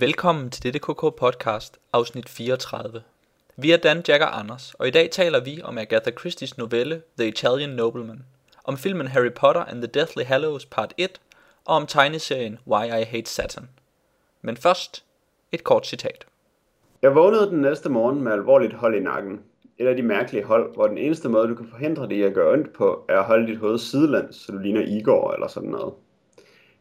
[0.00, 3.02] Velkommen til dette KK podcast, afsnit 34.
[3.56, 7.02] Vi er Dan, Jack og Anders, og i dag taler vi om Agatha Christie's novelle
[7.18, 8.24] The Italian Nobleman,
[8.64, 11.20] om filmen Harry Potter and the Deathly Hallows part 1,
[11.64, 13.68] og om tegneserien Why I Hate Satan.
[14.42, 15.04] Men først,
[15.52, 16.26] et kort citat.
[17.02, 19.40] Jeg vågnede den næste morgen med alvorligt hold i nakken.
[19.78, 22.34] Et af de mærkelige hold, hvor den eneste måde, du kan forhindre det i at
[22.34, 25.70] gøre ondt på, er at holde dit hoved sidelæns, så du ligner Igor eller sådan
[25.70, 25.94] noget.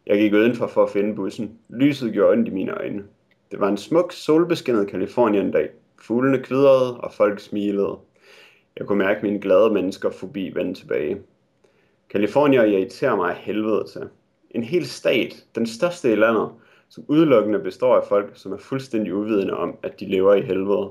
[0.08, 1.60] Jeg gik udenfor for at finde bussen.
[1.70, 3.04] Lyset gjorde ondt i mine øjne.
[3.52, 5.70] Det var en smuk, solbeskinnet Kalifornien-dag.
[6.02, 7.98] Fuglene kvidrede, og folk smilede.
[8.78, 11.18] Jeg kunne mærke mine glade mennesker forbi vende tilbage.
[12.10, 14.02] Kalifornier irriterer mig af helvede til.
[14.52, 16.50] En hel stat, den største i landet,
[16.90, 20.90] som udelukkende består af folk, som er fuldstændig uvidende om, at de lever i helvede.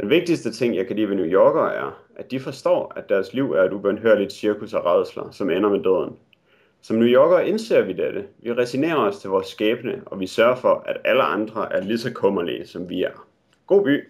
[0.00, 3.34] Den vigtigste ting, jeg kan lide ved New Yorker, er, at de forstår, at deres
[3.34, 6.16] liv er et ubønhørligt cirkus af redsler, som ender med døden.
[6.86, 8.26] Som New Yorker indser vi dette.
[8.38, 11.98] Vi resignerer os til vores skæbne, og vi sørger for, at alle andre er lige
[11.98, 13.26] så kummerlige, som vi er.
[13.66, 14.08] God by.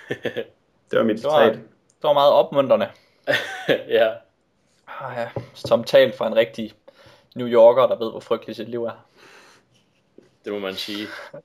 [0.90, 1.52] Det var mit citat.
[1.54, 2.88] det var meget opmuntrende.
[3.88, 4.10] ja,
[5.00, 5.28] Ah, ja.
[5.54, 6.72] Som talt fra en rigtig
[7.36, 9.06] New Yorker, der ved, hvor frygteligt sit liv er.
[10.44, 11.06] det må man sige.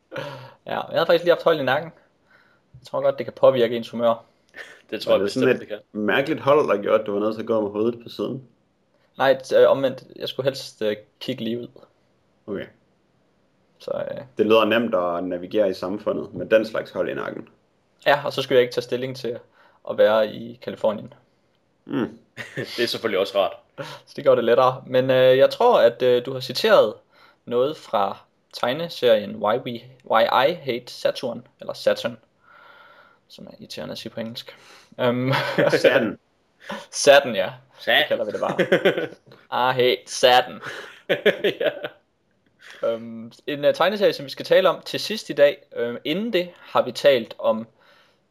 [0.66, 1.91] Ja, jeg havde faktisk lige haft hold i nakken.
[2.73, 4.23] Jeg tror godt, det kan påvirke ens humør.
[4.89, 5.77] Det tror jeg det bestemt, sådan det kan.
[5.77, 8.09] et mærkeligt hold, der gjorde, at du var nødt til at gå med hovedet på
[8.09, 8.47] siden?
[9.17, 11.67] Nej, øh, omvendt, jeg skulle helst øh, kigge lige ud.
[12.47, 12.66] Okay.
[13.80, 17.47] Så øh, Det lyder nemt at navigere i samfundet med den slags hold i nakken.
[18.06, 19.39] ja, og så skulle jeg ikke tage stilling til
[19.89, 21.14] at være i Kalifornien.
[21.86, 22.19] Mm.
[22.56, 23.53] Det er selvfølgelig også rart.
[24.08, 24.84] Så det gjorde det lettere.
[24.88, 26.94] Men øh, jeg tror, at øh, du har citeret
[27.45, 28.17] noget fra
[28.53, 29.80] tegneserien Why, We,
[30.11, 32.17] Why I Hate Saturn, eller Saturn,
[33.28, 34.56] som er irriterende at sige på engelsk.
[34.97, 35.34] Um,
[35.69, 36.19] Sådan.
[36.92, 37.50] Saturn, ja.
[37.80, 37.95] Sat.
[37.97, 39.69] Det kalder vi det bare.
[39.72, 40.61] I hate Saturn.
[41.61, 41.69] ja.
[42.83, 45.58] Um, en uh, tegneserie, som vi skal tale om til sidst i dag.
[45.80, 47.67] Um, inden det har vi talt om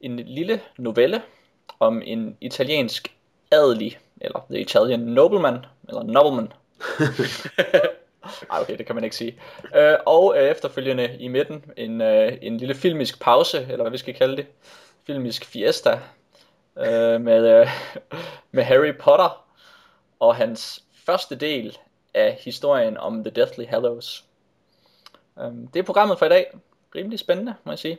[0.01, 1.23] en lille novelle
[1.81, 3.15] om en italiensk
[3.51, 6.53] adelig, eller the Italian nobleman, eller nobleman.
[8.51, 9.41] Ej, okay, det kan man ikke sige.
[9.65, 13.99] Uh, og uh, efterfølgende i midten en, uh, en lille filmisk pause, eller hvad vi
[13.99, 14.47] skal kalde det.
[15.07, 16.01] Filmisk fiesta
[16.77, 17.69] uh, med, uh,
[18.51, 19.47] med Harry Potter
[20.21, 21.79] og hans første del
[22.15, 24.25] af historien om The Deathly Hallows.
[25.37, 26.59] Um, det er programmet for i dag.
[26.95, 27.99] Rimelig spændende, må jeg sige.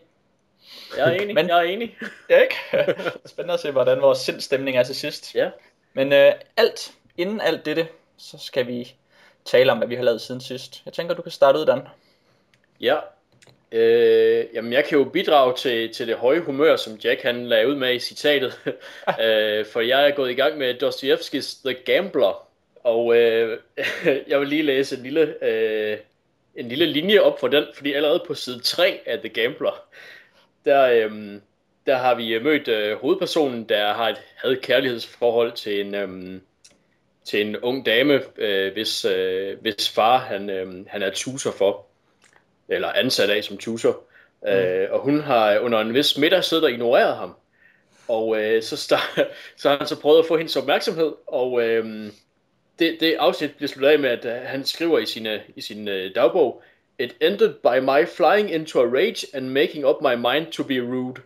[0.98, 1.98] Jeg er enig, Men- jeg er enig.
[2.30, 2.56] Ja, ikke?
[3.26, 5.36] spændende at se, hvordan vores sindstemning er til sidst.
[5.36, 5.50] Ja.
[5.94, 8.96] Men øh, alt, inden alt dette, så skal vi
[9.46, 10.82] tale om, hvad vi har lavet siden sidst.
[10.86, 11.88] Jeg tænker, du kan starte ud, Dan.
[12.80, 12.96] Ja.
[13.74, 17.68] Øh, jamen, jeg kan jo bidrage til, til det høje humør, som Jack han lagde
[17.68, 18.60] ud med i citatet.
[19.24, 22.48] øh, for jeg er gået i gang med Dostojevskis The Gambler.
[22.76, 23.60] Og øh,
[24.28, 25.98] jeg vil lige læse en lille, øh,
[26.56, 29.86] en lille linje op for den, fordi allerede på side 3 af The Gambler,
[30.66, 31.12] der, øh,
[31.86, 36.42] der har vi mødt øh, hovedpersonen, der har et had kærlighedsforhold til en, øh,
[37.26, 41.86] til en ung dame, øh, hvis, øh, hvis far han, øh, han er tutor for
[42.74, 44.04] eller ansat af som tutor.
[44.42, 44.50] Mm.
[44.50, 47.36] Øh, og hun har under en vis middag siddet og ignoreret ham.
[48.08, 49.12] Og øh, så, start,
[49.58, 51.86] så har han så prøvet at få hendes opmærksomhed, og øh,
[52.80, 55.88] det, det afsnit bliver sluttet af med, at øh, han skriver i, sine, i sin
[55.88, 56.64] øh, dagbog,
[57.00, 60.80] It ended by my flying into a rage and making up my mind to be
[60.80, 61.22] rude.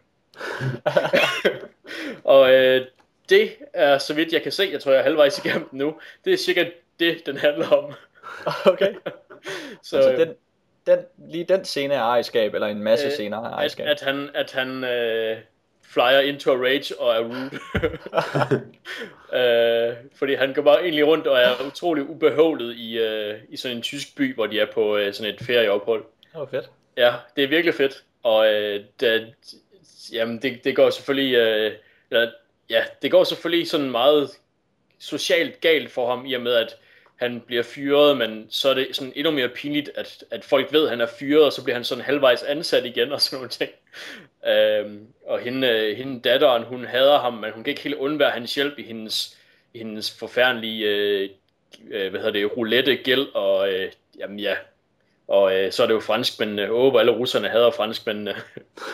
[2.24, 2.85] og øh,
[3.29, 6.34] det er, så vidt jeg kan se, jeg tror jeg er halvvejs igennem nu, det
[6.34, 6.66] er cirka
[7.00, 7.94] det, den handler om.
[8.66, 8.94] Okay.
[9.84, 10.35] Så, altså, øh, den,
[10.87, 10.99] den,
[11.29, 13.87] lige den scene er ejerskab, eller en masse Øh, scener er at, ejerskab.
[13.87, 15.37] at han, at han øh,
[15.83, 17.51] flyer into a rage og er rude.
[19.39, 23.77] øh, fordi han går bare egentlig rundt og er utrolig ubehøvlet i, øh, i sådan
[23.77, 26.03] en tysk by, hvor de er på øh, sådan et ferieophold.
[26.33, 26.69] Det var fedt.
[26.97, 28.03] Ja, det er virkelig fedt.
[28.23, 29.33] Og øh, det,
[30.13, 31.35] jamen, det, det går selvfølgelig...
[31.35, 31.71] Øh,
[32.11, 32.31] eller,
[32.69, 34.29] ja, det går selvfølgelig sådan meget
[34.99, 36.77] socialt galt for ham, i og med, at
[37.17, 40.83] han bliver fyret, men så er det sådan endnu mere pinligt, at, at folk ved,
[40.83, 43.49] at han er fyret, og så bliver han sådan halvvejs ansat igen, og sådan nogle
[43.49, 43.72] ting.
[44.47, 48.31] Øhm, og hende, øh, hende datteren, hun hader ham, men hun kan ikke helt undvære
[48.31, 49.37] hans hjælp i hendes,
[49.73, 51.29] i hendes forfærdelige, øh,
[51.91, 54.55] øh, hvad hedder det, roulette gæld, og øh, jamen ja,
[55.28, 58.35] og øh, så er det jo franskmændene, åh, hvor alle russerne hader franskmændene.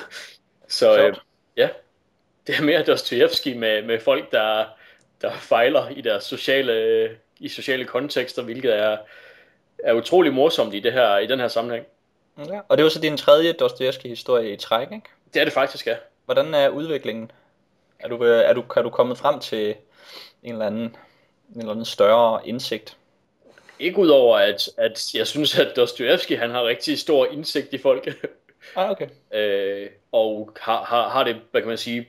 [0.68, 1.16] så øh,
[1.58, 1.70] ja,
[2.48, 4.66] det er mere Dostojevski med, med folk, der,
[5.22, 7.10] der fejler i deres sociale,
[7.40, 8.98] i sociale kontekster, hvilket er,
[9.84, 11.86] er utrolig morsomt i, det her, i den her sammenhæng.
[12.38, 12.60] Ja.
[12.70, 15.10] Og det var så din tredje Dostoyevsky-historie i træk, ikke?
[15.34, 15.96] Det er det faktisk, ja.
[16.26, 17.32] Hvordan er udviklingen?
[18.00, 19.76] Er du, øh, er du, er du kommet frem til
[20.44, 20.96] en eller anden,
[21.54, 22.98] en eller anden større indsigt?
[23.80, 27.78] ikke ud over, at, at jeg synes, at Dostoyevsky han har rigtig stor indsigt i
[27.78, 28.08] folk.
[28.76, 29.08] Ah, okay.
[29.38, 32.08] øh, og har, har, har det, hvad kan man sige,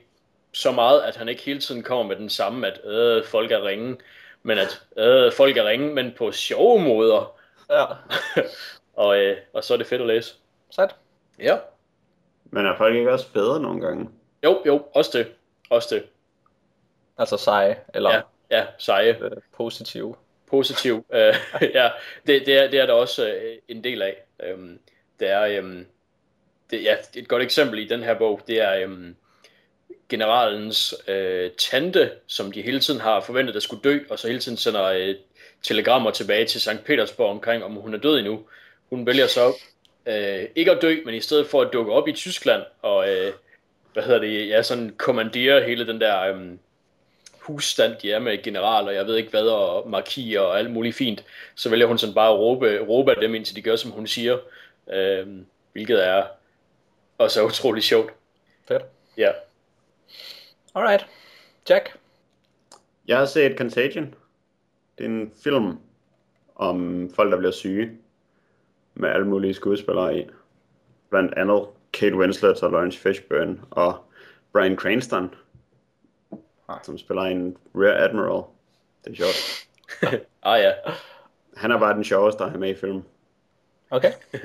[0.53, 3.65] så meget, at han ikke hele tiden kommer med den samme, at øh, folk er
[3.65, 3.97] ringe,
[4.45, 7.35] men at øh, folk er ringe, men på sjove måder.
[7.69, 7.85] Ja,
[8.93, 10.35] Og, øh, og så er det fedt at læse.
[10.69, 10.95] sejt.
[11.39, 11.57] Ja.
[12.45, 14.09] Men er folk ikke også federe nogle gange?
[14.43, 15.27] Jo, jo, også det.
[15.69, 16.05] Også det.
[17.17, 18.21] Altså seje, eller Ja,
[18.57, 19.17] ja, seje.
[19.21, 20.15] øh, positive.
[20.49, 21.05] positiv.
[21.13, 21.33] Øh,
[21.73, 21.89] ja,
[22.27, 24.23] det, det, er, det er der også øh, en del af.
[24.43, 24.79] Øhm,
[25.19, 25.87] det er øhm,
[26.71, 29.15] det, ja, et godt eksempel i den her bog, det er øhm,
[30.09, 34.39] generalens øh, tante, som de hele tiden har forventet, der skulle dø, og så hele
[34.39, 35.15] tiden sender øh,
[35.63, 36.83] telegrammer tilbage til St.
[36.85, 38.39] Petersborg omkring, om hun er død endnu.
[38.89, 39.53] Hun vælger så
[40.05, 43.33] øh, ikke at dø, men i stedet for at dukke op i Tyskland, og øh,
[43.93, 46.59] hvad hedder det, ja, sådan kommandere hele den der øhm,
[47.39, 51.23] husstand, de er med generaler, jeg ved ikke hvad, og markier og alt muligt fint,
[51.55, 54.07] så vælger hun sådan bare at råbe, råbe af dem, indtil de gør, som hun
[54.07, 54.37] siger,
[54.93, 56.23] øhm, hvilket er
[57.17, 58.13] også utrolig sjovt.
[58.67, 58.83] Fedt.
[59.17, 59.31] Ja.
[60.75, 61.07] Alright.
[61.69, 61.97] Jack.
[63.07, 64.15] Jeg har set Contagion.
[64.97, 65.79] Det er en film
[66.55, 67.91] om folk, der bliver syge.
[68.93, 70.27] Med alle mulige skuespillere i.
[71.09, 74.05] Blandt andet Kate Winslet og Lawrence Fishburne og
[74.53, 75.35] Bryan Cranston,
[76.69, 76.79] Ah.
[76.83, 78.43] som spiller en Rear Admiral.
[79.05, 79.67] Det er sjovt.
[80.43, 80.71] ah ja,
[81.57, 83.05] Han er bare den sjoveste, der er med i filmen.
[83.89, 84.11] Okay.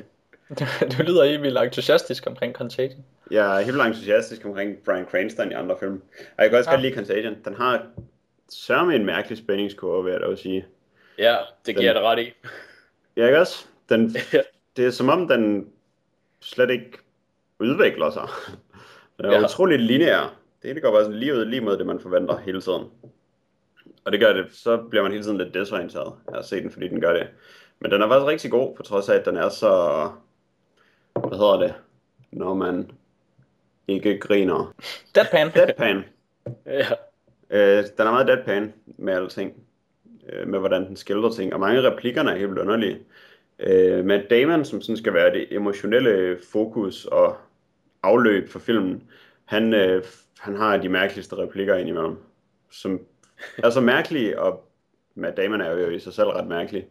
[0.59, 0.65] du,
[0.99, 3.05] du lyder helt vildt entusiastisk omkring Contagion.
[3.31, 6.03] Jeg er helt vildt entusiastisk omkring Bryan Cranston i andre film.
[6.39, 6.75] Og jeg kan også Ja.
[6.77, 7.37] godt lide Contagion.
[7.45, 7.87] Den har
[8.49, 10.67] sørme en mærkelig spændingskurve, vil jeg dog sige.
[11.19, 11.37] ja,
[11.67, 12.33] det giver jeg dig ret i.
[13.17, 13.67] Ja, ikke også?
[13.89, 14.17] Den,
[14.77, 15.69] det er som om, den
[16.41, 16.99] slet ikke
[17.59, 18.23] udvikler sig.
[19.17, 19.39] Den er Ja.
[19.39, 19.45] ja.
[19.45, 20.21] utroligt lineær.
[20.63, 22.85] Det hele går bare sådan lige ud, lige mod det, man forventer hele tiden.
[24.05, 26.71] Og det gør det, så bliver man hele tiden lidt desorienteret af at se den,
[26.71, 27.27] fordi den gør det.
[27.81, 30.11] Men den er faktisk rigtig god, på trods af, at den er så...
[31.15, 31.75] Hvad hedder det?
[32.33, 32.91] Når man
[33.89, 34.75] ikke griner.
[35.15, 35.51] Deadpan.
[35.55, 36.05] Deadpan.
[36.67, 36.87] Ja,
[37.51, 39.55] Øh, den er meget deadpan med alting.
[40.29, 41.55] Øh, med hvordan den skildrer ting.
[41.55, 42.99] Og mange af replikkerne er helt underlige.
[43.59, 47.37] Øh, Matt Damon, som sådan skal være det emotionelle fokus og
[48.03, 49.03] afløb for filmen,
[49.45, 50.05] han, øh,
[50.39, 52.17] han har de mærkeligste replikker indimellem.
[52.71, 53.01] Som
[53.59, 54.65] er så mærkelige, og
[55.15, 56.87] Matt Damon er jo i sig selv ret mærkelig.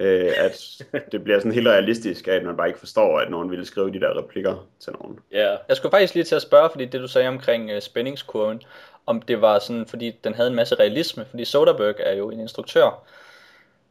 [0.00, 3.64] Øh, at det bliver sådan helt realistisk, at man bare ikke forstår, at nogen ville
[3.66, 5.18] skrive de der replikker til nogen.
[5.32, 8.62] ja, Jeg skulle faktisk lige til at spørge, fordi det du sagde omkring uh, spændingskurven,
[9.06, 12.40] om det var sådan, fordi den havde en masse realisme, fordi Soderbergh er jo en
[12.40, 13.04] instruktør,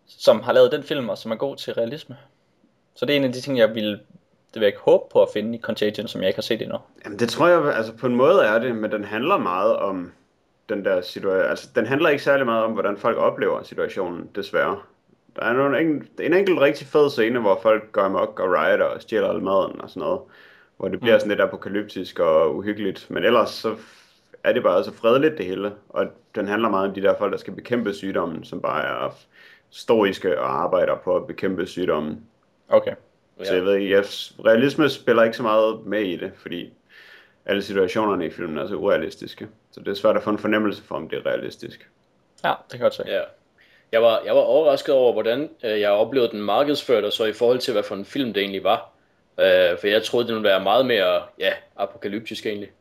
[0.08, 2.18] som har lavet den film, og som er god til realisme.
[2.96, 4.00] Så det er en af de ting, jeg ville, det
[4.54, 6.78] vil jeg ikke håbe på at finde i Contagion, som jeg ikke har set endnu.
[7.06, 10.12] Jamen det tror jeg, altså på en måde er det, men den handler meget om
[10.70, 11.50] den der situation.
[11.50, 14.80] Altså den handler ikke særlig meget om, hvordan folk oplever situationen, desværre.
[15.40, 18.86] Der er nogle, en, en enkelt rigtig fed scene, hvor folk går amok og rioter
[18.86, 20.20] og stjæler al maden og sådan noget.
[20.78, 21.20] Hvor det bliver Mm.
[21.20, 23.10] sådan lidt apokalyptisk og uhyggeligt.
[23.10, 23.76] Men ellers så
[24.44, 25.74] er det bare så fredeligt det hele.
[25.90, 26.06] Og
[26.36, 29.16] den handler meget om de der folk, der skal bekæmpe sygdommen, som bare er
[29.70, 32.22] stoiske og arbejder på at bekæmpe sygdommen.
[32.70, 32.96] Okay.
[33.44, 34.06] Så jeg ved ikke, jeg,
[34.46, 36.74] realisme spiller ikke så meget med i det, fordi
[37.46, 39.48] alle situationerne i filmen er så urealistiske.
[39.72, 41.90] Så det er svært at få en fornemmelse for, om det er realistisk.
[42.44, 43.04] Ja, det kan jeg godt se.
[43.08, 43.22] ja.
[43.92, 47.34] Jeg var, jeg var overrasket over, hvordan øh, jeg oplevede den markedsført, og så i
[47.34, 48.92] forhold til, hvad for en film det egentlig var.
[49.40, 52.72] Øh, for jeg troede, det ville være meget mere ja, apokalyptisk egentlig.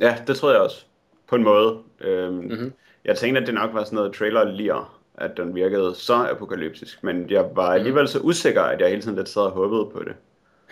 [0.00, 0.84] Ja, det tror jeg også.
[1.28, 1.78] På en måde.
[2.00, 2.44] Øhm, Mhm.
[2.44, 2.72] mm-hmm.
[3.04, 7.02] Jeg tænkte, at det nok var sådan noget trailer lir, at den virkede så apokalyptisk.
[7.04, 10.02] Men jeg var alligevel så usikker, at jeg hele tiden lidt sad og håbede på
[10.04, 10.14] det.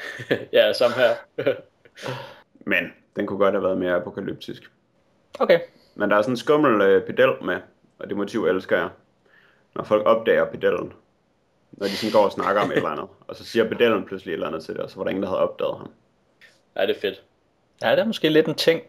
[0.53, 1.11] ja, samme her.
[2.71, 4.71] Men den kunne godt have været mere apokalyptisk.
[5.41, 5.61] Okay.
[5.95, 7.57] Men der er sådan en skummel øh, pedel med,
[7.99, 8.89] og det motiv elsker jeg.
[9.77, 10.93] Når folk opdager pedellen.
[11.73, 13.07] Når de sådan går og snakker om et eller andet.
[13.29, 15.23] Og så siger pedellen pludselig et eller andet til det, og så var der ingen,
[15.23, 15.91] der havde opdaget ham.
[16.77, 17.23] ja, det er fedt.
[17.83, 18.83] Ja, det er måske lidt en ting.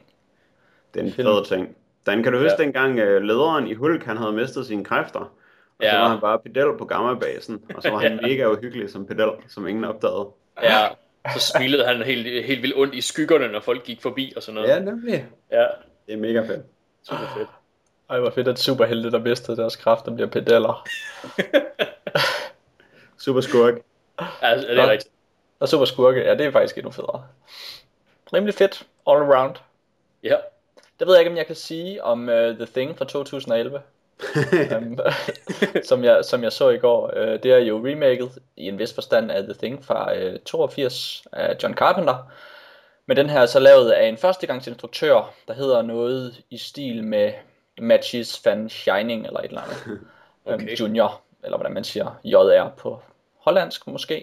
[0.93, 1.27] Det er en Film.
[1.27, 1.75] fed ting.
[2.05, 2.63] Dan, kan du huske Ja.
[2.63, 5.19] dengang uh, lederen i Hulk, han havde mistet sine kræfter?
[5.19, 5.29] Og
[5.81, 5.99] så Ja.
[5.99, 8.27] var han bare pedel på gammabasen, og så var han Ja.
[8.27, 10.27] mega uhyggelig som pedel, som ingen opdagede.
[10.63, 10.87] Ja,
[11.33, 14.61] så smilede han helt, helt vildt ondt i skyggerne, når folk gik forbi og sådan
[14.61, 14.83] noget.
[14.85, 15.25] nemlig.
[15.51, 15.65] Ja,
[16.07, 16.61] Det er mega fedt.
[17.03, 17.47] super fedt.
[18.09, 20.88] Ej, hvor fedt, at superhelte, der mistede deres kræfter, bliver pedeller.
[23.25, 23.74] Super skurk.
[24.41, 24.91] Ja, det er Nå.
[24.91, 25.13] rigtigt.
[25.59, 27.25] Og super skurke, ja, det er faktisk endnu federe.
[28.33, 29.55] Rimelig fedt, all around.
[30.24, 30.35] Ja,
[31.00, 33.81] Det ved jeg ikke, om jeg kan sige om uh, The Thing fra 2011.
[34.77, 35.00] um,
[35.89, 37.12] som, jeg, som jeg så i går.
[37.15, 41.24] Uh, det er jo remaket i en vis forstand af The Thing fra uh, 82
[41.31, 42.31] af John Carpenter.
[43.05, 47.33] Men den her er så lavet af en førstegangsinstruktør, der hedder noget i stil med
[47.79, 50.01] Matches Van Shining eller et eller andet.
[50.48, 50.63] Okay.
[50.63, 51.22] Um, junior.
[51.44, 53.01] eller hvordan man siger, JR på
[53.38, 54.15] hollandsk måske.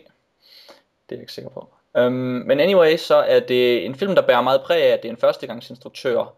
[1.09, 1.69] Det er jeg ikke sikker på.
[1.99, 5.09] Um, men anyway, så er det en film, der bærer meget præg af, at det
[5.09, 6.35] er en førstegangsinstruktør,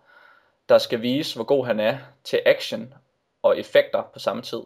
[0.68, 2.94] der skal vise, hvor god han er til action
[3.42, 4.60] og effekter på samme tid.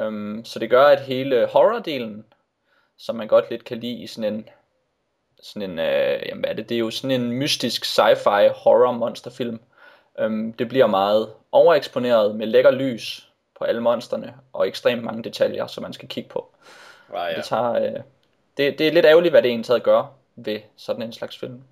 [0.00, 2.24] Um, så det gør, at hele horror-delen,
[2.96, 4.48] som man godt lidt kan lide i sådan en,
[5.42, 8.92] sådan en uh, jamen hvad er det, det er jo sådan en mystisk sci-fi horror
[8.92, 9.60] monsterfilm.
[10.18, 13.28] Um, det bliver meget overeksponeret med lækker lys
[13.58, 16.48] på alle monsterne og ekstremt mange detaljer, som man skal kigge på.
[17.14, 17.36] Ah, ja.
[17.36, 18.00] Det, tager, uh,
[18.56, 20.04] det, det er lidt ærgerligt, hvad det egentlig taget gør
[20.36, 21.62] ved sådan en slags film.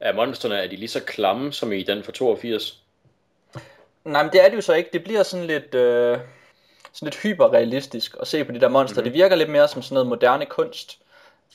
[0.00, 2.82] Er monsterne, er de lige så klamme som i den fra 82?
[4.04, 4.90] Nej, men det er det jo så ikke.
[4.92, 6.18] Det bliver sådan lidt, øh,
[6.92, 8.94] sådan lidt hyperrealistisk at se på de der monster.
[8.94, 9.12] Mm-hmm.
[9.12, 10.98] Det virker lidt mere som sådan noget moderne kunst,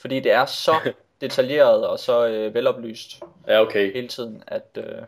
[0.00, 3.92] fordi det er så detaljeret og så øh, veloplyst Ja, okay.
[3.92, 5.02] hele tiden, at, øh,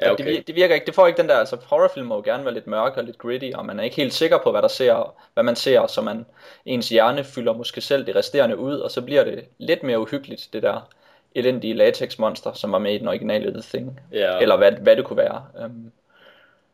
[0.00, 0.24] Ja, okay.
[0.36, 0.86] det, det virker ikke.
[0.86, 3.18] Det får ikke den der, altså horrorfilm må jo gerne være lidt mørke og lidt
[3.18, 6.00] gritty, og man er ikke helt sikker på, hvad der ser, hvad man ser, så
[6.02, 6.26] man
[6.64, 10.48] ens hjerne fylder måske selv det resterende ud, og så bliver det lidt mere uhyggeligt,
[10.52, 10.88] det der
[11.34, 14.00] elendige latex-monster, som var med i den originale The Thing.
[14.12, 14.38] Ja.
[14.38, 15.44] Eller hvad, hvad det kunne være.
[15.64, 15.92] Um,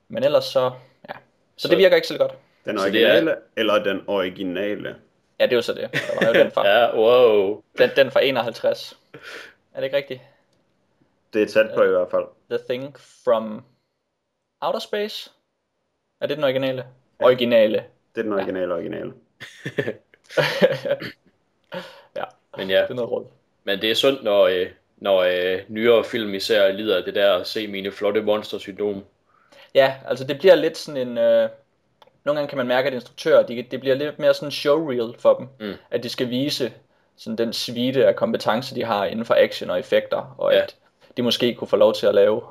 [0.08, 0.70] men ellers så,
[1.08, 1.14] ja.
[1.56, 2.32] Så, så det virker ikke så godt.
[2.64, 4.94] Den Så det er- originale, eller den originale?
[5.40, 5.88] Ja, det er jo så det.
[5.92, 7.62] Der var jo den fra, Ja, wow.
[7.78, 8.96] den, den fra 51.
[9.74, 10.20] Er det ikke rigtigt?
[11.32, 12.24] Det er tæt på i hvert fald.
[12.50, 13.64] The Thing from
[14.60, 15.30] Outer Space?
[16.20, 16.84] Er det den originale?
[17.18, 17.84] Originale.
[18.14, 19.12] Det er den originale originale.
[22.16, 22.24] ja,
[22.56, 23.26] Men ja, det er noget råd.
[23.64, 24.66] men det er sundt, når, øh,
[24.96, 29.04] når øh, nyere film især lider af det der at se mine flotte monster-syndrom.
[29.74, 31.18] Ja, altså det bliver lidt sådan en...
[31.18, 31.48] Øh,
[32.24, 35.34] nogle gange kan man mærke, at instruktører, de, det bliver lidt mere sådan showreel for
[35.34, 35.48] dem.
[35.68, 35.74] Mm.
[35.90, 36.72] At de skal vise
[37.16, 40.34] sådan den svite af kompetencer, de har inden for action og effekter.
[40.38, 40.62] Og Ja.
[40.62, 40.76] at
[41.16, 42.42] de måske kunne få lov til at lave,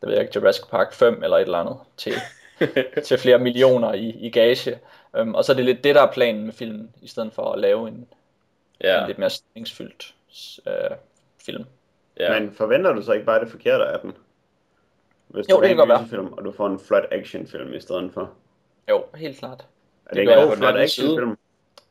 [0.00, 2.12] det ved jeg ikke, Jurassic Park 5 eller et eller andet til,
[3.06, 4.78] til flere millioner i, i gage.
[5.20, 7.52] Um, og så er det lidt det, der er planen med filmen, i stedet for
[7.52, 8.06] at lave en,
[8.80, 9.00] ja.
[9.00, 10.14] En lidt mere stemningsfyldt
[10.66, 10.96] øh,
[11.46, 11.64] film.
[12.20, 12.40] ja.
[12.40, 14.12] Men forventer du så ikke bare det forkerte af den?
[15.28, 16.06] Hvis Jo, du det kan godt være.
[16.08, 18.30] film, og du får en flot actionfilm i stedet for.
[18.90, 19.66] Jo, helt klart.
[20.06, 21.38] Er det, Det ikke en flot actionfilm?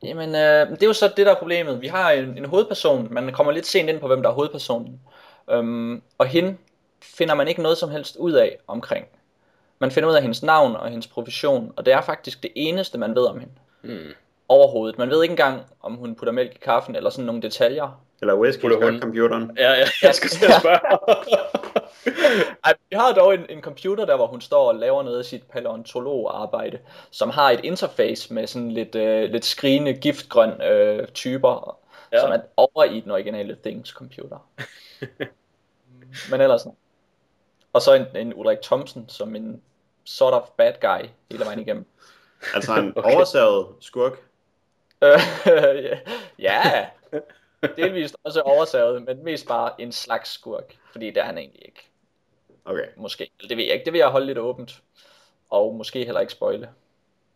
[0.03, 1.81] Jamen, øh, det er jo så det, der er problemet.
[1.81, 5.01] Vi har en, en hovedperson, man kommer lidt sent ind på, hvem der er hovedpersonen.
[5.47, 6.57] Um, og hende
[7.01, 9.07] finder man ikke noget som helst ud af omkring.
[9.79, 12.97] Man finder ud af hendes navn og hendes profession, og det er faktisk det eneste,
[12.97, 13.53] man ved om hende.
[13.81, 14.13] Hmm.
[14.47, 14.97] Overhovedet.
[14.97, 18.01] Man ved ikke engang, om hun putter mælk i kaffen, eller sådan nogle detaljer.
[18.21, 19.51] Eller whisky på computeren?
[19.57, 20.79] Ja, ja, jeg skulle til at spørge.
[22.65, 25.25] Ej, vi har dog en, en computer der, hvor hun står og laver noget af
[25.25, 26.79] sit paleontologarbejde,
[27.11, 31.77] som har et interface med sådan lidt, øh, lidt skrigende giftgrøn øh, typer,
[32.11, 32.21] ja.
[32.21, 34.49] Som er over i den originale Things computer.
[36.31, 36.75] Men ellers nej.
[37.73, 39.61] Og så en, en Ulrik Thomsen som en
[40.03, 41.85] sort of bad guy hele vejen igennem.
[42.55, 43.15] Altså en Okay.
[43.15, 44.13] oversaget skurk.
[45.03, 45.19] Øh,
[46.39, 46.87] ja,
[47.75, 51.91] delvist også oversaget, men mest bare en slags skurk, fordi det er han egentlig ikke.
[52.65, 52.85] Okay.
[52.97, 53.31] Måske.
[53.39, 53.85] Eller det ved jeg ikke.
[53.85, 54.81] Det vil jeg holde lidt åbent.
[55.49, 56.69] Og måske heller ikke spoile.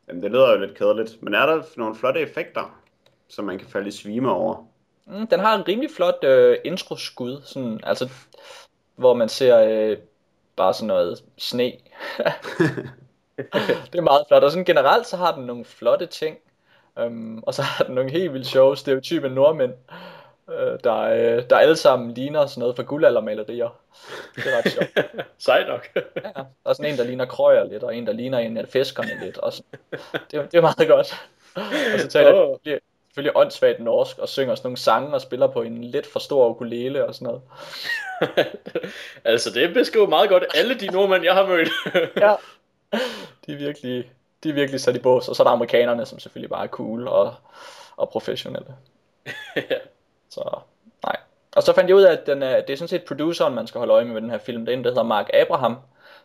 [0.08, 1.24] Jamen, det lyder jo lidt kedeligt.
[1.24, 2.82] Men er der nogle flotte effekter,
[3.30, 4.68] som man kan falde i svime over?
[5.06, 8.10] Mm, den har en rimelig flot øh, introskud, sådan, altså,
[8.96, 9.98] hvor man ser øh,
[10.56, 11.64] bare sådan noget sne.
[13.92, 14.44] det er meget flot.
[14.44, 16.38] Og sådan generelt så har den nogle flotte ting.
[17.06, 19.74] Um, og så har den nogle helt vildt sjove stereotype nordmænd,
[20.50, 23.80] øh, der, øh, der alle sammen ligner sådan noget fra guldaldermalerier.
[24.36, 25.08] Det er ret sjovt.
[25.38, 25.90] Sej nok.
[25.96, 26.02] Ja,
[26.36, 29.20] der er sådan en, der ligner krøjer lidt, og en, der ligner en af fiskerne
[29.24, 29.38] lidt.
[29.38, 29.80] Og sådan.
[30.32, 31.28] Det, det er meget godt.
[31.94, 32.58] Og så taler oh.
[32.66, 32.80] de
[33.16, 36.50] selvfølgelig åndssvagt norsk, og synger sådan nogle sange, og spiller på en lidt for stor
[36.50, 37.42] ukulele og sådan noget.
[39.34, 41.70] altså, det beskriver meget godt alle de nordmænd, jeg har mødt.
[42.24, 42.36] Ja.
[43.46, 44.12] De er virkelig,
[44.44, 45.30] de er virkelig sat i bås.
[45.30, 47.34] Og så er der amerikanerne, som selvfølgelig bare er cool og,
[47.98, 48.76] og professionelle.
[49.56, 49.78] ja.
[50.30, 50.60] Så
[51.04, 51.16] nej.
[51.56, 53.68] Og så fandt jeg ud af, at den er, det er sådan set produceren, man
[53.68, 54.66] skal holde øje med ved den her film.
[54.66, 55.78] Det er en, der hedder Mark Abraham,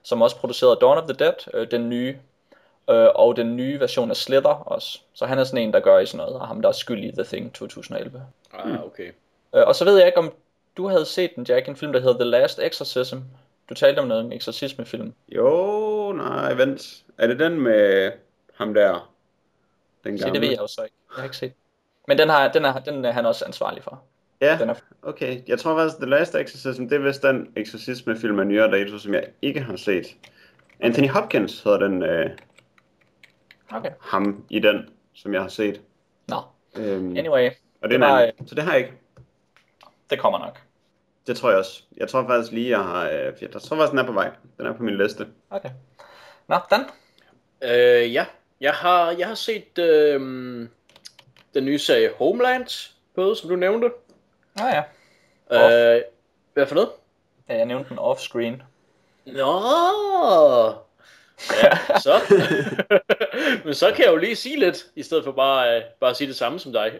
[0.03, 2.17] som også producerede Dawn of the Dead, øh, den nye,
[2.91, 5.01] øh, og den nye version af Slither også.
[5.13, 7.05] Så han er sådan en, der gør i sådan noget, og ham der er skyld
[7.05, 8.23] i The Thing 2011.
[8.53, 9.13] Ah, okay.
[9.55, 10.33] Øh, og så ved jeg ikke, om
[10.77, 13.17] du havde set den, Jack, en film, der hedder The Last Exorcism.
[13.69, 15.15] Du talte om noget om eksorcismefilm.
[15.29, 17.03] Jo, nej, vent.
[17.19, 18.13] Er det den med
[18.55, 19.11] ham der?
[20.05, 20.41] Den Se, gamle?
[20.41, 20.97] det ved jeg jo så ikke.
[21.11, 21.53] Jeg har ikke set.
[22.09, 24.03] Men den, har, den, er, den er han også ansvarlig for.
[24.41, 25.41] Ja, Den er, okay.
[25.49, 29.15] Jeg tror faktisk, The Last Exorcism, det er vist den eksorcisme-film af nyere dato, som
[29.15, 30.07] jeg ikke har set.
[30.81, 32.31] Anthony Hopkins hedder den, øh,
[33.73, 33.91] okay.
[34.01, 35.81] ham i den, som jeg har set.
[36.29, 36.37] Nå,
[36.77, 37.51] Øhm, anyway,
[37.83, 38.49] og det det er var, anden.
[38.49, 38.93] Så det har jeg ikke.
[40.11, 40.61] det kommer nok.
[41.27, 41.83] Det tror jeg også.
[41.97, 43.09] Jeg tror faktisk lige, jeg har...
[43.09, 44.31] Øh, jeg tror faktisk, den er på vej.
[44.59, 45.27] Den er på min liste.
[45.51, 45.71] Okay.
[46.49, 46.81] Nå, Dan?
[47.63, 48.27] Øh, ja.
[48.61, 50.21] Jeg har, jeg har set øh,
[51.55, 53.91] den nye serie Homeland på, som du nævnte.
[54.61, 54.83] Ah ja.
[55.97, 56.03] Øh,
[56.55, 56.91] hvad for noget?
[57.49, 58.63] ja, jeg nævnte den off-screen.
[59.27, 59.61] Nå,
[61.63, 62.21] ja, så.
[63.65, 66.17] Men så kan jeg jo lige sige lidt, i stedet for bare, øh, bare at
[66.17, 66.93] sige det samme som dig.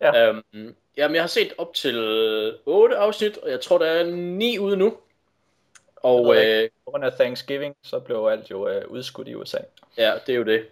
[0.00, 0.28] Ja.
[0.28, 1.96] øhm, jamen, jeg har set op til
[2.66, 4.96] 8 afsnit, og jeg tror, der er 9 ude nu.
[5.96, 6.68] Og øh,
[7.02, 9.58] af Thanksgiving, så blev alt jo øh, udskudt i USA.
[9.98, 10.66] ja, det er jo det.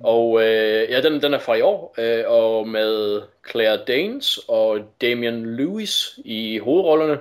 [0.00, 4.80] Og øh, ja, den, den er fra i år, øh, og med Claire Danes og
[5.00, 7.18] Damian Lewis i hovedrollerne.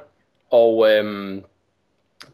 [0.49, 1.37] Og øh,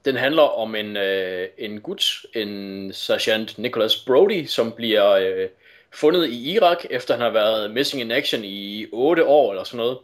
[0.06, 5.48] den handler om en, øh, en gut, en sergeant Nicholas Brody, som bliver øh,
[5.92, 9.78] fundet i Irak, efter han har været missing in action i 8 år eller sådan
[9.78, 9.98] noget.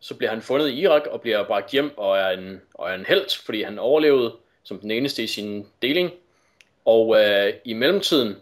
[0.00, 2.94] Så bliver han fundet i Irak og bliver bragt hjem og er en, og er
[2.94, 6.10] en held, fordi han overlevede som den eneste i sin deling.
[6.84, 8.36] Og øh, i mellemtiden,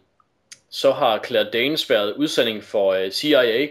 [0.71, 3.69] så har Claire Danes været udsending for øh, CIA,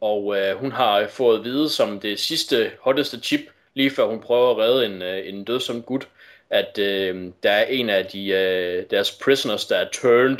[0.00, 3.40] og øh, hun har fået at vide som det sidste hotteste chip,
[3.74, 6.08] lige før hun prøver at redde en, øh, en dødsom gut,
[6.52, 10.38] at øh, der er en af de, øh, deres prisoners, der er turned,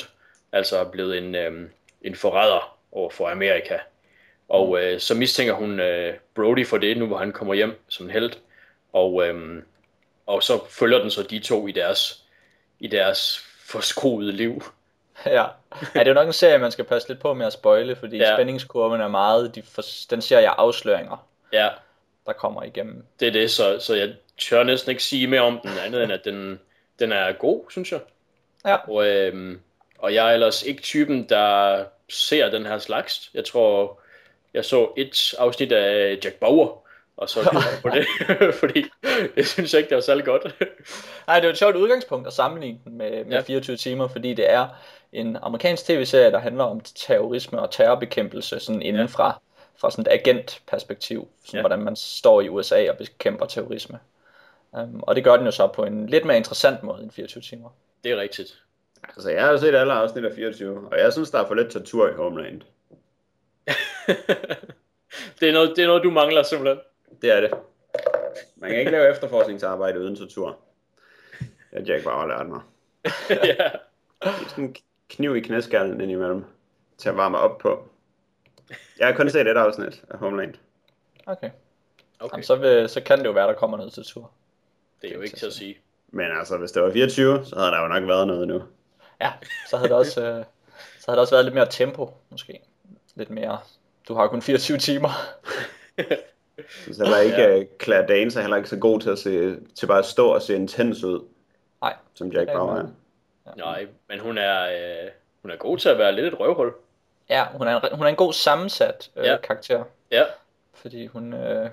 [0.52, 1.68] altså er blevet en, øh,
[2.02, 3.78] en forræder over for Amerika.
[4.48, 8.06] Og øh, så mistænker hun øh, Brody for det, nu hvor han kommer hjem som
[8.06, 8.32] en held.
[8.92, 9.62] Og, øh,
[10.26, 12.24] og så følger den så de to i deres,
[12.80, 14.62] i deres forskroede liv.
[15.26, 15.32] ja.
[15.94, 17.96] ja, det er jo nok en serie, man skal passe lidt på med at spoile,
[17.96, 18.36] fordi ja.
[18.36, 21.68] spændingskurven er meget, de for, den ser jeg afsløringer, Ja,
[22.26, 23.04] der kommer igennem.
[23.20, 26.12] det er det, så, så jeg tør næsten ikke sige mere om den, andet end
[26.12, 26.60] at den,
[26.98, 28.00] den er god, synes jeg.
[28.66, 28.76] Ja.
[28.90, 29.60] Og, øhm,
[29.98, 33.30] og jeg er ellers ikke typen, der ser den her slags.
[33.34, 34.00] Jeg tror,
[34.54, 36.82] jeg så et afsnit af Jack Bauer,
[37.16, 38.06] og så jeg på det,
[38.60, 38.84] fordi
[39.34, 40.42] det synes jeg ikke, det var særlig godt.
[41.26, 43.36] Nej, det er jo et sjovt udgangspunkt at sammenligne den med, med Ja.
[43.36, 43.40] ja.
[43.42, 44.68] 24 timer, fordi det er
[45.12, 49.40] en amerikansk tv-serie, der handler om terrorisme og terrorbekæmpelse, sådan inden fra,
[49.76, 51.62] fra sådan et agentperspektiv, sådan Ja.
[51.62, 53.98] hvordan man står i USA og bekæmper terrorisme.
[54.72, 57.42] Um, og det gør den jo så på en lidt mere interessant måde end 24
[57.42, 57.70] timer.
[58.04, 58.62] Det er rigtigt.
[59.02, 61.54] Altså, jeg har jo set alle afsnit af 24, og jeg synes, der er for
[61.54, 62.62] lidt tortur i Homeland.
[65.40, 66.80] det, er noget, det er noget, du mangler simpelthen.
[67.22, 67.50] Det er det.
[68.56, 70.58] Man kan ikke lave efterforskningsarbejde uden tortur.
[71.38, 72.60] Det har Jack bare lært mig.
[73.30, 73.70] ja.
[74.20, 74.76] Er sådan en
[75.08, 76.44] kniv i knæskallen indimellem,
[76.98, 77.88] til at varme op på.
[78.98, 80.54] Jeg har kun set et afsnit af Homeland.
[81.26, 81.50] Okay.
[82.20, 84.30] Okay, Jamen, så, vil, så kan det jo være, der kommer noget til tur.
[85.02, 85.78] Det er jo ikke til at sige.
[86.08, 88.62] Men altså, hvis det var 24, så havde der jo nok været noget nu.
[89.20, 89.32] Ja,
[89.70, 90.44] så havde det også, øh,
[90.98, 92.60] så havde der også været lidt mere tempo, måske.
[93.14, 93.58] Lidt mere.
[94.08, 95.08] Du har kun 24 timer.
[96.92, 97.56] Så er ikke, Ja.
[97.56, 97.64] ja.
[97.82, 100.42] Claire Danes er heller ikke så god til at, se, til bare at stå og
[100.42, 101.24] se intens ud,
[101.82, 102.84] Nej, som Jack Bauer jeg
[103.46, 103.54] er.
[103.56, 105.10] Nej, men hun er, øh,
[105.42, 106.72] hun er god til at være lidt et røvhul.
[107.28, 109.30] Ja, hun er en, hun er en god sammensat øh, Ja.
[109.30, 109.36] ja.
[109.36, 110.24] karakter, Ja,
[110.74, 111.70] fordi hun, øh,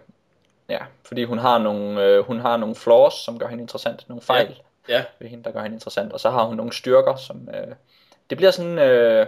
[0.70, 4.22] ja, fordi hun har nogle, øh, hun har nogle flaws, som gør hende interessant, nogle
[4.22, 7.50] fejl ja, ved hende, der gør hende interessant, og så har hun nogle styrker, som,
[7.54, 7.76] øh,
[8.30, 9.28] det bliver sådan, øh,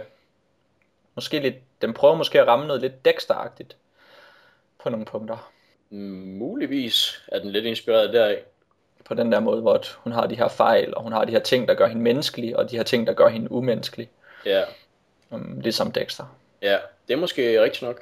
[1.14, 3.76] måske lidt, den prøver måske at ramme noget lidt Dexter-agtigt
[4.82, 5.50] på nogle punkter,
[5.90, 8.42] muligvis er den lidt inspireret deraf.
[9.04, 11.40] på den der måde, hvor hun har de her fejl, og hun har de her
[11.40, 14.08] ting, der gør hende menneskelig, og de her ting, der gør hende umenneskelig,
[14.46, 14.62] Ja,
[15.30, 16.24] um, ligesom Dexter.
[16.62, 16.78] ja,
[17.08, 18.00] det er måske rigtigt nok.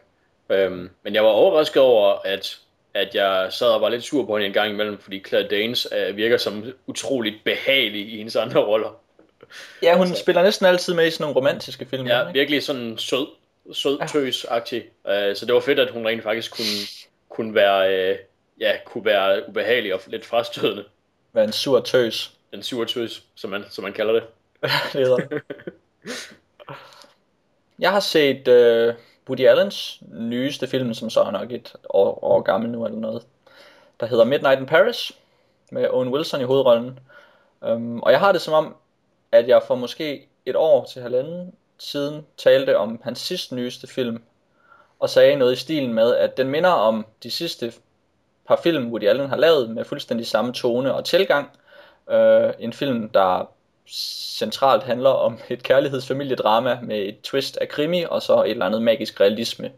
[0.48, 2.58] Øhm, men jeg var overrasket over, at,
[2.94, 5.88] at jeg sad og var lidt sur på hende en gang imellem, fordi Claire Danes
[5.96, 9.00] øh, virker som utroligt behagelig i hendes andre roller.
[9.82, 12.06] Ja, hun spiller næsten altid med i sådan nogle romantiske film.
[12.06, 12.32] Ja, ikke?
[12.38, 13.26] virkelig sådan sød,
[13.72, 14.06] sød Ja.
[14.06, 14.82] tøs-agtig.
[15.10, 16.66] Øh, så det var fedt, at hun rent faktisk kunne,
[17.28, 18.16] kunne være, øh,
[18.60, 20.84] ja, kunne være ubehagelig og lidt frastødende.
[21.32, 22.32] Være en sur tøs.
[22.52, 24.22] Den sure tøs, som man, som man kalder det.
[24.92, 25.42] det hedder det.
[27.78, 28.94] Jeg har set øh,
[29.30, 33.26] Woody Allens nyeste film, som så er nok et år, år gammel nu eller noget,
[34.00, 35.12] der hedder Midnight in Paris,
[35.72, 36.98] med Owen Wilson i hovedrollen.
[37.60, 38.76] Um, og jeg har det som om,
[39.32, 44.22] at jeg for måske et år til halvanden siden talte om hans sidste nyeste film,
[44.98, 47.72] og sagde noget i stilen med, at den minder om de sidste
[48.48, 51.50] par film, Woody Allen har lavet, med fuldstændig samme tone og tilgang.
[52.10, 53.50] Øh, en film, der
[53.90, 58.82] centralt handler om et kærlighedsfamiliedrama med et twist af krimi, og så et eller andet
[58.82, 59.72] magisk realisme,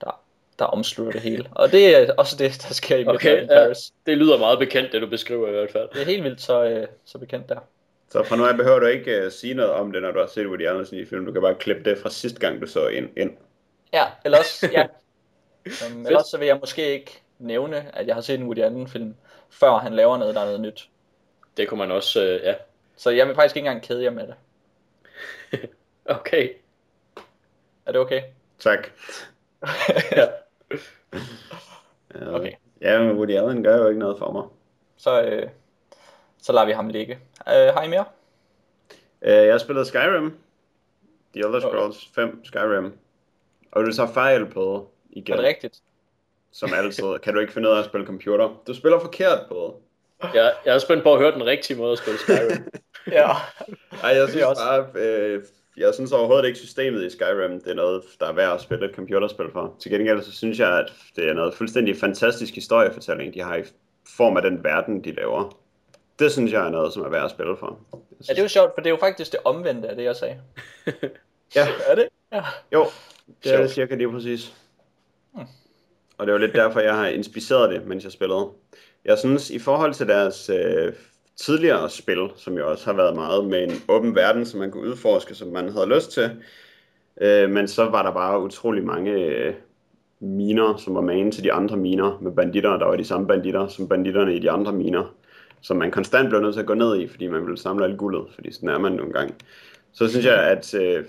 [0.00, 0.20] der,
[0.58, 1.48] der omslutter det hele.
[1.50, 3.64] Og det er også det, der sker i Midnight Okay, in ja.
[3.64, 3.92] Paris.
[4.06, 5.88] Det lyder meget bekendt, det du beskriver i hvert fald.
[5.92, 7.58] Det er helt vildt så, øh, så bekendt der.
[8.10, 10.26] Så fra nu af behøver du ikke uh, sige noget om det, når du har
[10.26, 11.26] set Woody Allen's nye film.
[11.26, 13.08] Du kan bare klippe det fra sidste gang, du så ind.
[13.16, 13.30] ind.
[13.92, 14.86] Ja, ellers, ja.
[15.92, 18.88] Um, ellers så vil jeg måske ikke nævne, at jeg har set en Woody Allen
[18.88, 19.14] film,
[19.50, 20.88] før han laver noget, der er noget nyt.
[21.56, 22.54] Det kunne man også, øh, ja.
[23.00, 24.34] Så jeg vil faktisk ikke engang kede jer med det.
[26.04, 26.48] Okay.
[27.86, 28.22] Er det okay?
[28.58, 28.88] Tak.
[30.16, 30.26] ja.
[32.26, 32.52] Okay.
[32.80, 34.42] Ja, men Woody Allen gør jo ikke noget for mig.
[34.96, 35.48] Så, øh,
[36.42, 37.14] så lader vi ham ligge.
[37.48, 38.04] Øh, har I mere?
[39.22, 40.38] Øh, jeg har spillet Skyrim.
[41.34, 42.98] The Elder Scrolls 5 Skyrim.
[43.72, 45.78] Og du tager fejl på igen, Er det rigtigt?
[46.52, 47.18] som altid.
[47.18, 48.62] Kan du ikke finde ud af at spille computer?
[48.66, 49.80] Du spiller forkert på.
[50.34, 52.70] Jeg, jeg er spændt på at høre den rigtige måde at spille Skyrim.
[53.06, 53.28] Ja.
[54.02, 55.42] Ej, jeg synes også- bare, øh,
[55.76, 58.88] jeg synes overhovedet ikke systemet i Skyrim, det er noget, der er værd at spille
[58.88, 59.76] et computerspil for.
[59.80, 63.62] Til gengæld så synes jeg, at det er noget fuldstændig fantastisk historiefortælling, de har i
[64.16, 65.56] form af den verden, de laver.
[66.18, 67.78] Det synes jeg er noget, som er værd at spille for.
[67.92, 69.96] Jeg ja, synes, det er jo sjovt, for det er jo faktisk det omvendte af
[69.96, 70.40] det, jeg sagde.
[71.56, 72.08] ja, Er det?
[72.32, 72.42] Ja.
[72.72, 72.86] jo,
[73.44, 73.70] det er Sjovt.
[73.70, 74.54] cirka lige præcis.
[75.34, 75.44] Hmm.
[76.18, 78.48] Og det var lidt derfor, jeg har inspiceret det, mens jeg spillede.
[79.04, 80.92] Jeg synes, i forhold til deres øh,
[81.40, 84.90] tidligere spil, som jo også har været meget med en åben verden, som man kunne
[84.90, 86.30] udforske, som man havde lyst til,
[87.20, 89.54] øh, men så var der bare utrolig mange øh,
[90.20, 93.68] miner, som var magen til de andre miner, med banditter, der var de samme banditter
[93.68, 95.14] som banditterne i de andre miner,
[95.60, 97.98] som man konstant blev nødt til at gå ned i, fordi man ville samle alt
[97.98, 99.34] guldet, fordi sådan er man nogle gange.
[99.92, 101.04] Så synes jeg, at øh,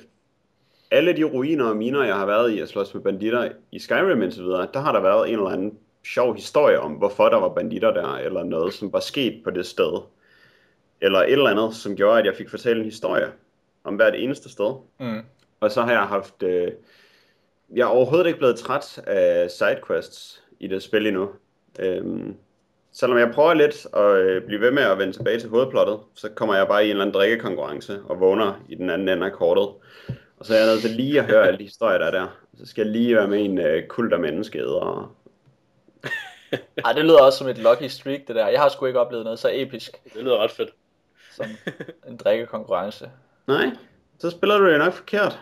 [0.92, 4.22] alle de ruiner og miner, jeg har været i at slås med banditter i Skyrim
[4.22, 7.50] indtil videre, der har der været en eller anden sjov historie om, hvorfor der var
[7.50, 10.02] banditter der, eller noget, som var sket på det sted.
[11.02, 13.28] Eller et eller andet, som gjorde, at jeg fik fortalt en historie
[13.84, 14.74] om hvert eneste sted.
[15.00, 15.22] Mm.
[15.60, 16.44] Og så har jeg haft...
[16.44, 16.72] Øh,
[17.76, 21.30] jeg er overhovedet ikke blevet træt af sidequests i det spil endnu.
[21.80, 22.36] Øhm,
[22.92, 26.30] selvom jeg prøver lidt at øh, blive ved med at vende tilbage til hovedplottet, så
[26.30, 29.32] kommer jeg bare i en eller anden drikkekonkurrence og vågner i den anden ende af
[29.32, 29.68] kortet.
[30.38, 32.28] Og så er jeg nødt til lige at høre alle de historier, der er der.
[32.58, 34.80] Så skal jeg lige være med i en øh, kult af menneskeæder.
[34.80, 35.08] Og...
[36.86, 38.48] Ej, det lyder også som et lucky streak, det der.
[38.48, 40.70] Jeg har sgu ikke oplevet noget så episk Det lyder ret fedt.
[41.36, 41.46] Som
[42.08, 43.10] en drikkekonkurrence.
[43.48, 43.70] Nej,
[44.20, 45.40] så spiller du det nok forkert.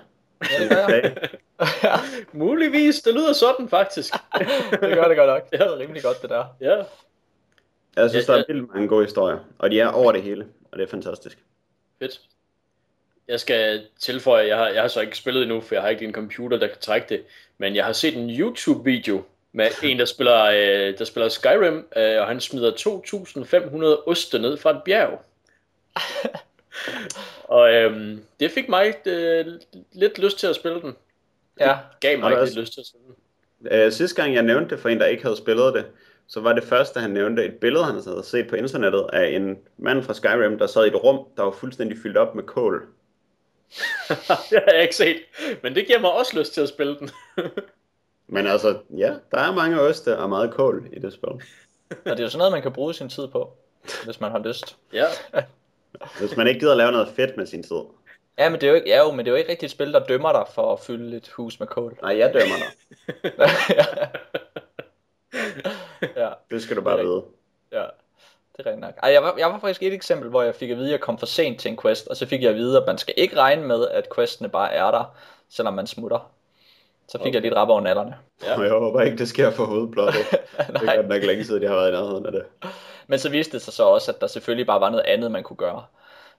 [0.52, 1.18] Ja, det gør jeg.
[1.60, 1.98] Okay.
[2.34, 4.14] Muligvis, det lyder sådan faktisk.
[4.72, 5.50] det gør det godt nok.
[5.52, 6.46] Det er rimelig godt, det der.
[6.62, 6.76] ja,
[7.96, 8.54] Jeg synes, Ja, der er ja.
[8.54, 11.38] vildt mange gode historier, og de er over det hele, og det er fantastisk.
[12.00, 12.22] fedt.
[13.28, 16.06] Jeg skal tilføje, jeg har, jeg har så ikke spillet endnu, for jeg har ikke
[16.06, 17.24] en computer, der kan trække det.
[17.58, 22.22] Men jeg har set en YouTube-video med en, der spiller, øh, der spiller Skyrim, øh,
[22.22, 22.72] og han smider
[24.02, 25.22] 2.500 oste ned fra et bjerg.
[27.58, 29.46] og øhm, det fik mig øh,
[29.92, 30.96] lidt lyst til at spille den.
[31.60, 31.78] Ja.
[32.00, 33.16] Gav mig lidt også- lyst til at spille den.
[33.72, 35.86] Øh, sidste gang jeg nævnte det for en, der ikke havde spillet det,
[36.28, 39.58] så var det første, han nævnte et billede, han havde set på internettet af en
[39.78, 42.88] mand fra Skyrim, der sad i et rum, der var fuldstændig fyldt op med kål.
[44.50, 45.18] det har jeg ikke set,
[45.64, 47.10] men det giver mig også lyst til at spille den.
[48.32, 51.30] Men altså, ja, der er mange oste og meget kål i det spil.
[51.30, 51.42] Og
[52.06, 53.58] det er jo sådan noget, man kan bruge sin tid på,
[54.06, 54.78] hvis man har lyst.
[54.94, 55.06] ja,
[56.20, 57.82] Hvis man ikke gider lave noget fedt med sin tid.
[58.38, 59.72] Ja, men det er jo ikke, ja, jo, men det er jo ikke rigtigt et
[59.72, 61.98] spil, der dømmer dig for at fylde et hus med kål.
[62.02, 62.72] Nej, jeg dømmer dig.
[66.16, 67.24] ja, Det skal du bare Det vide.
[67.72, 67.84] ja.
[68.58, 68.94] Det er rigtigt nok.
[69.04, 71.00] Ej, jeg, var, jeg var faktisk et eksempel, hvor jeg fik at vide, at jeg
[71.00, 73.14] kom for sent til en quest, og så fik jeg at vide, at man skal
[73.18, 75.16] ikke regne med, at questene bare er der,
[75.50, 76.32] selvom man smutter.
[77.08, 77.34] Så fik okay.
[77.34, 78.16] jeg lidt rap over nallerne.
[78.44, 78.62] Ja.
[78.62, 80.22] Jeg håber ikke, det sker for hovedplottet.
[80.58, 82.44] Det er godt nok længe siden, jeg har været i nærheden af det.
[83.10, 85.44] Men så viste det sig så også, at der selvfølgelig bare var noget andet, man
[85.44, 85.86] kunne gøre.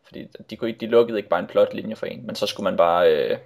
[0.04, 2.64] Fordi de, kunne ikke, de lukkede ikke bare en plotlinje for en, men så skulle
[2.64, 3.38] man bare øh,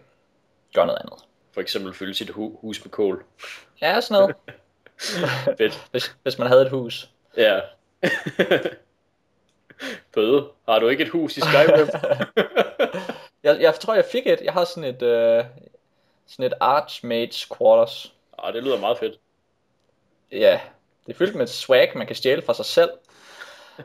[0.75, 1.25] gøre noget andet.
[1.53, 3.25] for eksempel fylde sit hu- hus med kål.
[3.83, 4.37] Ja, sådan noget.
[5.59, 5.89] Fedt.
[5.91, 7.11] hvis, hvis man havde et hus.
[7.37, 7.61] Ja.
[10.15, 10.49] Bøde.
[10.69, 11.89] Har du ikke et hus i Skyrim?
[13.43, 14.41] Jeg, jeg tror, jeg fik et.
[14.41, 15.45] Jeg har sådan et, øh,
[16.27, 18.13] sådan et Archmage's Quarters.
[18.39, 19.19] ah, det lyder meget fedt.
[20.33, 20.61] Ja,
[21.07, 22.91] det er fyldt med swag, man kan stjæle fra sig selv.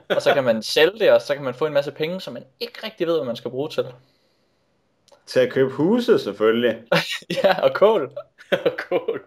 [0.10, 2.34] Og så kan man sælge det, og så kan man få en masse penge, som
[2.34, 3.86] man ikke rigtig ved, hvad man skal bruge til.
[5.26, 6.84] Til at købe huse, selvfølgelig.
[7.44, 8.12] ja, og kål.
[8.78, 9.26] Kål.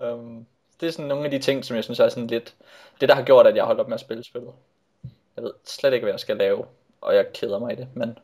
[0.00, 0.46] Um,
[0.80, 2.54] det er sådan nogle af de ting, som jeg synes er sådan lidt...
[3.00, 4.52] Det, der har gjort, at jeg har holdt op med at spille spillet.
[5.36, 6.64] Jeg ved slet ikke, hvad jeg skal lave,
[7.00, 8.18] og jeg keder mig i det, men...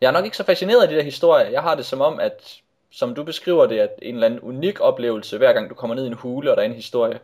[0.00, 1.48] Jeg er nok ikke så fascineret af de der historier.
[1.48, 4.80] Jeg har det som om, at som du beskriver det, at en eller anden unik
[4.80, 7.20] oplevelse, hver gang du kommer ned i en hule, og der er en historie,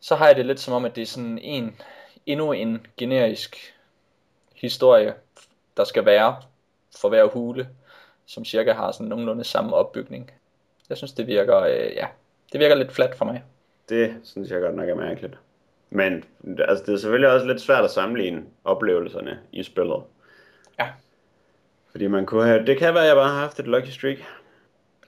[0.00, 1.80] så har jeg det lidt som om, at det er sådan en,
[2.26, 3.74] endnu en generisk
[4.54, 5.14] historie,
[5.76, 6.36] der skal være
[7.00, 7.68] for hver hule,
[8.26, 10.30] som cirka har sådan nogenlunde samme opbygning.
[10.88, 12.06] Jeg synes, det virker, øh, ja,
[12.52, 13.44] det virker lidt flat for mig.
[13.88, 15.38] Det synes jeg godt nok er mærkeligt.
[15.90, 16.24] Men
[16.58, 20.02] altså, det er selvfølgelig også lidt svært at sammenligne oplevelserne i spillet.
[20.78, 20.88] Ja.
[21.90, 24.18] Fordi man kunne have, det kan være, at jeg bare har haft et lucky streak.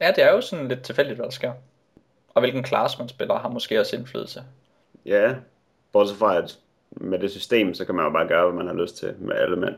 [0.01, 1.53] Ja, det er jo sådan lidt tilfældigt, hvad der sker.
[2.29, 4.45] Og hvilken class man spiller, har måske også indflydelse.
[5.07, 5.35] Ja,
[5.93, 6.59] bortset fra at
[6.91, 9.37] med det system, så kan man jo bare gøre, hvad man har lyst til med
[9.37, 9.75] alle mænd.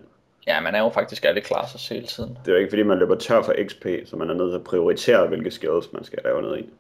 [0.47, 2.39] Ja, man er jo faktisk alle classes hele tiden.
[2.45, 4.59] Det er jo ikke fordi, man løber tør for XP, så man er nødt til
[4.59, 6.71] at prioritere, hvilke skills man skal lave ned i.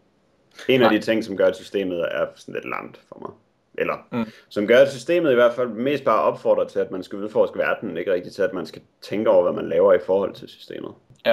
[0.68, 0.92] En af Nej.
[0.96, 3.30] de ting, som gør, at systemet er sådan lidt langt for mig.
[3.78, 4.30] Eller, Mm.
[4.48, 7.58] som gør, at systemet i hvert fald mest bare opfordrer til, at man skal udforske
[7.58, 10.48] verden, ikke rigtigt til, at man skal tænke over, hvad man laver i forhold til
[10.48, 10.90] systemet.
[11.26, 11.30] Ja,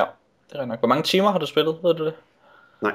[0.49, 0.79] det er rigtig nok.
[0.79, 2.13] Hvor mange timer har du spillet, ved du det?
[2.81, 2.93] Nej,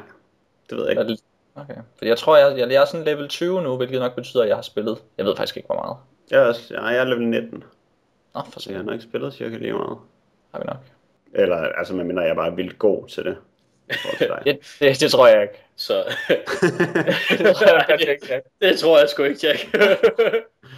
[0.70, 1.22] det ved jeg ikke.
[1.54, 1.74] Okay.
[1.96, 4.48] Fordi jeg tror, jeg, jeg, jeg er sådan level 20 nu, hvilket nok betyder, at
[4.48, 4.98] jeg har spillet.
[5.18, 5.96] Jeg ved faktisk ikke, hvor meget.
[6.30, 7.64] Jeg er, også, jeg er level 19,
[8.34, 9.98] Nå, for så jeg har nok spillet cirka lige meget.
[10.52, 10.76] har vi nok.
[11.34, 13.36] Eller, altså, medmindre jeg er bare vildt god til det.
[14.18, 14.30] til.
[14.44, 15.64] Det, det, det tror jeg ikke.
[15.76, 15.94] Så
[17.38, 18.26] det tror jeg faktisk ikke.
[18.30, 18.46] Jack.
[18.60, 19.74] det tror jeg sgu ikke, Jack.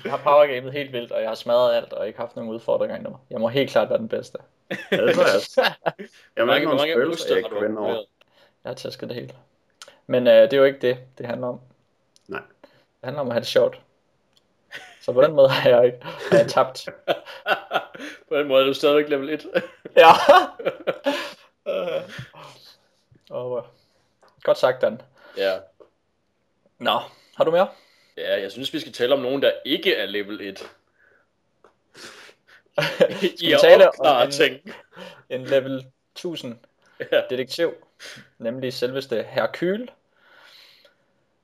[0.04, 2.96] Jeg har powergamet helt vildt, og jeg har smadret alt, og ikke haft nogen udfordringer
[2.96, 3.16] endnu.
[3.30, 4.38] Jeg må helt klart være den bedste.
[4.70, 5.60] ja, det tror jeg også.
[6.37, 8.06] Jeg Hvor har ikke mange, hvor nogen mange jeg har ikke du?
[8.64, 9.34] Jeg har tæsket det hele.
[10.07, 11.61] Men øh, det er jo ikke det, det handler om.
[12.29, 12.43] Nej.
[12.71, 13.81] Det handler om at have det sjovt.
[15.01, 16.88] Så på den måde har jeg ikke har jeg tabt.
[18.29, 19.47] På den måde er du stadigvæk level 1.
[19.97, 20.11] Ja.
[23.31, 23.64] Og, øh,
[24.43, 25.01] godt sagt, Dan.
[25.37, 25.59] ja.
[26.79, 27.01] Nå,
[27.37, 27.69] har du mere?
[28.17, 30.59] ja, jeg synes, vi skal tale om nogen, der ikke er level 1.
[30.59, 30.69] Skal
[33.23, 34.61] I vi at tale om en, ting.
[35.29, 35.87] en level
[36.17, 36.59] 1000
[37.12, 37.23] Ja.
[37.31, 37.75] detektiv,
[38.38, 39.87] nemlig selveste Hercule.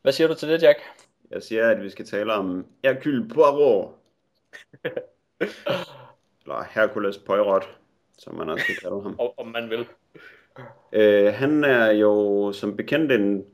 [0.03, 0.79] Hvad siger du til det, Jack?
[1.31, 3.95] Jeg siger, at vi skal tale om Hercule Poirot.
[6.43, 7.69] Eller Hercules Poirot,
[8.19, 9.17] som man også kan kalde ham.
[9.19, 9.87] Og, om man vil.
[10.93, 13.45] Øh, han er jo som bekendt en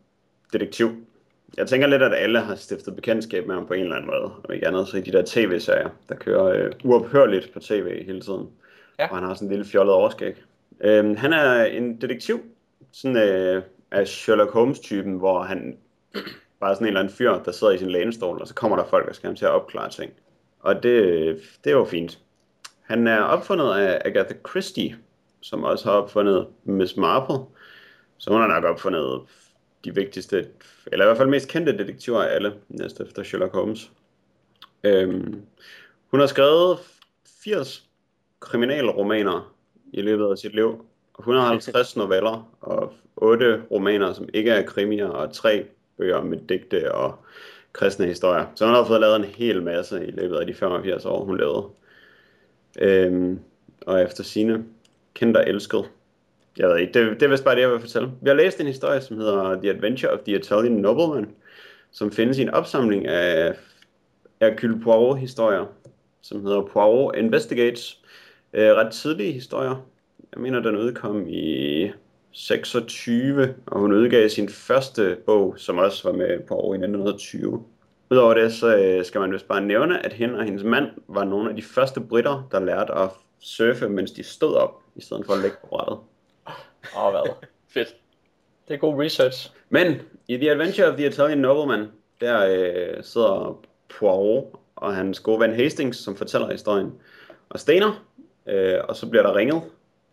[0.53, 1.07] detektiv.
[1.57, 4.33] Jeg tænker lidt, at alle har stiftet bekendtskab med ham på en eller anden måde.
[4.45, 8.21] Om ikke andet, så i de der tv-serier, der kører øh, uophørligt på tv hele
[8.21, 8.49] tiden.
[8.99, 9.09] Ja.
[9.11, 10.35] Og han har sådan en lille fjollet overskæg.
[10.81, 12.41] Øh, han er en detektiv,
[12.93, 15.79] sådan øh, af Sherlock Holmes-typen, hvor han
[16.61, 18.77] bare er sådan en eller anden fyr, der sidder i sin lænestol, og så kommer
[18.77, 20.13] der folk, der skal ham til at opklare ting.
[20.61, 22.19] Og det, det var fint.
[22.83, 24.97] Han er opfundet af Agatha Christie,
[25.41, 27.37] som også har opfundet Miss Marple.
[28.19, 29.23] Så hun har nok opfundet
[29.85, 30.49] de vigtigste,
[30.93, 33.91] eller i hvert fald mest kendte detektiver af alle, næste efter Sherlock Holmes.
[34.85, 35.43] Øhm,
[36.11, 36.79] hun har skrevet
[37.45, 37.89] 80
[38.41, 39.55] kriminalromaner
[39.93, 40.85] i løbet af sit liv.
[41.19, 45.65] 150 noveller og 8 romaner, som ikke er krimier, og 3
[45.99, 47.19] bøger med digte og
[47.73, 48.47] kristne historier.
[48.55, 51.37] Så hun har fået lavet en hel masse i løbet af de 85 år, hun
[51.37, 51.65] levede.
[52.79, 53.41] Øhm,
[53.87, 54.65] og efter sine
[55.15, 55.85] kendt og elsket.
[56.59, 58.11] Jeg ved ikke, det, det er vist bare det, jeg vil fortælle.
[58.23, 61.31] Vi har læst en historie, som hedder The Adventure of the Italian Nobleman,
[61.91, 63.55] som findes i en opsamling af
[64.41, 65.67] Hercule Poirot-historier,
[66.23, 68.01] som hedder Poirot Investigates.
[68.53, 69.87] Øh, ret tidlige historier.
[70.37, 71.91] Jeg mener, den udkom i
[72.33, 77.65] 26, og hun udgav sin første bog, som også var med Poirot i 1920.
[78.11, 81.25] Udover det, så øh, skal man vist bare nævne, at hende og hendes mand var
[81.25, 85.27] nogle af de første britter, der lærte at surfe, mens de stod op, i stedet
[85.27, 85.99] for at ligge på brættet.
[86.99, 87.33] Åh, hvad?
[87.69, 87.97] Fedt.
[88.69, 89.51] Det er god research.
[89.69, 91.87] Men i The Adventure of the Italian Nobleman,
[92.21, 93.65] der øh, sidder
[93.99, 94.45] Poirot
[94.77, 96.93] og hans gode ven Hastings, som fortæller historien,
[97.49, 98.05] og stener,
[98.47, 99.63] øh, og så bliver der ringet,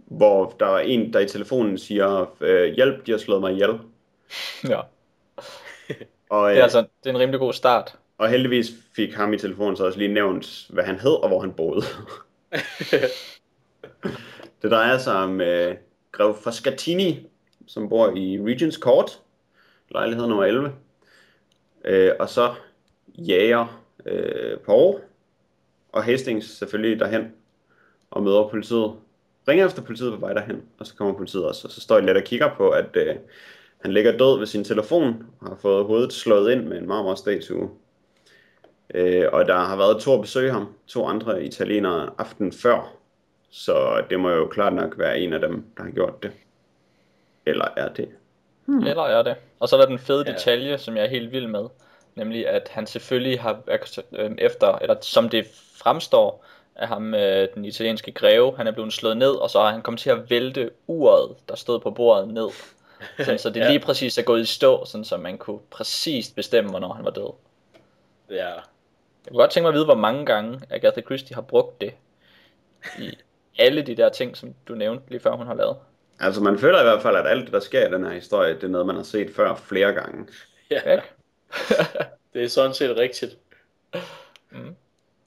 [0.05, 3.79] hvor der er en, der i telefonen siger, øh, hjælp, de har slået mig ihjel.
[4.69, 4.79] Ja.
[6.29, 7.95] Og, Det øh, er altså det er en rimelig god start.
[8.17, 11.39] og heldigvis fik ham i telefonen så også lige nævnt, hvad han hed og hvor
[11.39, 11.81] han boede.
[14.61, 15.75] det drejer sig om øh,
[16.11, 17.27] Grev Frascatini,
[17.67, 19.21] som bor i Regents Court,
[19.91, 20.71] lejlighed nummer 11.
[21.85, 22.53] Øh, og så
[23.17, 25.01] jager øh, Poirot
[25.91, 27.31] og Hastings selvfølgelig derhen
[28.11, 28.91] og møder politiet.
[29.47, 31.67] Ringer efter politiet på vej derhen, og så kommer politiet også.
[31.67, 33.15] Og så står de lidt og kigger på, at øh,
[33.81, 37.69] han ligger død ved sin telefon og har fået hovedet slået ind med en marmorstatue.
[38.93, 42.93] Øh, og der har været to at besøge ham, to andre italienere aften før.
[43.49, 46.31] Så det må jo klart nok være en af dem, der har gjort det.
[47.45, 48.09] Eller er det?
[48.65, 48.87] Hmm.
[48.87, 49.35] Eller er det.
[49.59, 50.33] Og så er der den fede Ja.
[50.33, 51.65] detalje, som jeg er helt vild med.
[52.15, 53.59] Nemlig at han selvfølgelig har
[54.13, 55.45] øh, efter, eller som det
[55.83, 59.71] fremstår af ham, øh, den italienske greve, han er blevet slået ned, og så har
[59.71, 62.49] han kommet til at vælte uret, der stod på bordet ned.
[63.17, 63.67] Sådan, så det Ja.
[63.69, 67.11] lige præcis er gået i stå, sådan så man kunne præcist bestemme, hvornår han var
[67.11, 67.33] død.
[68.29, 68.47] Ja.
[68.47, 71.93] Jeg kunne godt tænke mig at vide, hvor mange gange Agatha Christie har brugt det
[72.99, 73.17] i
[73.57, 75.75] alle de der ting, som du nævnte lige før hun har lavet.
[76.19, 78.53] Altså man føler i hvert fald, at alt det, der sker i den her historie,
[78.53, 80.27] det er noget, man har set før flere gange.
[80.71, 80.91] ja.
[80.91, 81.03] Ikke?
[82.33, 83.37] Det er sådan set rigtigt.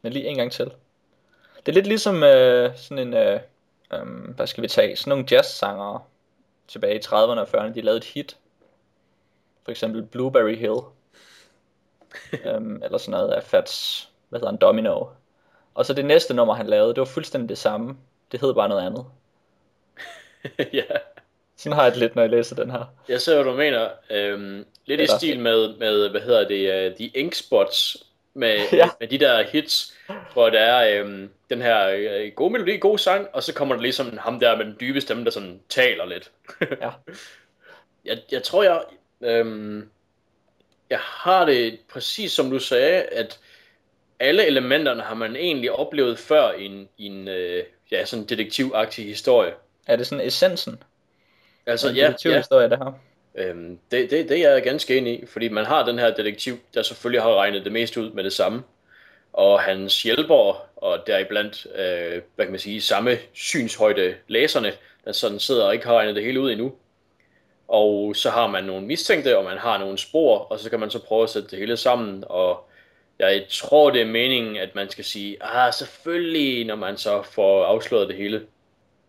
[0.02, 0.70] Men lige en gang til.
[1.66, 3.40] Det er lidt ligesom øh, sådan en, øh,
[3.92, 6.00] øh, hvad skal vi tage, sådan nogle jazzsangere
[6.68, 8.36] tilbage i 30'erne og 40'erne, de lavede et hit.
[9.64, 10.78] For eksempel Blueberry Hill.
[12.46, 15.06] øhm, eller sådan noget af Fats, hvad hedder han, Domino.
[15.74, 17.96] Og så det næste nummer, han lavede, det var fuldstændig det samme.
[18.32, 19.04] Det hed bare noget andet.
[20.80, 20.96] ja.
[21.56, 22.84] Sådan har jeg det lidt, når jeg læser den her.
[23.08, 23.88] Jeg ser, hvad du mener.
[24.10, 28.05] Øhm, lidt i Eller- stil med, med, hvad hedder det, uh, The Ink Spots,
[28.40, 28.88] med, Ja.
[29.00, 29.94] med de der hits,
[30.32, 33.82] hvor der er øhm, den her øh, gode melodi, god sang, og så kommer der
[33.82, 36.30] ligesom ham der med den dybe stemme, der sådan taler lidt.
[36.80, 36.90] Ja.
[38.04, 38.80] jeg, jeg tror, jeg,
[39.20, 39.88] øhm,
[40.90, 43.38] jeg har det præcis som du sagde, at
[44.20, 49.04] alle elementerne har man egentlig oplevet før i en, i en øh, ja, sådan detektivagtig
[49.06, 49.52] historie.
[49.86, 50.82] Er det sådan essensen?
[51.66, 52.98] Altså, ja, ja, detektivhistorie, det her?
[53.36, 56.58] Øhm, det, det, det er jeg ganske enig i, fordi man har den her detektiv,
[56.74, 58.62] der selvfølgelig har regnet det mest ud med det samme,
[59.32, 64.72] og hans hjælpere, og deriblandt, øh, hvad kan man sige, samme synshøjde læserne,
[65.04, 66.74] der sådan sidder og ikke har regnet det hele ud endnu.
[67.68, 70.90] Og så har man nogle mistænkte, og man har nogle spor, og så kan man
[70.90, 72.68] så prøve at sætte det hele sammen, og
[73.18, 77.64] jeg tror, det er meningen, at man skal sige, ah, selvfølgelig, når man så får
[77.64, 78.46] afsløret det hele.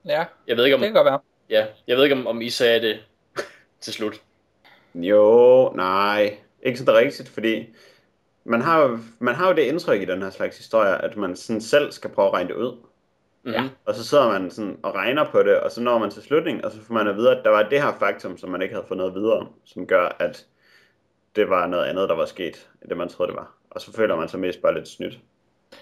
[0.06, 1.20] Ja, Jeg ved ikke, om, det kan godt være.
[1.50, 3.00] ja, jeg ved ikke, om, om I sagde det
[3.82, 4.22] til slut.
[4.96, 7.66] Jo, nej, ikke sådan rigtigt, fordi
[8.44, 11.36] man har, jo, man har jo det indtryk i den her slags historier, at man
[11.36, 12.72] sådan selv skal prøve at regne det ud.
[12.72, 13.54] Mm-hmm.
[13.54, 13.70] Ja.
[13.86, 16.66] Og så sidder man sådan og regner på det, og så når man til slutningen,
[16.66, 18.76] og så får man at vide, at der var det her faktum, som man ikke
[18.76, 20.46] havde fået noget videre om, som gør, at
[21.36, 23.54] det var noget andet, der var sket, end det man troede, det var.
[23.70, 25.20] Og så føler man sig mest bare lidt snydt.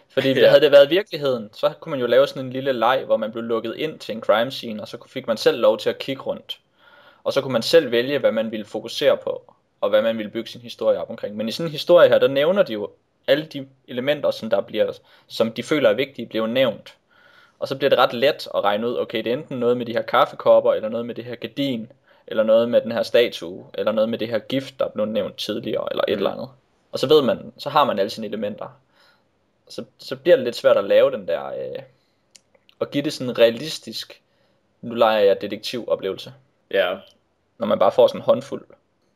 [0.10, 0.48] Fordi ja.
[0.48, 3.32] havde det været virkeligheden, så kunne man jo lave sådan en lille leg, hvor man
[3.32, 6.00] blev lukket ind til en crime scene, og så fik man selv lov til at
[6.00, 6.60] kigge rundt.
[7.26, 10.32] Og så kunne man selv vælge, hvad man ville fokusere på, og hvad man ville
[10.32, 11.36] bygge sin historie op omkring.
[11.36, 12.90] Men i sådan en historie her, der nævner de jo
[13.28, 14.92] alle de elementer, som, der bliver,
[15.28, 16.96] som de føler er vigtige, bliver nævnt.
[17.60, 19.86] Og så bliver det ret let at regne ud, okay, det er enten noget med
[19.86, 21.92] de her kaffekopper, eller noget med det her gardin,
[22.28, 25.38] eller noget med den her statue, eller noget med det her gift, der blev nævnt
[25.38, 26.18] tidligere, eller et Mm.
[26.18, 26.50] eller andet.
[26.92, 28.80] Og så ved man, så har man alle sine elementer
[29.68, 31.82] så, så bliver det lidt svært at lave den der, øh,
[32.80, 34.22] og give det sådan en realistisk,
[34.82, 36.34] nu leger jeg detektivoplevelse,
[36.72, 36.96] Ja,
[37.60, 38.66] når man bare får sådan en håndfuld.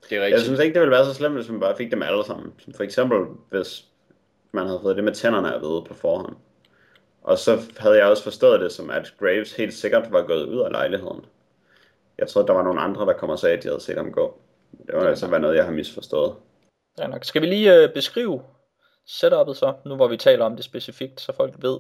[0.10, 0.44] det er Jeg rigtigt.
[0.44, 2.54] synes ikke, det ville være så slemt, hvis man bare fik dem alle sammen.
[2.60, 3.86] Som for eksempel, hvis
[4.52, 6.36] man havde fået det med tænderne at vide på forhånd.
[7.22, 10.60] Og så havde jeg også forstået det som, at Graves helt sikkert var gået ud
[10.60, 11.26] af lejligheden.
[12.18, 14.12] Jeg troede, der var nogle andre, der kom og sagde, at de havde set ham
[14.12, 14.40] gå.
[14.88, 16.36] Det var altså være noget, jeg har misforstået.
[17.00, 17.24] Ja, nok.
[17.24, 18.42] Skal vi lige øh, beskrive
[19.08, 21.78] setupet så, nu hvor vi taler om det specifikt, så folk ved.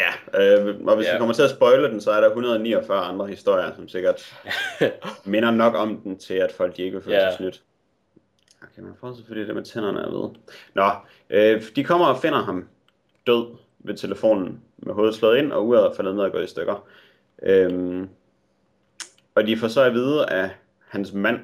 [0.00, 1.12] Ja, øh, og hvis Ja.
[1.12, 4.34] vi kommer til at spoile den, så er der 149 andre historier, som sikkert
[5.24, 7.30] minder nok om den til, at folk de ikke vil føle Ja.
[7.30, 7.62] sig snydt.
[8.62, 10.30] Okay, man får selvfølgelig det med tænderne at vide.
[10.74, 10.90] Nå,
[11.30, 12.68] øh, de kommer og finder ham
[13.26, 13.46] død
[13.78, 16.88] ved telefonen med hovedet slået ind, og uret er faldet ned og gået i stykker.
[17.42, 18.08] Øhm,
[19.34, 20.50] og de får så at vide af
[20.88, 21.38] hans mand,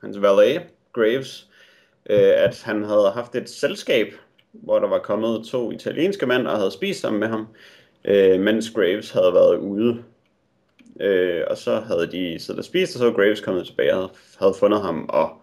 [0.00, 1.48] hans valet, Graves,
[2.10, 4.14] øh, at han havde haft et selskab,
[4.52, 7.46] hvor der var kommet to italienske mænd og havde spist sammen med ham,
[8.04, 10.04] øh, mens Graves havde været ude.
[11.00, 14.10] Øh, og så havde de siddet og spist, og så var Graves kommet tilbage og
[14.38, 15.42] havde, fundet ham, og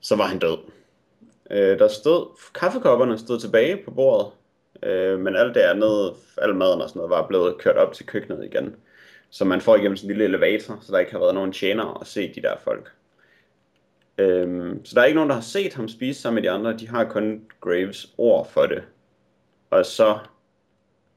[0.00, 0.58] så var han død.
[1.50, 4.32] Øh, der stod, kaffekopperne stod tilbage på bordet,
[4.82, 8.06] øh, men alt det andet, al maden og sådan noget, var blevet kørt op til
[8.06, 8.76] køkkenet igen.
[9.30, 11.98] Så man får igennem sådan en lille elevator, så der ikke har været nogen tjenere
[12.00, 12.90] at se de der folk.
[14.18, 16.76] Øhm, så der er ikke nogen, der har set ham spise sammen med de andre.
[16.76, 18.82] De har kun Graves ord for det.
[19.70, 20.18] Og så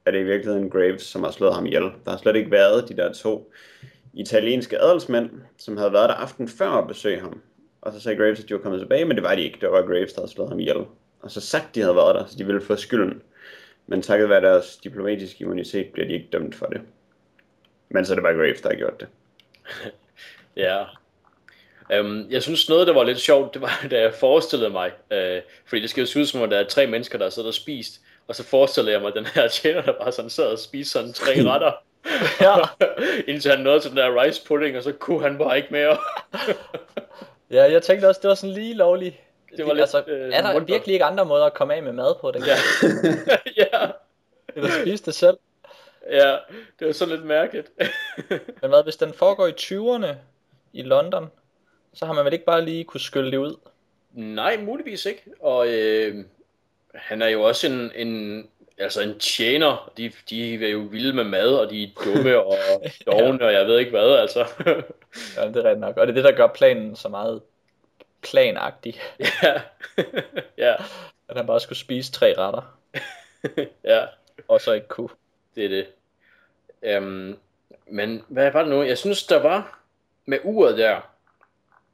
[0.06, 1.82] er det i virkeligheden Graves, som har slået ham ihjel.
[1.82, 3.52] Der har slet ikke været de der to
[4.12, 7.40] italienske adelsmænd, som havde været der aften før at besøge ham.
[7.80, 9.58] Og så sagde Graves, at de var kommet tilbage, men det var de ikke.
[9.60, 10.84] Det var Graves, der havde slået ham ihjel.
[11.20, 13.22] Og så sagt, de havde været der, så de ville få skylden.
[13.86, 16.80] Men takket være deres diplomatiske immunitet, bliver de ikke dømt for det.
[17.88, 19.08] Men så er det bare Graves, der har gjort det.
[20.56, 20.84] Ja.
[21.92, 25.40] Øhm, jeg synes noget, der var lidt sjovt, det var, da jeg forestillede mig, øh,
[25.64, 27.54] fordi det skal jo se ud som om, der er tre mennesker, der sidder og
[27.54, 30.92] spist, og så forestillede jeg mig den her tjener, der bare sådan sad og spiste
[30.92, 31.72] sådan tre retter,
[32.40, 32.54] Ja.
[33.32, 35.96] indtil han nåede til den der rice pudding, og så kunne han bare ikke mere.
[37.50, 39.16] Ja, jeg tænkte også, det var sådan lige lovligt.
[39.56, 40.68] Det var lidt, altså, øh, er der mundt.
[40.68, 42.56] virkelig ikke andre måder at komme af med mad på, den Ja.
[43.56, 43.90] ja,
[44.56, 45.36] Eller spise det selv?
[46.10, 46.36] ja,
[46.78, 47.70] det var sådan lidt mærkeligt.
[48.62, 50.14] Men hvad, hvis den foregår i 20'erne
[50.72, 51.30] i London,
[51.94, 53.56] så har man vel ikke bare lige kunne skylle det ud?
[54.12, 55.22] Nej, muligvis ikke.
[55.40, 56.24] Og øh,
[56.94, 58.46] han er jo også en, en,
[58.78, 59.92] altså en tjener.
[59.96, 62.58] De, de er jo vilde med mad, og de er dumme og
[63.06, 64.46] dogne, og jeg ved ikke hvad, altså.
[65.36, 65.96] Ja, det er rigtigt nok.
[65.96, 67.42] Og det er det, der gør planen så meget
[68.22, 69.60] planagtig, ja.
[70.66, 70.74] ja,
[71.28, 72.78] at han bare skulle spise tre retter,
[73.84, 74.04] ja,
[74.48, 75.08] og så ikke kunne.
[75.54, 75.86] det er det.
[76.96, 77.38] Um,
[77.86, 78.82] men hvad var det nu?
[78.82, 79.80] Jeg synes, der var
[80.26, 81.00] med uret der,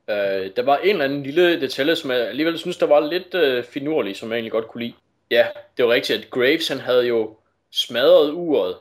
[0.09, 3.34] øh, der var en eller anden lille detalje, som jeg alligevel synes, der var lidt
[3.34, 4.94] øh, finurlig, som jeg egentlig godt kunne lide.
[5.30, 5.46] Ja,
[5.76, 7.36] det var rigtigt, at Graves han havde jo
[7.70, 8.76] smadret uret,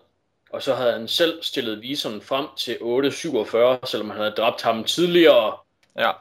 [0.50, 4.84] og så havde han selv stillet viseren frem til 8.47, selvom han havde dræbt ham
[4.84, 5.58] tidligere.
[5.98, 6.12] Ja.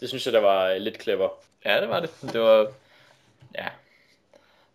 [0.00, 1.28] Det synes jeg, der var øh, lidt clever.
[1.64, 2.10] Ja, det var det.
[2.32, 2.58] Det var,
[3.54, 3.68] ja,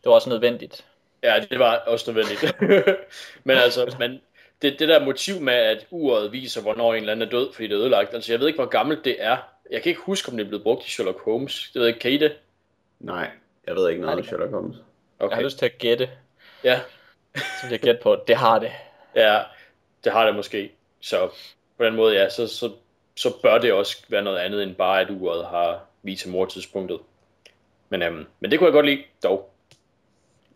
[0.03, 0.85] det var også nødvendigt.
[1.23, 2.55] Ja, det var også nødvendigt.
[3.43, 4.21] men altså, men
[4.65, 7.67] det, det der motiv med, at uret viser, hvornår en eller anden er død, fordi
[7.67, 9.37] det er ødelagt, altså jeg ved ikke, hvor gammelt det er.
[9.71, 11.69] Jeg kan ikke huske, om det er blevet brugt i Sherlock Holmes.
[11.73, 12.37] Det ved jeg ikke, kan I det?
[12.99, 13.29] Nej,
[13.67, 14.77] jeg ved ikke noget Nej, om Sherlock Holmes.
[15.19, 15.29] Okay.
[15.29, 16.09] Jeg har lyst til at gætte,
[16.63, 16.79] Ja,
[17.61, 18.71] så jeg gætte på, det har det.
[19.15, 19.41] ja,
[20.03, 20.71] det har det måske.
[21.01, 21.29] Så
[21.77, 22.71] på den måde, ja, så, så,
[23.15, 26.99] så bør det også være noget andet, end bare, at uret har vist mordtidspunktet.
[27.89, 29.51] Men, øhm, men det kunne jeg godt lide, dog.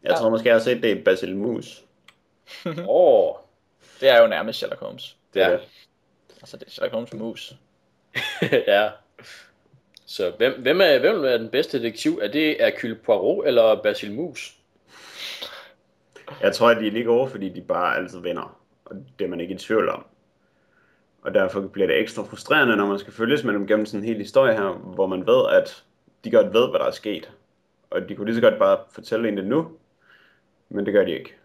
[0.03, 1.83] Jeg tror måske, jeg har set det i Basil Mus.
[2.65, 3.35] Åh, oh,
[4.01, 5.17] Det er jo nærmest Sherlock Holmes.
[5.33, 5.53] Det er Ja.
[5.53, 5.61] det.
[6.41, 7.53] Altså, det er Sherlock Holmes mus.
[8.67, 8.89] ja.
[10.05, 12.19] Så hvem, hvem, er, hvem er den bedste detektiv?
[12.21, 14.55] Er det Hercule Poirot eller Basil Mus?
[16.41, 18.59] Jeg tror, at de er lige gode, fordi de bare altid vinder.
[18.85, 20.05] Og det er man ikke i tvivl om.
[21.21, 24.05] Og derfor bliver det ekstra frustrerende, når man skal følges med dem gennem sådan en
[24.07, 25.83] hel historie her, hvor man ved, at
[26.23, 27.31] de godt ved, hvad der er sket.
[27.89, 29.71] Og de kunne lige så godt bare fortælle en det nu,
[30.69, 31.35] men det gør de ikke.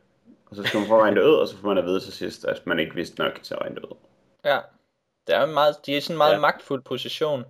[0.54, 2.12] Og så skal man få regne det ud, og så får man at vide til
[2.12, 3.96] sidst, at man ikke vidste nok til at regne det ud.
[4.44, 4.58] Ja.
[5.26, 6.34] Det er meget, de er i sådan en meget Ja.
[6.36, 6.40] ja.
[6.40, 7.44] magtfuld position,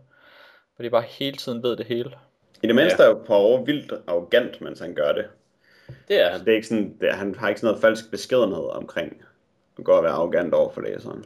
[0.77, 2.11] hvor de bare hele tiden ved det hele.
[2.63, 5.25] I det mindste er jo Poirot vildt arrogant, mens han gør det.
[6.09, 6.41] Det er han.
[6.41, 9.23] Det er ikke sådan, det er, han har ikke sådan noget falsk beskedenhed omkring
[9.79, 11.25] at gå og være arrogant over for læseren.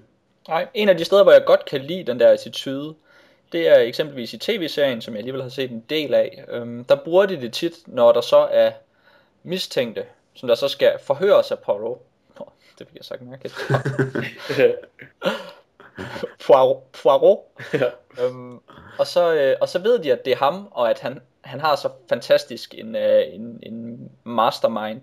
[0.49, 2.95] Nej, en af de steder, hvor jeg godt kan lide den der attitude,
[3.53, 6.45] det er eksempelvis i tv-serien, som jeg alligevel har set en del af.
[6.49, 8.71] Øhm, der bruger de det tit, når der så er
[9.43, 10.05] mistænkte,
[10.39, 11.99] som der så skal forhøres af Poirot.
[12.39, 13.55] Nå, det jeg sagt mærkeligt.
[16.47, 16.83] Poirot.
[17.03, 17.39] Poirot.
[17.73, 17.91] ja.
[18.23, 18.61] Øhm,
[18.99, 21.61] og, så, øh, og så ved de, at det er ham, og at han, han
[21.61, 25.01] har så fantastisk en, øh, en, en mastermind,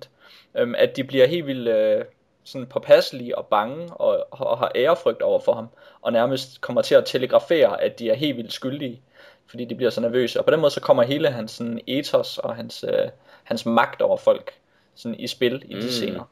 [0.56, 2.06] øhm, at de bliver helt vildt øh,
[2.44, 5.68] sådan påpasselige og bange og, og har ærefrygt over for ham,
[6.02, 9.02] og nærmest kommer til at telegrafere, at de er helt vildt skyldige,
[9.48, 10.40] fordi de bliver så nervøse.
[10.40, 13.10] Og på den måde så kommer hele hans sådan, ethos og hans, øh,
[13.44, 14.54] hans magt over folk
[14.96, 15.82] sådan, i spil i de Mm.
[15.90, 16.24] scener.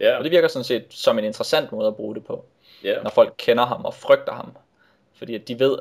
[0.00, 0.16] ja.
[0.18, 2.44] Og det virker sådan set som en interessant måde at bruge det på
[2.84, 3.02] ja.
[3.02, 4.56] når folk kender ham og frygter ham.
[5.14, 5.78] Fordi at de ved,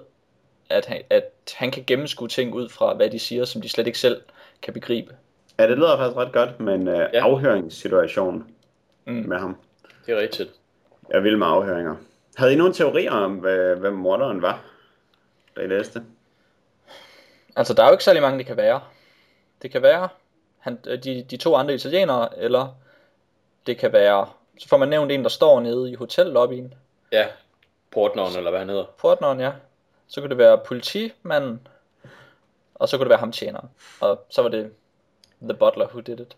[0.69, 3.87] at han, at han kan gennemskue ting ud fra, hvad de siger, som de slet
[3.87, 4.21] ikke selv
[4.61, 5.15] kan begribe.
[5.59, 6.99] Ja, det lyder faktisk ret godt med en uh, Ja.
[7.13, 7.23] ja.
[7.23, 8.45] afhøringssituation
[9.05, 9.13] Mm.
[9.13, 9.57] med ham.
[10.05, 10.49] Det er rigtigt.
[11.09, 11.95] Jeg vil med afhøringer.
[12.37, 14.61] Havde I nogle teorier om, hvad, hvem morderen var,
[15.55, 16.03] da I læste?
[17.55, 18.81] Altså, der er jo ikke særlig mange, det kan være.
[19.61, 20.09] Det kan være
[20.61, 22.67] han, de, de to andre italienere, eller
[23.67, 24.27] det kan være,
[24.59, 26.73] så får man nævnt en, der står nede i hotellobbyen.
[27.11, 27.27] Ja.
[27.91, 28.85] Portneren, eller hvad han hedder.
[28.97, 29.51] Portneren, ja.
[30.07, 31.67] Så kunne det være politimanden,
[32.75, 33.69] og så kunne det være ham tjeneren.
[33.99, 34.71] Og så var det
[35.41, 36.37] the butler who did it.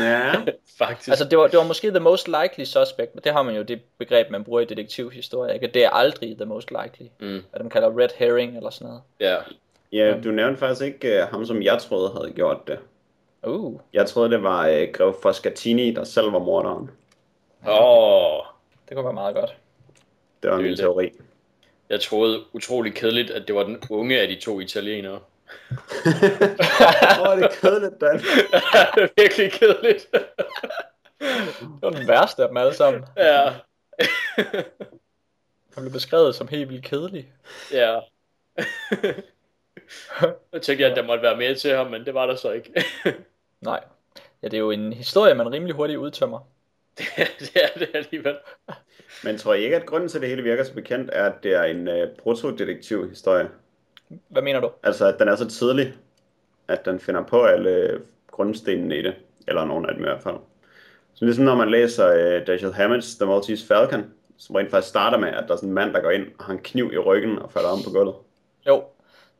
[0.00, 0.32] Ja,
[0.78, 1.08] Faktisk.
[1.08, 3.62] Altså, det var, det var måske the most likely suspect, men det har man jo
[3.62, 5.66] det begreb, man bruger i detektivhistorie, ikke?
[5.66, 7.08] Det er aldrig the most likely.
[7.20, 7.42] Mm.
[7.50, 9.02] Hvad de kalder red herring eller sådan noget.
[9.20, 9.36] Ja.
[9.92, 12.78] ja du nævnte faktisk ikke uh, ham, som jeg troede havde gjort det.
[13.42, 16.90] Uh, Jeg troede, det var uh, Grev Foscatini, der selv var morderen.
[17.68, 18.38] Åh.
[18.38, 18.44] Oh.
[18.88, 19.56] det kunne være meget godt.
[20.42, 20.82] Det var Det min ville det.
[20.82, 21.12] teori.
[21.88, 25.12] Jeg troede utrolig kedeligt, at det var den unge af de to italienere.
[25.14, 25.20] Åh,
[27.30, 28.18] oh, det er kedeligt, Dan.
[28.18, 30.06] det er virkelig kedeligt.
[31.60, 33.04] Det var den værste af dem alle sammen.
[33.16, 33.52] ja.
[35.74, 37.32] Han blev beskrevet som helt vildt kedelig.
[37.72, 38.00] ja.
[40.52, 42.84] Jeg tænkte, at der måtte være mere til ham, men det var der så ikke.
[43.60, 43.80] Nej.
[44.42, 46.38] Ja, det er jo en historie, man rimelig hurtigt udtømmer.
[47.40, 48.36] det er det alligevel.
[49.24, 51.42] Men tror I ikke, at grunden til, at det hele virker så bekendt, er, at
[51.42, 53.48] det er en uh, protodetektiv-historie?
[54.28, 54.70] Hvad mener du?
[54.82, 55.94] Altså, at den er så tidlig,
[56.68, 58.00] at den finder på alle
[58.30, 59.14] grundstenene i det.
[59.48, 60.34] Eller nogle af dem i hvert fald.
[61.14, 62.06] Så ligesom når man læser
[62.40, 64.04] uh, Dashiell Hammett's The Maltese Falcon,
[64.38, 66.44] som rent faktisk starter med, at der er sådan en mand, der går ind og
[66.44, 68.14] har en kniv i ryggen og falder om på gulvet.
[68.66, 68.84] Jo,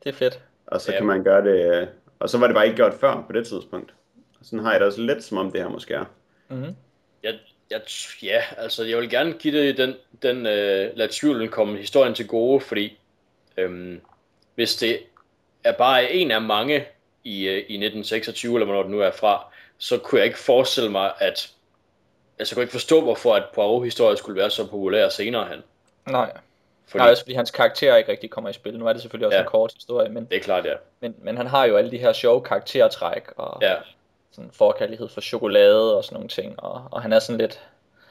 [0.03, 0.41] det er fedt.
[0.67, 0.97] Og så Ja.
[0.97, 1.81] kan man gøre det...
[1.81, 1.87] øh,
[2.19, 3.93] Og så var det bare ikke gjort før på det tidspunkt.
[4.41, 6.05] Og sådan har jeg det også lidt, som om det her måske er.
[6.49, 6.75] Mm-hmm.
[7.23, 7.33] Jeg,
[7.71, 7.81] jeg,
[8.23, 12.27] ja, altså jeg vil gerne give det den, den uh, lad tvivlen komme historien til
[12.27, 12.97] gode, fordi
[13.57, 14.01] øhm,
[14.55, 14.99] hvis det
[15.63, 16.85] er bare en af mange
[17.23, 19.45] i, uh, i 1926, eller hvornår det nu er fra,
[19.77, 21.51] så kunne jeg ikke forestille mig, at
[22.39, 25.63] altså, jeg kunne ikke forstå, hvorfor at Poirot-historie skulle være så populær senere hen.
[26.09, 26.31] Nej.
[26.87, 28.79] Fordi, Nej, også fordi hans karakter ikke rigtig kommer i spil.
[28.79, 29.41] Nu er det selvfølgelig også Ja.
[29.41, 30.73] en kort historie, men, det er klart, ja.
[30.99, 33.75] men, men han har jo alle de her sjove karaktertræk, og Ja,
[34.31, 37.61] sådan forkærlighed for chokolade og sådan nogle ting, og, og han er sådan lidt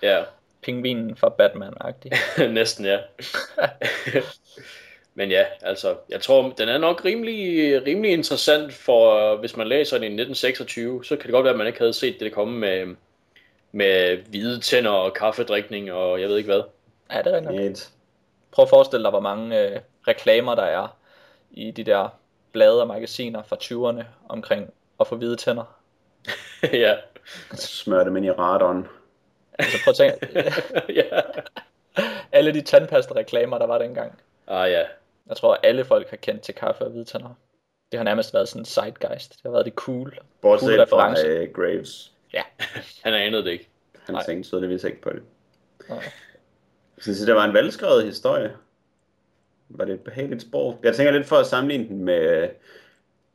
[0.02, 0.22] ja.
[0.62, 2.10] pingvinen fra Batman-agtig.
[2.58, 2.98] Næsten, ja.
[5.14, 9.96] men ja, altså, jeg tror, den er nok rimelig, rimelig interessant for, hvis man læser
[9.96, 12.58] den i 1926, så kan det godt være, at man ikke havde set det komme
[12.58, 12.96] med,
[13.72, 16.62] med hvide tænder og kaffedrikning og jeg ved ikke hvad.
[17.12, 17.92] Ja, det er rigtigt.
[18.50, 20.96] Prøv at forestille dig, hvor mange øh, reklamer der er
[21.50, 22.08] i de der
[22.52, 25.79] blade og magasiner fra 20'erne omkring at få hvide tænder.
[26.84, 26.96] ja.
[27.54, 28.86] Smør dem ind i radaren.
[29.58, 30.52] Altså prøv at tænke.
[31.00, 31.20] ja.
[32.32, 34.20] Alle de tandpasta-reklamer, der var dengang.
[34.46, 34.84] Ah ja.
[35.26, 37.34] Jeg tror, alle folk har kendt til kaffe og hvide tænder.
[37.92, 39.32] Det har nærmest været sådan en zeitgeist.
[39.32, 40.18] Det har været det cool.
[40.40, 42.12] Bortset cool fra uh, Graves.
[42.32, 42.42] Ja.
[43.04, 43.68] Han anede det ikke.
[44.06, 44.24] Han Nej.
[44.24, 45.22] tænkte tydeligvis ikke på det.
[45.88, 45.98] Nej.
[46.96, 48.56] Jeg synes, det var en velskrevet historie.
[49.68, 50.80] Var det et behageligt sprog?
[50.82, 52.48] Jeg tænker lidt for at sammenligne den med...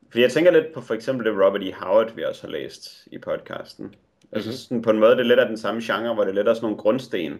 [0.09, 1.73] Fordi jeg tænker lidt på for eksempel det Robert E.
[1.73, 3.85] Howard, vi også har læst i podcasten.
[3.85, 3.99] Mm-hmm.
[4.31, 6.31] Jeg synes sådan, på en måde, det er lidt af den samme genre, hvor det
[6.31, 7.39] er lidt af sådan nogle grundsten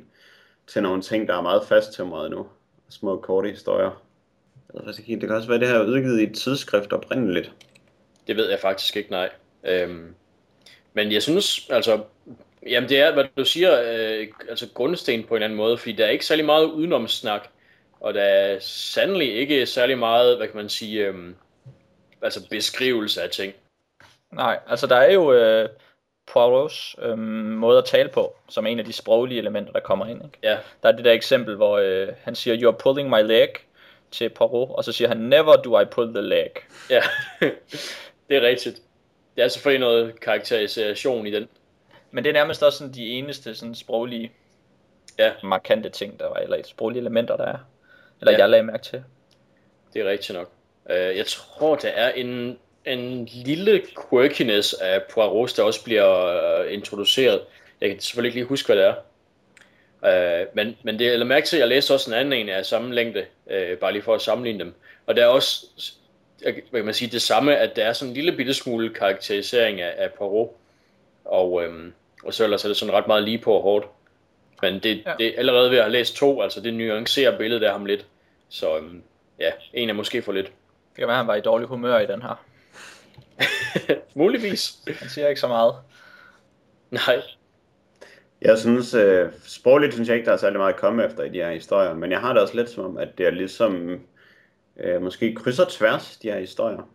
[0.67, 2.47] til nogle ting, der er meget fasttømrede nu.
[2.89, 4.01] Små korte historier.
[5.07, 7.51] Det kan også være, det her er udgivet i et tidsskrift oprindeligt.
[8.27, 9.29] Det ved jeg faktisk ikke, nej.
[9.63, 10.13] Øhm,
[10.93, 12.03] men jeg synes, altså,
[12.67, 15.91] jamen det er, hvad du siger, øh, altså grundsten på en eller anden måde, fordi
[15.91, 17.47] der er ikke særlig meget udenomsnak,
[17.99, 21.13] og der er sandelig ikke særlig meget, hvad kan man sige, øh,
[22.21, 23.53] altså beskrivelse af ting.
[24.33, 25.69] Nej, altså der er jo øh,
[26.27, 30.05] Poirots øh, måde at tale på, som er en af de sproglige elementer, der kommer
[30.05, 30.25] ind.
[30.25, 30.37] Ikke?
[30.43, 30.57] Ja.
[30.83, 33.49] Der er det der eksempel, hvor øh, han siger, you're pulling my leg
[34.11, 36.51] til Poirot, og så siger han, never do I pull the leg.
[36.89, 37.01] Ja,
[38.29, 38.81] det er rigtigt.
[39.35, 41.47] Det er selvfølgelig noget karakterisation i den.
[42.11, 44.31] Men det er nærmest også sådan de eneste sådan sproglige,
[45.17, 45.31] ja.
[45.43, 47.57] markante ting, der var, eller sproglige elementer, der er.
[48.21, 48.37] Eller ja.
[48.37, 49.03] jeg lagde mærke til.
[49.93, 50.49] Det er rigtigt nok.
[50.89, 56.73] Uh, jeg tror, der er en, en lille quirkiness af Poirot, der også bliver uh,
[56.73, 57.41] introduceret.
[57.81, 58.95] Jeg kan selvfølgelig ikke lige huske, hvad det er.
[60.01, 62.65] Uh, men, men det er mærke til, at jeg læste også en anden en af
[62.65, 64.73] samme længde, uh, bare lige for at sammenligne dem.
[65.05, 65.65] Og der er også,
[66.41, 69.81] hvad kan man sige, det samme, at der er sådan en lille bitte smule karakterisering
[69.81, 70.49] af, af Poirot.
[71.25, 73.85] Og, øhm, og så ellers er det sådan ret meget lige på og hårdt.
[74.61, 75.13] Men det, ja.
[75.19, 78.05] det allerede ved at have læst to, altså det nuancerer billedet af ham lidt.
[78.49, 79.03] Så øhm,
[79.39, 80.51] ja, en er måske for lidt.
[80.95, 82.45] Det kan være, han var i dårlig humør i den her.
[84.19, 84.73] Muligvis.
[84.99, 85.75] Han siger ikke så meget.
[86.91, 87.21] Nej.
[88.41, 91.29] Jeg synes, øh, sprogligt synes jeg ikke, der er særlig meget at komme efter i
[91.29, 93.99] de her historier, men jeg har det også lidt som om, at det er ligesom,
[94.79, 96.89] øh, måske krydser tværs, de her historier.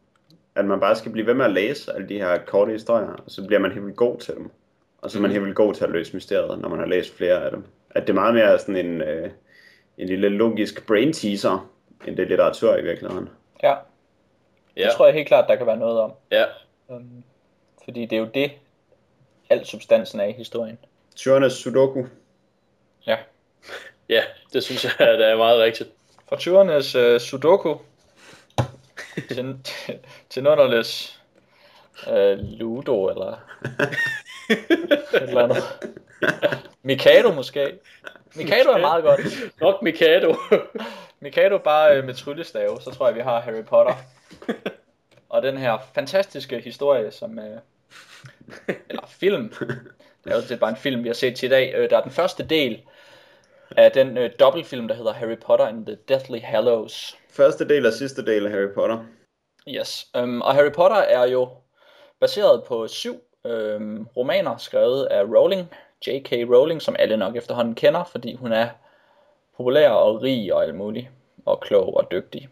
[0.55, 3.31] At man bare skal blive ved med at læse alle de her korte historier, og
[3.31, 4.51] så bliver man helt vildt god til dem.
[4.99, 5.33] Og så er man mhm.
[5.33, 7.65] helt vildt god til at løse mysteriet, når man har læst flere af dem.
[7.91, 9.31] At det er meget mere sådan en, øh,
[9.99, 11.71] en lille logisk brain teaser,
[12.07, 13.29] end det litteratur i virkeligheden.
[13.63, 13.75] Ja.
[14.81, 14.87] Ja.
[14.87, 16.13] Det tror jeg helt klart, der kan være noget om.
[16.31, 16.45] Ja.
[16.89, 17.25] Um,
[17.85, 18.53] fordi det er jo det,
[19.51, 20.79] al substansen er i historien.
[21.17, 22.05] Tyrenes Sudoku.
[23.07, 23.17] Ja.
[24.09, 24.23] Ja,
[24.53, 25.91] det synes jeg, det er meget rigtigt.
[26.29, 27.77] Fra tyvernes uh, Sudoku
[29.29, 29.57] til,
[30.31, 31.21] til Nonderles
[32.07, 33.33] uh, Ludo, eller
[34.51, 35.63] et eller andet.
[36.83, 37.79] Mikado måske.
[38.37, 39.21] Mikado er meget godt.
[39.61, 40.37] Nok Mikado.
[41.21, 43.95] Mikado bare uh, med tryllestave, så tror jeg, vi har Harry Potter.
[45.29, 47.39] Og den her fantastiske historie, som...
[47.39, 47.45] Uh,
[48.89, 49.49] eller film.
[50.25, 51.75] Det er jo bare en film, vi har set til i dag.
[51.79, 52.83] Uh, der er den første del
[53.77, 57.19] af den uh, dobbeltfilm, der hedder Harry Potter and the Deathly Hallows.
[57.31, 59.05] Første del og sidste del af Harry Potter.
[59.69, 61.49] Yes, um, og Harry Potter er jo
[62.21, 65.71] baseret på syv øhm, romaner skrevet af Rowling,
[66.07, 66.33] J.K.
[66.33, 68.69] Rowling, som alle nok efterhånden kender, fordi hun er
[69.57, 71.09] populær og rig og alt muligt,
[71.47, 72.49] og klog og dygtig.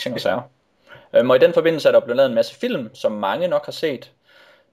[0.00, 0.42] Ting og sager.
[1.14, 3.64] øhm, og i den forbindelse er der blevet lavet en masse film, som mange nok
[3.64, 4.12] har set.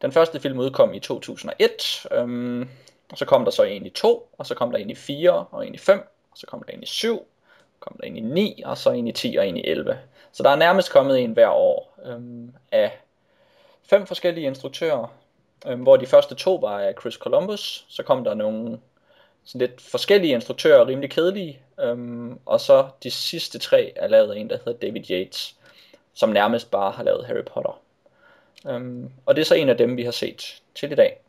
[0.01, 2.69] Den første film udkom i 2001, øhm,
[3.11, 5.45] og så kom der så en i 2, og så kom der en i 4,
[5.51, 5.99] og en i 5,
[6.31, 7.27] og så kom der en i 7,
[7.79, 9.99] kom der en i 9, og så en i 10 og en i 11.
[10.31, 12.91] Så der er nærmest kommet en hver år øhm, af
[13.83, 15.07] fem forskellige instruktører,
[15.67, 18.79] øhm, hvor de første to var af Chris Columbus, så kom der nogle
[19.45, 24.37] sådan lidt forskellige instruktører, rimelig kedelige, øhm, og så de sidste tre er lavet af
[24.37, 25.55] en, der hedder David Yates,
[26.13, 27.79] som nærmest bare har lavet Harry Potter.
[28.67, 31.19] Øhm, og det er så en af dem, vi har set til i dag.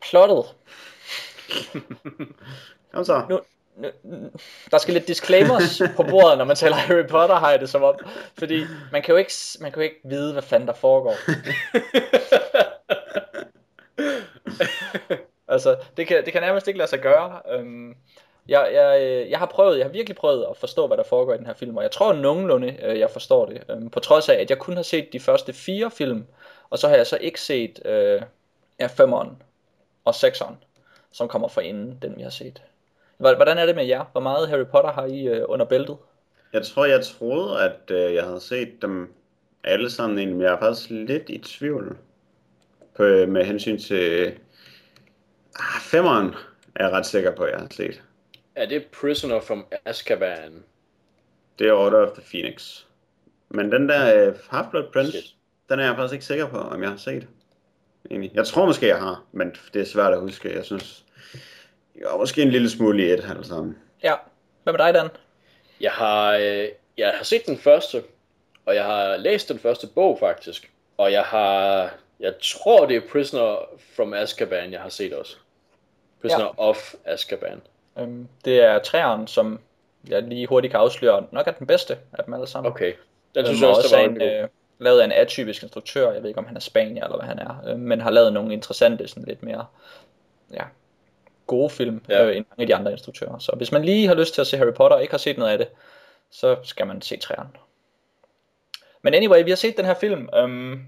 [0.00, 0.44] Plottet.
[2.92, 3.22] Kom så.
[3.28, 3.40] Nu,
[4.70, 7.82] der skal lidt disclaimers på bordet, når man taler Harry Potter, har jeg det som
[7.82, 7.94] om.
[8.38, 11.14] Fordi man kan jo ikke, man kan jo ikke vide, hvad fanden der foregår.
[15.54, 17.40] altså, det kan, det kan nærmest ikke lade sig gøre.
[17.52, 17.96] Øhm,
[18.48, 21.34] jeg, jeg, øh, jeg har prøvet, jeg har virkelig prøvet at forstå, hvad der foregår
[21.34, 23.62] i den her film, og jeg tror nogenlunde, øh, jeg forstår det.
[23.70, 26.24] Øhm, på trods af, at jeg kun har set de første fire film,
[26.70, 28.22] og så har jeg så ikke set øh,
[28.80, 29.42] ja, femeren
[30.04, 30.56] og sekseren,
[31.12, 32.62] som kommer fra inden den, vi har set.
[33.16, 34.04] Hvordan er det med jer?
[34.12, 35.96] Hvor meget Harry Potter har I øh, under bæltet?
[36.52, 39.14] Jeg tror, jeg troede, at øh, jeg havde set dem
[39.64, 41.96] alle sammen men jeg er faktisk lidt i tvivl
[42.96, 44.34] på, med hensyn til...
[45.58, 46.34] Ah, femmeren
[46.74, 48.02] er jeg ret sikker på, at jeg har set.
[48.54, 50.64] Er det Prisoner from Azkaban?
[51.58, 52.84] Det er Order of the Phoenix.
[53.48, 55.34] Men den der uh, Half-Blood Prince, Shit.
[55.68, 57.26] den er jeg faktisk ikke sikker på, om jeg har set.
[58.10, 58.30] Egentlig.
[58.34, 60.56] Jeg tror måske, jeg har, men det er svært at huske.
[60.56, 61.04] Jeg synes,
[61.96, 63.78] jeg var måske en lille smule i et alle sammen.
[64.02, 64.14] Ja.
[64.62, 65.08] Hvad med dig, Dan?
[65.80, 66.68] Jeg har, øh,
[66.98, 68.02] jeg har set den første,
[68.66, 70.70] og jeg har læst den første bog faktisk.
[70.96, 73.56] Og jeg har, jeg tror det er Prisoner
[73.96, 75.36] from Azkaban, jeg har set også.
[76.20, 76.50] Prisoner ja.
[76.56, 77.62] of Azkaban.
[77.98, 79.60] Øhm, det er træeren, som
[80.08, 82.72] jeg lige hurtigt kan afsløre, nok er den bedste af dem alle sammen.
[82.72, 82.92] Okay.
[83.34, 84.48] Den synes Øhm, jeg og også, der var en, øh,
[84.78, 87.38] lavet af en atypisk instruktør, jeg ved ikke om han er spanier eller hvad han
[87.38, 89.66] er, øh, men har lavet nogle interessante, sådan lidt mere
[90.52, 90.62] ja,
[91.46, 92.24] gode film Ja.
[92.24, 93.38] øh, end mange af de andre instruktører.
[93.38, 95.38] Så hvis man lige har lyst til at se Harry Potter og ikke har set
[95.38, 95.68] noget af det,
[96.30, 97.56] så skal man se træeren.
[99.02, 100.86] Men anyway, vi har set den her film, øhm,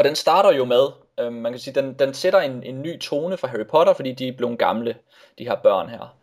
[0.00, 0.86] og den starter jo med,
[1.18, 4.12] øhm, man kan sige, den, den sætter en, en ny tone for Harry Potter, fordi
[4.12, 4.96] de er blevet gamle,
[5.38, 6.16] de her børn her.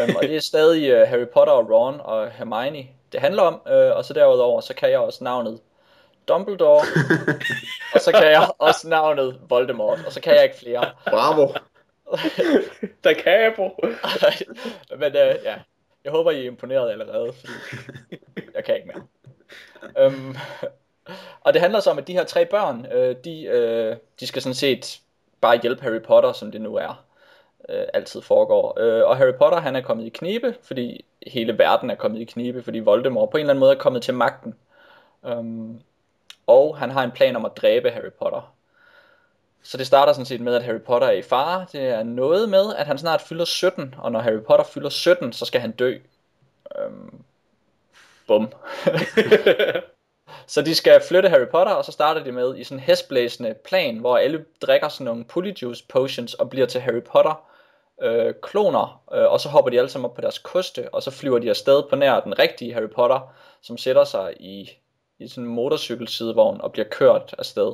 [0.00, 3.62] øhm, og det er stadig øh, Harry Potter og Ron og Hermione, det handler om,
[3.68, 5.60] øh, og så derudover, så kan jeg også navnet
[6.28, 6.84] Dumbledore,
[7.94, 10.90] og så kan jeg også navnet Voldemort, og så kan jeg ikke flere.
[11.06, 11.48] Bravo!
[13.04, 13.78] Der kan jeg på.
[14.98, 15.54] Men øh, ja,
[16.04, 17.52] jeg håber, I er imponeret allerede, fordi
[18.54, 19.06] jeg kan ikke mere.
[19.98, 20.36] Øhm,
[21.40, 24.42] og det handler så om, at de her tre børn, øh, de, øh, de skal
[24.42, 25.00] sådan set
[25.40, 27.04] bare hjælpe Harry Potter, som det nu er,
[27.68, 28.80] øh, altid foregår.
[28.80, 32.24] Øh, og Harry Potter, han er kommet i knibe, fordi hele verden er kommet i
[32.24, 34.54] knibe, fordi Voldemort på en eller anden måde er kommet til magten.
[35.26, 35.80] Øhm,
[36.46, 38.54] og han har en plan om at dræbe Harry Potter.
[39.62, 41.66] Så det starter sådan set med, at Harry Potter er i fare.
[41.72, 45.32] Det er noget med, at han snart fylder 17, og når Harry Potter fylder 17,
[45.32, 45.98] så skal han dø.
[46.78, 47.24] Øhm,
[48.26, 48.52] bum.
[50.46, 53.54] så de skal flytte Harry Potter, og så starter de med i sådan en hestblæsende
[53.64, 57.52] plan, hvor alle drikker sådan nogle polyjuice potions og bliver til Harry Potter
[58.02, 61.10] øh, kloner, øh, og så hopper de alle sammen op på deres koste, og så
[61.10, 64.70] flyver de afsted på nær den rigtige Harry Potter, som sætter sig i,
[65.18, 67.72] i sådan en motorcykelsidevogn og bliver kørt afsted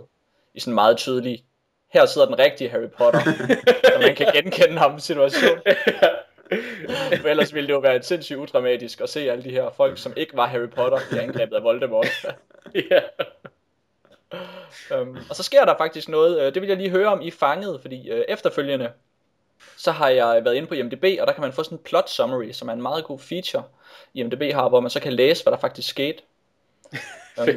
[0.54, 1.44] i sådan en meget tydelig,
[1.92, 3.20] her sidder den rigtige Harry Potter,
[3.84, 5.58] så man kan genkende ham i situationen.
[7.20, 10.12] For ellers ville det jo være sindssygt udramatisk at se alle de her folk, som
[10.16, 12.26] ikke var Harry Potter, blive angrebet af Voldemort.
[12.90, 13.00] ja.
[15.00, 17.30] um, og så sker der faktisk noget, øh, det vil jeg lige høre om I
[17.30, 18.92] fanget, fordi øh, efterfølgende,
[19.76, 22.10] så har jeg været inde på IMDb, og der kan man få sådan en plot
[22.10, 23.64] summary, som er en meget god feature,
[24.14, 26.22] IMDb har, hvor man så kan læse, hvad der faktisk skete.
[27.40, 27.48] um,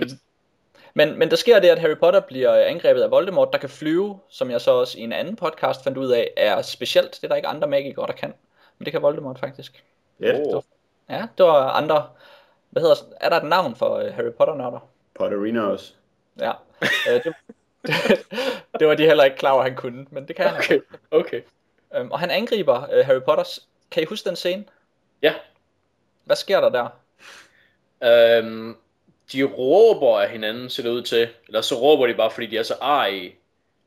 [0.93, 4.19] men, men der sker det, at Harry Potter bliver angrebet af Voldemort, der kan flyve,
[4.29, 7.11] som jeg så også i en anden podcast fandt ud af, er specielt.
[7.11, 8.33] Det er der ikke andre magikere, der kan.
[8.81, 9.83] Men det kan Voldemort faktisk.
[10.19, 10.55] Fedt.
[10.55, 10.63] Oh.
[11.09, 12.09] Ja, det var andre...
[12.69, 12.95] Hvad hedder...
[13.19, 14.89] Er der et navn for uh, Harry Potter-nørder?
[15.13, 15.95] Potterinos.
[16.39, 16.51] Ja.
[16.81, 17.33] Uh, det,
[18.79, 20.57] det var de heller ikke klar over, han kunne, men det kan han.
[20.57, 20.79] Okay,
[21.11, 21.41] okay.
[21.99, 23.67] Um, og han angriber uh, Harry Potters...
[23.91, 24.65] Kan I huske den scene?
[25.21, 25.33] Ja.
[26.23, 26.87] Hvad sker der der?
[28.03, 28.77] Øhm,
[29.33, 31.29] de råber af hinanden, ser det ud til.
[31.47, 33.35] Eller så råber de bare, fordi de er så arige.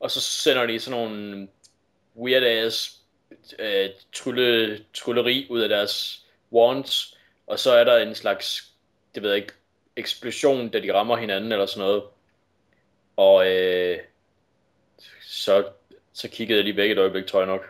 [0.00, 1.48] Og så sender de sådan nogle
[2.16, 3.03] weird ass
[3.58, 7.18] øh, trylle, trylleri ud af deres wands.
[7.46, 8.72] Og så er der en slags,
[9.14, 9.52] det ved jeg ikke,
[9.96, 12.02] eksplosion, da de rammer hinanden eller sådan noget.
[13.16, 13.98] Og øh,
[15.22, 15.64] så,
[16.12, 17.64] så kiggede jeg lige væk et øjeblik, tror jeg nok.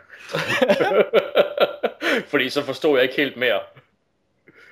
[2.31, 3.59] fordi så forstod jeg ikke helt mere.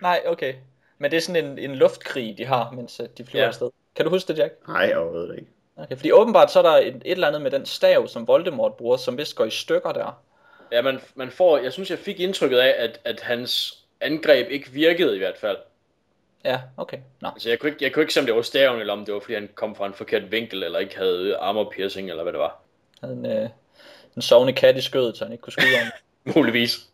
[0.02, 0.54] Nej, okay.
[0.98, 3.48] Men det er sådan en, en luftkrig, de har, mens øh, de flyver Ja.
[3.48, 3.70] afsted.
[3.96, 4.68] Kan du huske det, Jack?
[4.68, 5.50] Nej, overhovedet ikke.
[5.78, 8.74] Okay, fordi åbenbart så er der et, et eller andet med den stav, som Voldemort
[8.74, 10.24] bruger, som vist går i stykker der.
[10.72, 14.72] Ja, man, man får, jeg synes, jeg fik indtrykket af, at, at hans angreb ikke
[14.72, 15.58] virkede i hvert fald.
[16.46, 16.98] Ja, okay.
[17.22, 17.28] Nå.
[17.28, 19.14] Altså, jeg kunne ikke, jeg kunne ikke se, om det var staven, eller om det
[19.14, 22.34] var, fordi han kom fra en forkert vinkel, eller ikke havde armor piercing, eller hvad
[22.34, 22.60] det var.
[23.02, 23.50] havde en, øh,
[24.16, 25.88] en sovende kat i skødet, så han ikke kunne skyde om.
[26.36, 26.90] Muligvis.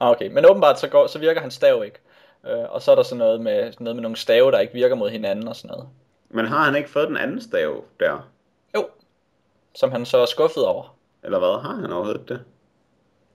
[0.00, 1.98] ah, okay, men åbenbart så, går, så virker hans stav ikke.
[2.46, 4.94] Øh, og så er der sådan noget med, noget med nogle stave, der ikke virker
[4.94, 5.88] mod hinanden og sådan noget.
[6.28, 8.28] Men har han ikke fået den anden stav der?
[8.74, 8.88] Jo,
[9.74, 10.96] som han så er skuffet over.
[11.24, 11.62] Eller hvad?
[11.62, 12.40] Har han overhovedet det?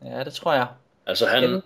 [0.05, 0.67] Ja, det tror jeg.
[1.05, 1.61] Altså, han, Jamen.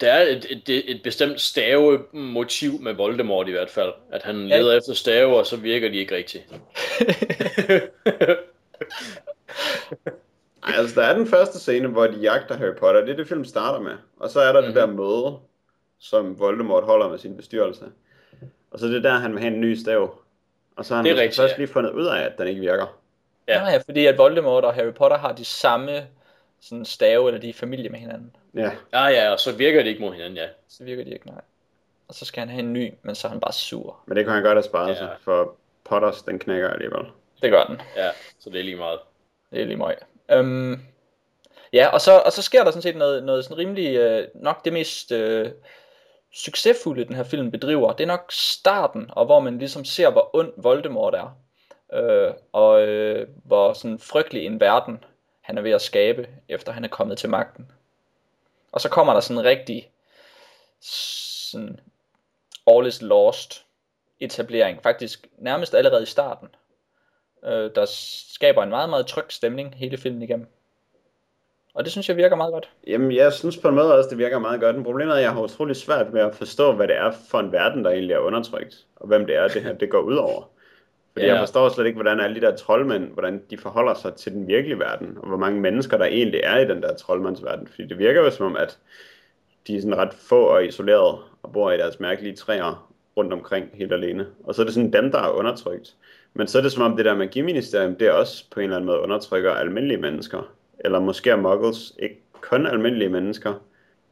[0.00, 3.92] der er et, et, et bestemt stave-motiv med Voldemort i hvert fald.
[4.12, 4.58] At han Ja.
[4.60, 6.44] leder efter stave, og så virker de ikke rigtigt.
[10.62, 13.00] Ej, altså der er den første scene, hvor de jagter Harry Potter.
[13.00, 13.92] Det er det, film starter med.
[14.16, 14.74] Og så er der mm-hmm.
[14.74, 14.96] det Mhm.
[14.96, 15.36] der møde,
[15.98, 17.84] som Voldemort holder med sin bestyrelse.
[18.70, 20.18] Og så er det der, han vil have en ny stav.
[20.76, 21.56] Og så har han Det er måske rigtigt, først ja.
[21.58, 22.98] lige fundet ud af, at den ikke virker.
[23.48, 23.58] Ja.
[23.64, 23.70] Ja.
[23.70, 26.06] ja, fordi at Voldemort og Harry Potter har de samme
[26.60, 28.36] sådan stave, eller de er familie med hinanden.
[28.54, 30.46] Ja, Ah ja, og så virker det ikke mod hinanden, ja.
[30.68, 31.40] Så virker de ikke, nej.
[32.08, 34.00] og så skal han have en ny, men så er han bare sur.
[34.06, 34.94] Men det kan han godt have sparet Ja.
[34.94, 37.04] sig, for Potters, den knækker alligevel.
[37.42, 37.80] Det gør den.
[37.96, 38.98] Ja, så det er lige meget.
[39.50, 39.98] Det er lige meget.
[40.30, 40.80] Øhm,
[41.72, 44.64] ja, og så, og så sker der sådan set noget, noget sådan rimelig, øh, nok
[44.64, 45.50] det mest øh,
[46.34, 47.92] succesfulde, den her film bedriver.
[47.92, 51.36] Det er nok starten, og hvor man ligesom ser, hvor ond Voldemort er.
[51.92, 55.04] Øh, og øh, hvor sådan frygtelig en verden,
[55.40, 57.72] han er ved at skabe, efter han er kommet til magten.
[58.72, 59.90] Og så kommer der sådan en rigtig
[60.80, 61.80] sådan
[62.66, 63.64] all is lost
[64.20, 66.48] etablering, faktisk nærmest allerede i starten
[67.44, 67.84] øh, der
[68.34, 70.46] skaber en meget, meget tryg stemning hele filmen igennem.
[71.74, 72.70] Og det synes jeg virker meget godt.
[72.86, 74.76] Jamen, jeg synes på en måde også, det virker meget godt.
[74.76, 77.40] Men problemet er, at jeg har utrolig svært ved at forstå, hvad det er for
[77.40, 78.86] en verden, der egentlig er undertrykt.
[78.96, 80.42] Og hvem det er, det her det går ud over.
[81.12, 81.32] Fordi Ja.
[81.32, 84.46] jeg forstår slet ikke, hvordan alle de der troldmænd, hvordan de forholder sig til den
[84.46, 85.18] virkelige verden.
[85.20, 87.66] Og hvor mange mennesker, der egentlig er i den der troldmandsverden.
[87.66, 88.78] Fordi det virker jo som om, at
[89.66, 93.70] de er sådan ret få og isoleret og bor i deres mærkelige træer rundt omkring
[93.72, 94.26] helt alene.
[94.44, 95.94] Og så er det sådan dem, der er undertrykt.
[96.34, 98.76] Men så er det som om det der magiministerium, det er også på en eller
[98.76, 100.52] anden måde undertrykker almindelige mennesker.
[100.78, 103.54] Eller måske er muggles ikke kun almindelige mennesker,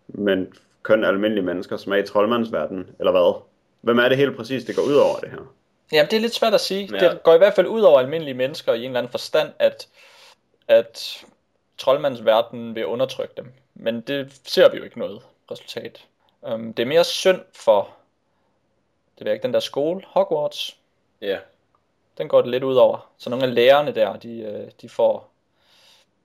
[0.09, 3.43] men kun almindelige mennesker, som er i troldmandsverdenen, eller hvad?
[3.81, 5.55] Hvem er det helt præcis, det går ud over det her?
[5.93, 6.89] Jamen, det er lidt svært at sige.
[6.93, 7.11] Ja.
[7.11, 9.89] Det går i hvert fald ud over almindelige mennesker i en eller anden forstand, at,
[10.69, 11.25] at
[11.79, 13.53] troldmandsverdenen vil undertrykke dem.
[13.75, 16.05] Men det ser vi jo ikke noget resultat.
[16.43, 17.89] Um, det er mere synd for
[19.19, 20.77] det ved ikke, den der skole, Hogwarts,
[21.21, 21.39] Ja,
[22.19, 23.11] den går det lidt ud over.
[23.19, 25.31] Så nogle af lærerne der, de, øh, de får,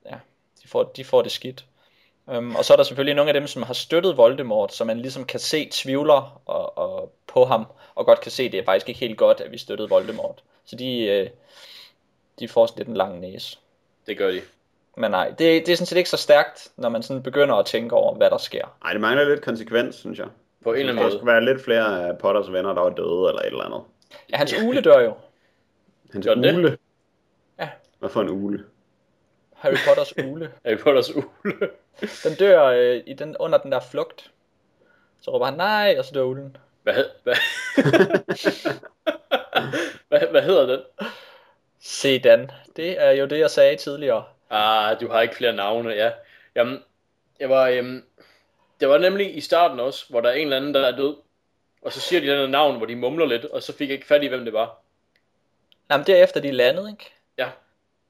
[0.05, 0.15] ja,
[0.63, 1.65] de får, de får det skidt.
[2.27, 4.99] Um, og så er der selvfølgelig nogle af dem, som har støttet Voldemort, så man
[4.99, 7.65] ligesom kan se tvivler og, og på ham,
[7.95, 10.43] og godt kan se, at det er faktisk ikke helt godt, at vi støttede Voldemort.
[10.65, 11.29] Så de, øh,
[12.39, 13.57] de får sådan lidt en lang næse.
[14.07, 14.41] det gør de.
[14.97, 17.65] Men nej, det, det er sådan set ikke så stærkt, når man sådan begynder at
[17.65, 18.77] tænke over, hvad der sker.
[18.83, 20.27] Nej, det mangler lidt konsekvens, synes jeg.
[20.63, 21.33] På en eller Der anden skulle måde.
[21.33, 23.81] være lidt flere af Potters venner, der var døde, eller et eller andet.
[24.31, 25.13] Ja, hans ule dør jo.
[26.13, 26.55] Hans Gør den det?
[26.55, 26.77] ule.
[27.59, 27.69] Ja.
[27.99, 28.63] Hvad for en ule?
[29.65, 30.51] Harry Potters ule.
[30.65, 31.25] Harry Potters ule.
[32.23, 34.31] Den dør øh, i den, under den der flugt.
[35.21, 36.57] Så råber han nej, og så dør ulen.
[36.83, 37.35] Hvad, hvad?
[40.09, 40.79] hvad, hvad hedder den?
[41.79, 42.51] Se Dan.
[42.75, 44.23] Det er jo det, jeg sagde tidligere.
[44.49, 46.11] Ah, du har ikke flere navne, ja.
[46.55, 46.83] Jamen,
[47.39, 48.03] jeg var, øhm,
[48.79, 51.15] det var nemlig i starten også, hvor der er en eller anden, der er død.
[51.81, 54.07] Og så siger de den navn, hvor de mumler lidt, og så fik jeg ikke
[54.07, 54.81] fat i, hvem det var.
[55.91, 57.13] Jamen, derefter de landede, ikke?
[57.37, 57.49] Ja.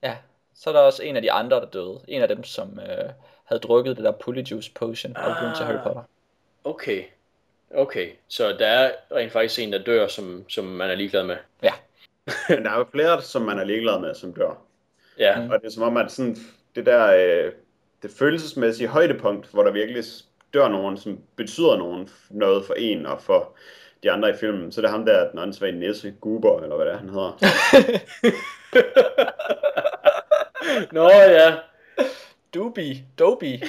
[0.03, 0.18] Ja.
[0.56, 1.99] Så er der også en af de andre, der døde.
[2.08, 3.10] En af dem, som øh,
[3.43, 6.01] havde drukket det der Polyjuice Potion og blevet til Harry Potter.
[6.64, 7.03] Okay.
[7.76, 11.38] Okay, så der er rent faktisk en, der dør, som, som man er ligeglad med.
[11.64, 11.74] Ja.
[12.64, 14.58] Der er jo flere, som man er ligeglad med, som dør.
[15.20, 15.49] Ja, Mm.
[15.51, 16.38] Og det er som om, at sådan,
[16.76, 17.51] det der øh,
[18.03, 20.03] det følelsesmæssige højdepunkt, hvor der virkelig
[20.53, 23.56] dør nogen, som betyder nogen noget for en og for
[24.03, 26.86] de andre i filmen, så er det ham der, den åndssvage nisse, Guber, eller hvad
[26.86, 27.32] det er, han hedder.
[30.91, 31.55] Nå ja.
[32.53, 33.05] Doobie.
[33.20, 33.61] Dobie.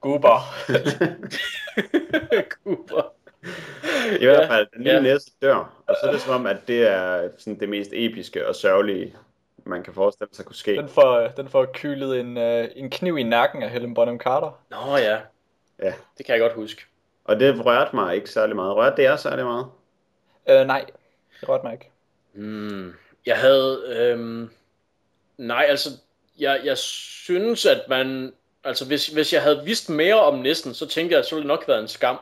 [0.00, 0.40] Goober.
[2.64, 3.12] Cooper.
[4.20, 5.00] I hvert fald, den lille Ja.
[5.14, 8.48] næse dør, og så er det som om, at det er sådan det mest episke
[8.48, 9.16] og sørgelige,
[9.64, 10.76] man kan forestille sig kunne ske.
[10.76, 14.60] Den får, den får kylet en, øh, en kniv i nakken af Helen Bonham Carter.
[14.70, 15.18] Nå ja,
[15.82, 15.92] Ja.
[16.18, 16.82] det kan jeg godt huske.
[17.24, 18.76] Og det rørte mig ikke særlig meget.
[18.76, 19.66] Rørte det er særlig meget?
[20.48, 20.84] Øh, nej.
[21.40, 21.90] Det rørte mig ikke.
[22.32, 22.94] Hmm,
[23.26, 23.82] jeg havde...
[23.88, 24.50] Øhm,
[25.38, 25.88] nej, altså...
[26.38, 28.32] Jeg, jeg synes, at man...
[28.64, 31.48] Altså, hvis, hvis jeg havde vidst mere om nissen, så tænkte jeg, at så ville
[31.48, 32.18] det nok være en skam.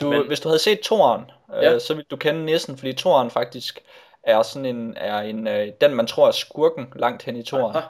[0.00, 1.78] Du, Men- Hvis du havde set toren, øh, Ja.
[1.78, 3.80] så ville du kende nissen, fordi toren faktisk
[4.22, 7.76] er sådan en, er en øh, den man tror er skurken langt hen i toren.
[7.76, 7.86] Aha.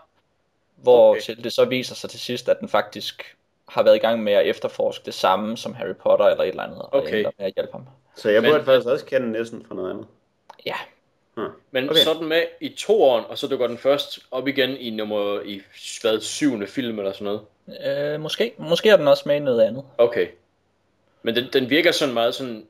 [0.76, 1.20] Hvor Okay.
[1.20, 3.36] til det så viser sig til sidst, at den faktisk
[3.68, 6.62] har været i gang med at efterforske det samme som Harry Potter eller et eller
[6.62, 7.18] andet, og Okay.
[7.18, 7.86] ender med at hjælpe ham.
[8.16, 10.06] Så jeg Men- burde faktisk også kende næsten fra noget andet.
[10.66, 10.74] Ja,
[11.70, 12.00] Men Okay.
[12.00, 15.62] sådan med i toeren, og så dukker den først op igen i nummer i
[16.02, 17.40] hvad, syvende film eller sådan noget.
[18.14, 18.52] øh, måske.
[18.58, 19.84] Måske er den også med i noget andet.
[19.98, 20.28] Okay.
[21.22, 22.66] Men den, den virker sådan meget sådan,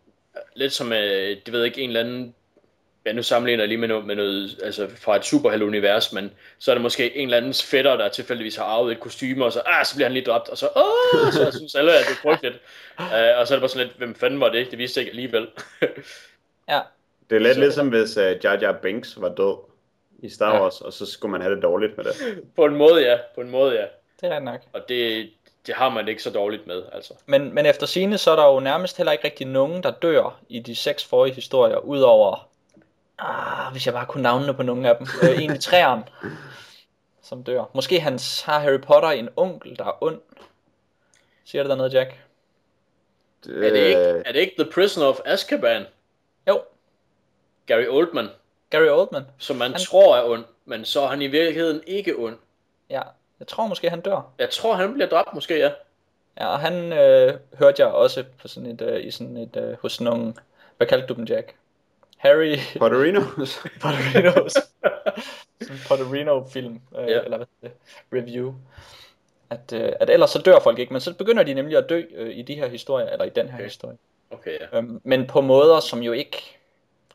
[0.54, 2.34] lidt som, øh, det ved jeg ikke, en eller anden,
[3.06, 6.70] ja nu sammenligner jeg lige med noget, med noget altså fra et superhelte-univers, men så
[6.70, 9.62] er det måske en eller andens fætter, der tilfældigvis har arvet et kostyme, og så,
[9.66, 12.16] ah, så bliver han lige dræbt, og så, åh, så synes alle, at det er
[12.22, 12.56] frygteligt.
[12.98, 14.70] uh, og så er det bare sådan lidt, hvem fanden var det?
[14.70, 15.48] Det viste jeg ikke alligevel.
[16.68, 16.80] Ja,
[17.30, 19.56] Det er lidt Så- ligesom, hvis uh, Jar Jar Binks var død
[20.18, 20.62] i Star Ja.
[20.62, 22.14] Wars, og så skulle man have det dårligt med det.
[22.56, 23.18] på en måde, ja.
[23.34, 23.86] På en måde, ja.
[24.20, 24.60] det er nok.
[24.72, 25.30] Og det,
[25.66, 27.14] det har man ikke så dårligt med, altså.
[27.26, 30.40] Men, men efter sine så er der jo nærmest heller ikke rigtig nogen, der dør
[30.48, 32.48] i de seks forrige historier, udover,
[33.18, 36.02] ah, hvis jeg bare kunne navnene på nogle af dem, øh, egentlig træeren,
[37.28, 37.64] som dør.
[37.74, 40.20] Måske hans, har Harry Potter en onkel, der er ond.
[41.44, 42.10] Siger det der noget, Jack?
[43.48, 45.84] Er det, ikke, er det ikke The Prisoner of Azkaban?
[46.48, 46.60] Jo,
[47.68, 48.28] Gary Oldman,
[48.70, 49.22] Gary Oldman.
[49.38, 52.36] som man Han- tror er ond, men så er han i virkeligheden ikke ond.
[52.90, 53.02] Ja,
[53.38, 54.32] jeg tror måske, han dør.
[54.38, 55.70] Jeg tror, han bliver dræbt måske, ja.
[56.40, 59.76] Ja, og han øh, hørte jeg også på sådan et, øh, i sådan et, øh,
[59.82, 60.34] hos nogle,
[60.76, 61.54] hvad kaldte du dem, Jack?
[62.16, 63.58] Harry Potterinos.
[63.82, 64.52] Potterinos.
[64.52, 67.20] sådan en Potterino-film, øh, Ja.
[67.20, 67.70] eller hvad det,
[68.12, 68.54] review.
[69.50, 72.02] At, øh, at ellers så dør folk ikke, men så begynder de nemlig at dø
[72.14, 73.64] øh, i de her historier, eller i den her Okay.
[73.64, 73.96] historie.
[74.30, 74.78] Okay, ja.
[74.78, 76.57] Øhm, men på måder, som jo ikke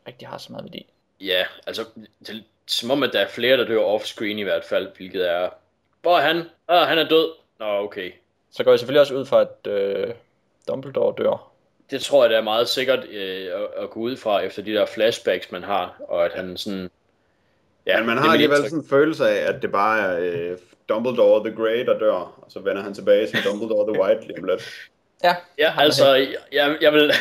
[0.08, 0.86] rigtig har så meget værdi.
[1.20, 1.84] Ja, altså,
[2.26, 5.30] det er som om, at der er flere, der dør off-screen i hvert fald, hvilket
[5.30, 5.48] er...
[6.02, 6.42] Hvor er han?
[6.68, 7.32] Ah, han er død.
[7.58, 8.12] Nå, okay.
[8.52, 10.14] Så går jeg selvfølgelig også ud fra, at øh,
[10.68, 11.50] Dumbledore dør.
[11.90, 14.72] Det tror jeg, det er meget sikkert øh, at, at gå ud fra, efter de
[14.72, 16.90] der flashbacks, man har, og at han sådan...
[17.86, 21.50] Ja, men man har alligevel sådan en følelse af, at det bare er øh, Dumbledore
[21.50, 24.44] the Grey, der dør, og så vender han tilbage som Dumbledore the White lige om
[24.44, 24.90] lidt.
[25.24, 26.14] Ja, Ja, altså,
[26.52, 27.12] jeg, jeg vil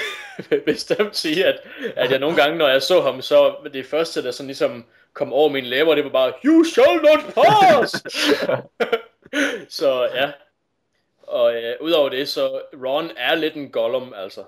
[0.66, 1.60] bestemt sige, at,
[1.96, 5.34] at jeg nogle gange, når jeg så ham, så det første, der sådan ligesom kom
[5.34, 7.92] over mine læber, det var bare, You shall not pass!
[9.78, 10.32] så ja.
[11.28, 14.44] Og øh, udover det, så Ron er lidt en Gollum, altså.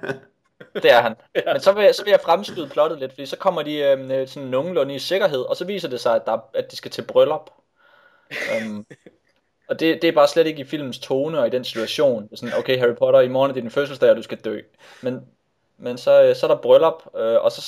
[0.82, 1.14] det er han.
[1.46, 4.28] Men så vil, jeg, så vil jeg fremskyde plottet lidt, fordi så kommer de øh,
[4.28, 6.90] sådan nogenlunde i sikkerhed, og så viser det sig, at, der, er- at de skal
[6.90, 7.50] til bryllup.
[8.56, 8.86] Um,
[9.70, 12.22] og det, det er bare slet ikke i filmens tone og i den situation.
[12.22, 14.38] Det er sådan, okay Harry Potter, i morgen er det din fødselsdag, og du skal
[14.38, 14.60] dø.
[15.02, 15.20] Men,
[15.78, 17.60] men så, øh, så er der bryllup, øh, og så,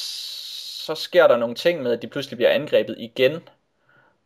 [0.85, 3.41] så sker der nogle ting med, at de pludselig bliver angrebet igen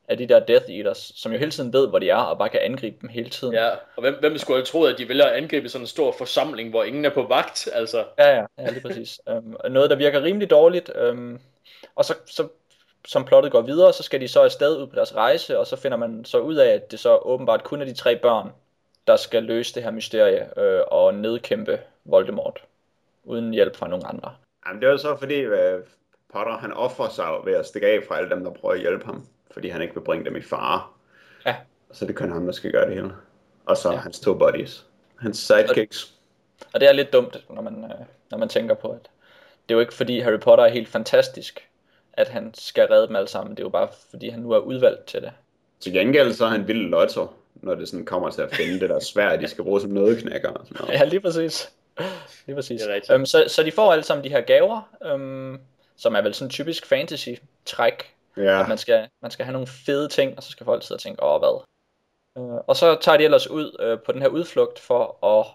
[0.09, 2.49] af de der Death Eaters, som jo hele tiden ved, hvor de er, og bare
[2.49, 3.55] kan angribe dem hele tiden.
[3.55, 6.14] Ja, og hvem, hvem skulle have troet, at de vælger at angribe sådan en stor
[6.18, 8.05] forsamling, hvor ingen er på vagt, altså.
[8.18, 9.20] Ja, ja, ja lige præcis.
[9.31, 10.91] Um, noget, der virker rimelig dårligt.
[11.11, 11.41] Um,
[11.95, 12.49] og så, så,
[13.07, 15.76] som plottet går videre, så skal de så afsted ud på deres rejse, og så
[15.76, 18.52] finder man så ud af, at det så åbenbart kun er de tre børn,
[19.07, 22.62] der skal løse det her mysterie øh, og nedkæmpe Voldemort,
[23.24, 24.34] uden hjælp fra nogen andre.
[24.66, 25.80] Jamen, det er jo så fordi, at
[26.32, 29.04] Potter han offrer sig ved at stikke af fra alle dem, der prøver at hjælpe
[29.07, 30.82] ham, fordi han ikke vil bringe dem i fare.
[31.46, 31.57] Ja.
[31.92, 33.12] Så det kun ham, der skal gøre det hele.
[33.66, 33.96] Og så Ja.
[33.96, 34.86] hans to buddies.
[35.16, 36.12] Hans sidekicks.
[36.74, 39.02] Og det er lidt dumt, når man, øh, når man tænker på, at
[39.68, 41.68] det er jo ikke fordi Harry Potter er helt fantastisk,
[42.16, 43.56] at han skal redde dem alle sammen.
[43.56, 45.32] Det er jo bare fordi, han nu er udvalgt til det.
[45.80, 48.90] Til gengæld så er han vild lotto, når det sådan kommer til at finde det
[48.90, 51.00] der svær, de skal bruge som nødeknækker og sådan noget.
[51.00, 51.72] Ja, lige præcis.
[52.46, 52.80] Lige præcis.
[52.80, 53.14] Det er rigtigt.
[53.14, 55.60] Øhm, så, så de får alle sammen de her gaver, øhm,
[55.96, 58.12] som er vel sådan typisk fantasy-træk.
[58.36, 60.96] Ja, At man skal, man skal have nogle fede ting, og så skal folk sidde
[60.96, 61.62] og tænke, åh hvad.
[62.38, 65.46] Øh, og så tager de ellers ud øh, på den her udflugt for at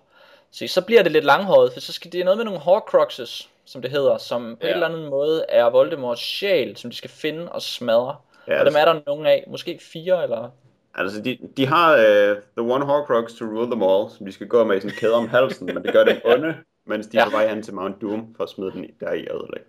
[0.51, 3.49] se, så bliver det lidt langhåret, for så skal det er noget med nogle Horcruxes,
[3.71, 4.67] som det hedder, som på Ja.
[4.67, 8.15] en eller anden måde er Voldemorts sjæl, som de skal finde og smadre.
[8.47, 10.49] ja Og dem er der nogle af, måske fire eller...
[10.95, 14.47] altså de, de har uh, The One Horcrux to rule them all, som de skal
[14.47, 16.55] gå med i sådan en kæde om halsen, men det gør dem onde,
[16.85, 17.25] mens de er Ja.
[17.25, 19.65] på vej hen til Mount Doom for at smide den der i ødelægge.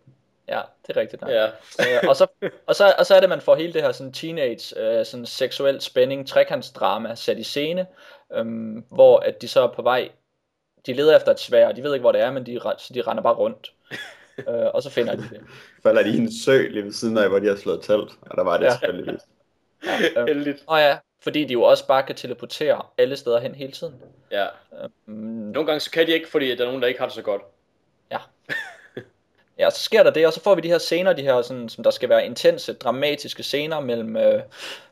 [0.48, 1.22] Ja, det er rigtigt.
[1.28, 1.46] Ja.
[1.46, 2.26] øh, og, så,
[2.66, 5.26] og, så, og så er det, man får hele det her sådan teenage, øh, sådan
[5.26, 7.86] seksuel spænding, trekantsdrama sat i scene,
[8.34, 10.08] øhm, hvor at de så er på vej,
[10.86, 12.92] de leder efter et svær, og de ved ikke, hvor det er, men de, så
[12.94, 13.72] de render bare rundt.
[14.48, 15.40] øh, og så finder de det.
[15.82, 18.36] Falder de i en sø lige ved siden af, hvor de har slået telt, og
[18.36, 18.70] der var det Ja.
[18.72, 18.78] ja.
[18.78, 19.18] selvfølgelig.
[20.16, 20.62] Øh, Heldigt.
[20.66, 23.94] og ja, fordi de jo også bare kan teleportere alle steder hen hele tiden.
[24.30, 24.46] Ja.
[25.06, 27.14] Mm, Nogle gange så kan de ikke, fordi der er nogen, der ikke har det
[27.14, 27.42] så godt.
[29.58, 31.68] Ja, så sker der det, og så får vi de her scener, de her sådan,
[31.68, 34.42] som der skal være intense, dramatiske scener mellem øh,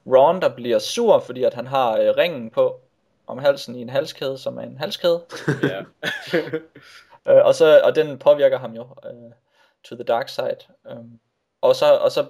[0.07, 2.81] Ron, der bliver sur, fordi at han har øh, ringen på
[3.27, 5.23] om halsen i en halskæde, som er en halskæde.
[5.63, 5.83] Ja.
[7.29, 9.33] Øh, og, så, og den påvirker ham jo øh,
[9.85, 10.59] to the dark side.
[10.91, 11.21] Um,
[11.61, 12.27] og så, og så,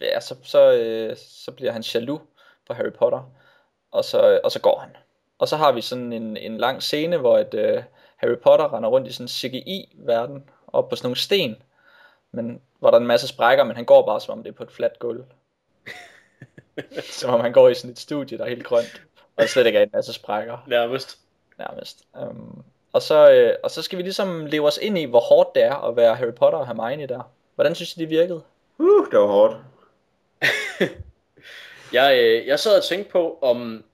[0.00, 2.20] ja, så, så, øh, så bliver han jaloux
[2.66, 3.32] på Harry Potter,
[3.90, 4.96] og så, og så går han.
[5.38, 7.82] Og så har vi sådan en, en lang scene, hvor et, øh,
[8.16, 11.62] Harry Potter render rundt i sådan en CGI-verden, op på sådan nogle sten,
[12.32, 14.54] men hvor der er en masse sprækker, men han går bare som om det er
[14.54, 15.24] på et fladt gulv.
[17.20, 19.02] som om han går i sådan et studie, der er helt grønt,
[19.36, 21.18] og der slet ikke er en masse sprækker Nærmest.
[21.58, 22.04] nærmest.
[22.14, 25.54] Um, og, så, øh, og så skal vi ligesom leve os ind i, hvor hårdt
[25.54, 27.30] det er at være Harry Potter og Hermione der.
[27.54, 28.42] Hvordan synes I, det virkede?
[28.78, 29.56] Uh, det var hårdt.
[31.92, 33.84] Jeg, øh, jeg sad og tænkte på, om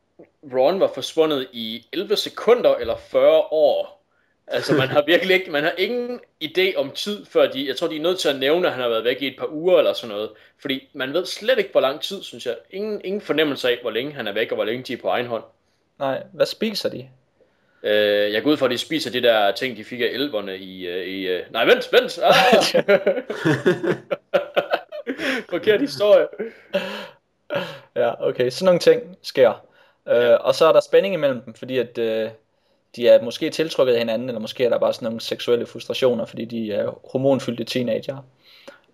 [0.54, 4.04] Ron var forsvundet i 11 sekunder eller 40 år.
[4.46, 7.86] Altså, man har virkelig ikke, man har ingen idé om tid, før de, jeg tror,
[7.86, 9.78] de er nødt til at nævne, at han har været væk i et par uger
[9.78, 10.30] eller sådan noget.
[10.60, 12.56] Fordi man ved slet ikke, hvor lang tid, synes jeg.
[12.70, 15.08] Ingen, ingen fornemmelse af, hvor længe han er væk, og hvor længe de er på
[15.08, 15.44] egen hånd.
[15.98, 17.08] Nej, hvad spiser de?
[17.82, 20.58] Øh, jeg går ud fra, at de spiser de der ting, de fik af elverne
[20.58, 20.86] i...
[20.86, 21.42] Øh, i øh...
[21.50, 22.18] Nej, vent, vent!
[22.22, 22.34] Ah!
[25.50, 26.26] Forkert historie.
[27.96, 29.64] ja, okay, sådan nogle ting sker.
[30.06, 32.30] Uh, og så er der spænding imellem dem, fordi at uh,
[32.96, 36.24] de er måske tiltrukket af hinanden, eller måske er der bare sådan nogle seksuelle frustrationer,
[36.24, 38.16] fordi de er hormonfyldte teenager.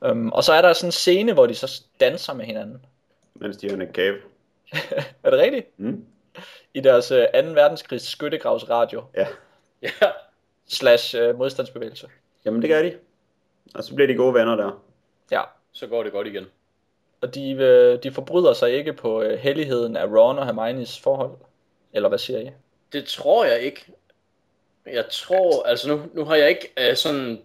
[0.00, 2.86] Um, og så er der sådan en scene, hvor de så danser med hinanden.
[3.34, 4.16] Mens de er i en cave.
[5.24, 5.66] er det rigtigt?
[5.76, 6.04] Mm.
[6.74, 7.24] I deres uh, 2.
[7.32, 9.26] verdenskrigs skyttegravsradio Ja.
[9.82, 9.90] Ja,
[10.66, 12.08] slash uh, modstandsbevægelse.
[12.44, 12.94] Jamen det gør de.
[13.74, 14.82] Og så bliver de gode venner der.
[15.30, 16.46] Ja, så går det godt igen.
[17.20, 21.30] og de, øh, de forbryder sig ikke på øh, helligheden af Ron og Hermione's forhold.
[21.92, 22.50] Eller hvad siger I?
[22.92, 23.84] Det tror jeg ikke.
[24.86, 27.42] Jeg tror, altså nu, nu har jeg ikke uh, sådan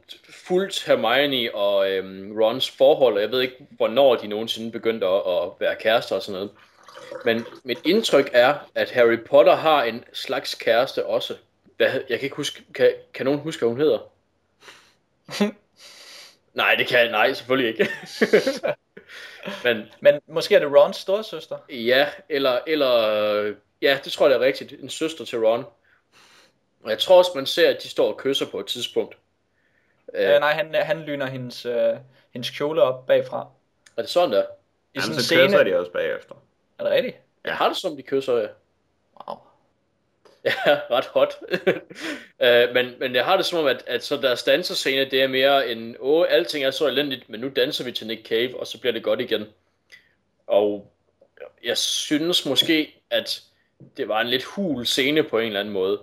[0.48, 5.22] fuldt Hermione og øhm, Rons forhold, og jeg ved ikke, hvornår de nogensinde begyndte at,
[5.28, 6.52] at være kærester og sådan noget.
[7.26, 11.36] Men mit indtryk er, at Harry Potter har en slags kæreste også.
[11.78, 14.00] Hvad, jeg kan ikke huske, kan, kan nogen huske, hvad hun hedder?
[16.54, 17.90] nej, det kan jeg, nej, selvfølgelig ikke.
[19.64, 21.58] Men Men måske er det Rons storsøster?
[21.70, 24.72] Ja, eller, eller ja, det tror jeg det er rigtigt.
[24.82, 25.66] En søster til Ron.
[26.84, 29.14] Og jeg tror også, man ser, at de står og kysser på et tidspunkt.
[29.14, 31.96] Øh, Øh, nej, han, han lyner hendes, øh,
[32.34, 33.48] hendes kjole op bagfra.
[33.98, 34.44] er det sådan der?
[34.44, 34.46] I
[35.00, 35.46] Jamen, så scene.
[35.48, 36.36] kysser de også bagefter.
[36.80, 37.18] Er det rigtigt?
[37.46, 38.48] Jeg har det som, de kysser, ja.
[39.28, 39.38] Wow.
[40.46, 40.52] Ja,
[40.96, 41.34] ret hot.
[42.46, 45.28] øh, men, men jeg har det som om, at, at så deres danserscene, det er
[45.28, 48.68] mere en, åh, alting er så elendigt, men nu danser vi til Nick Cave, og
[48.68, 49.46] så bliver det godt igen.
[50.48, 50.92] Og
[51.64, 53.44] jeg synes måske, at
[53.98, 56.00] det var en lidt hul scene på en eller anden måde.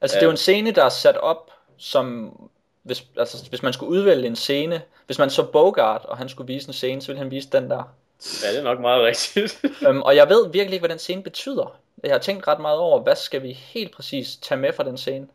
[0.00, 2.36] Altså, det er jo en scene, der er sat op som...
[2.82, 6.46] Hvis, altså, hvis man skulle udvælge en scene, hvis man så Bogart, og han skulle
[6.46, 7.94] vise en scene, så ville han vise den der.
[8.42, 9.64] Ja, det er nok meget rigtigt.
[9.88, 11.80] Um, og jeg ved virkelig ikke, hvad den scene betyder.
[12.04, 14.98] Jeg har tænkt ret meget over, hvad skal vi helt præcis tage med fra den
[14.98, 15.26] scene?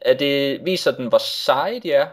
[0.00, 2.06] Er det, viser den, hvor seje de er?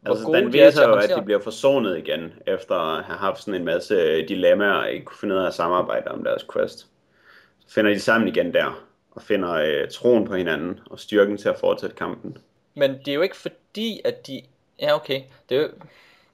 [0.00, 2.74] Hvor Altså, gode den de er viser at jo, at de bliver forsonet igen, efter
[2.74, 6.10] at have haft sådan en masse dilemmaer og ikke kunne finde ud af at samarbejde
[6.10, 6.78] om deres quest.
[7.66, 11.48] Så finder de sammen igen der, og finder øh, troen på hinanden, og styrken til
[11.48, 12.38] at fortsætte kampen.
[12.74, 14.42] Men det er jo ikke fordi, at de...
[14.80, 15.22] Ja, okay.
[15.48, 15.68] Det er jo...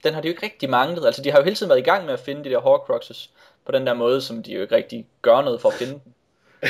[0.03, 1.05] Den har de jo ikke rigtig manglet.
[1.05, 3.29] Altså, de har jo hele tiden været i gang med at finde de der Horcruxes
[3.65, 6.01] på den der måde, som de jo ikke rigtig gør noget for at finde dem.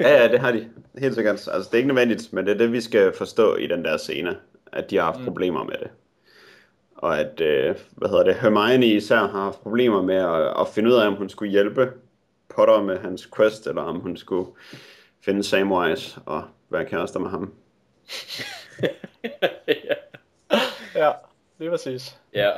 [0.00, 0.68] Ja, ja, det har de.
[0.98, 1.34] Helt sikkert.
[1.34, 3.96] Altså, det er ikke nødvendigt, men det er det, vi skal forstå i den der
[3.96, 4.36] scene,
[4.72, 5.24] at de har haft Mm.
[5.24, 5.90] problemer med det.
[6.96, 10.90] Og at, øh, hvad hedder det, Hermione især har haft problemer med at, at finde
[10.90, 11.90] ud af, om hun skulle hjælpe
[12.56, 14.50] Potter med hans quest, eller om hun skulle
[15.24, 17.52] finde Samwise og være kærester med ham.
[19.68, 19.94] ja.
[20.94, 21.10] Ja,
[21.58, 22.18] det er præcis.
[22.34, 22.50] ja.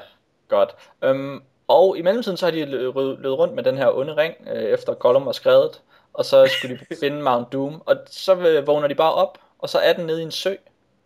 [0.49, 0.77] Godt.
[1.03, 4.63] Øhm, og i mellemtiden så har de løbet rundt med den her onde ring, øh,
[4.63, 5.83] efter Gollum var skrevet.
[6.13, 7.83] Og så skulle de finde Mount Doom.
[7.87, 10.55] Og så øh, vågner de bare op, og så er den nede i en sø.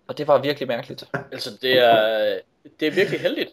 [0.06, 1.04] Og det var virkelig mærkeligt.
[1.32, 2.38] Altså, det er,
[2.80, 3.50] det er virkelig heldigt.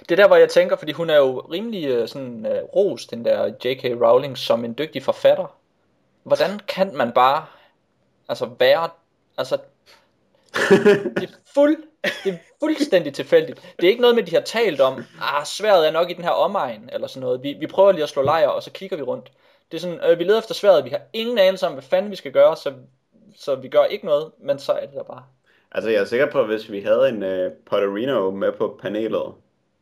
[0.00, 3.10] Det er der, hvor jeg tænker, fordi hun er jo rimelig øh, sådan øh, rost,
[3.10, 3.84] den der J.K.
[3.84, 5.56] Rowling, som en dygtig forfatter.
[6.22, 7.46] Hvordan kan man bare
[8.28, 8.88] altså være,
[9.38, 9.56] altså
[11.16, 11.76] det er, fuld,
[12.24, 13.62] det er fuldstændig tilfældigt.
[13.76, 16.24] Det er ikke noget med, de har talt om, ah, sværet er nok i den
[16.24, 17.42] her omegn, eller sådan noget.
[17.42, 19.32] Vi, vi prøver lige at slå lejr, og så kigger vi rundt.
[19.72, 22.10] Det er sådan, øh, vi leder efter sværet, vi har ingen anelse om, hvad fanden
[22.10, 22.72] vi skal gøre, så,
[23.36, 25.22] så vi gør ikke noget, men så er det der bare.
[25.72, 29.32] Altså, jeg er sikker på, at hvis vi havde en uh, Potterino med på panelet,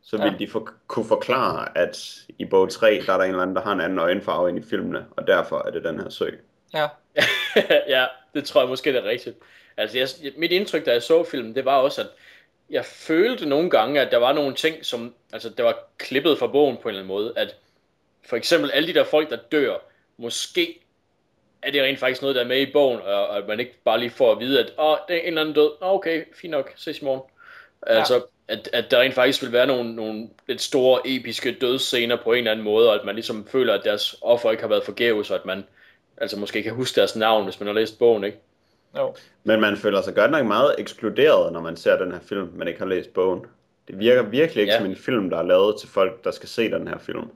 [0.03, 0.37] så ville Ja.
[0.37, 1.97] de for, kunne forklare, at
[2.39, 4.59] i bog 3, der er der en eller anden, der har en anden øjenfarve end
[4.59, 6.29] i filmene, og derfor er det den her sø.
[6.73, 6.87] Ja,
[7.95, 9.37] ja, det tror jeg måske det er rigtigt.
[9.77, 12.07] Altså, jeg, mit indtryk, da jeg så filmen, det var også, at
[12.69, 16.47] jeg følte nogle gange, at der var nogle ting, som, altså, der var klippet fra
[16.47, 17.55] bogen på en eller anden måde, at
[18.25, 19.77] for eksempel alle de der folk, der dør,
[20.17, 20.79] måske
[21.61, 23.75] er det rent faktisk noget, der er med i bogen, og, og at man ikke
[23.83, 26.23] bare lige får at vide, at åh, det er en eller anden død, Nå, okay,
[26.35, 27.21] fint nok, ses i morgen.
[27.87, 27.93] Ja.
[27.93, 32.31] Altså, at, at der rent faktisk vil være nogle, nogle lidt store, episke dødsscener på
[32.31, 34.83] en eller anden måde, og at man ligesom føler, at deres offer ikke har været
[34.83, 35.63] forgæves, og at man
[36.17, 38.37] altså måske kan huske deres navn, hvis man har læst bogen, ikke?
[38.97, 39.15] Jo.
[39.43, 42.67] Men man føler sig godt nok meget ekskluderet, når man ser den her film, men
[42.67, 43.45] ikke har læst bogen.
[43.87, 44.79] Det virker virkelig ikke Ja.
[44.79, 47.19] som en film, der er lavet til folk, der skal se den her film.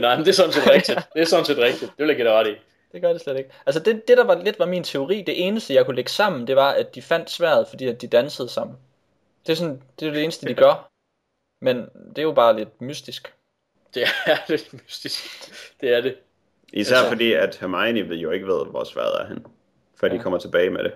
[0.00, 0.98] Nej, men det er sådan set rigtigt.
[1.14, 1.90] Det er sådan set rigtigt.
[1.90, 2.54] Det vil jeg give dig ret i.
[2.92, 3.50] Det gør det slet ikke.
[3.66, 6.46] Altså det, det der var lidt var min teori, det eneste jeg kunne lægge sammen,
[6.46, 8.76] det var, at de fandt sværet, fordi at de dansede sammen.
[9.46, 10.90] Det er sådan, det er det eneste de gør.
[11.60, 11.76] Men
[12.08, 13.32] det er jo bare lidt mystisk.
[13.94, 15.24] Det er lidt mystisk.
[15.80, 16.16] Det er det.
[16.72, 19.46] Især Altså- fordi, at Hermione ved jo ikke ved, hvor sværet er hen,
[20.00, 20.22] før de Ja.
[20.22, 20.92] kommer tilbage med det.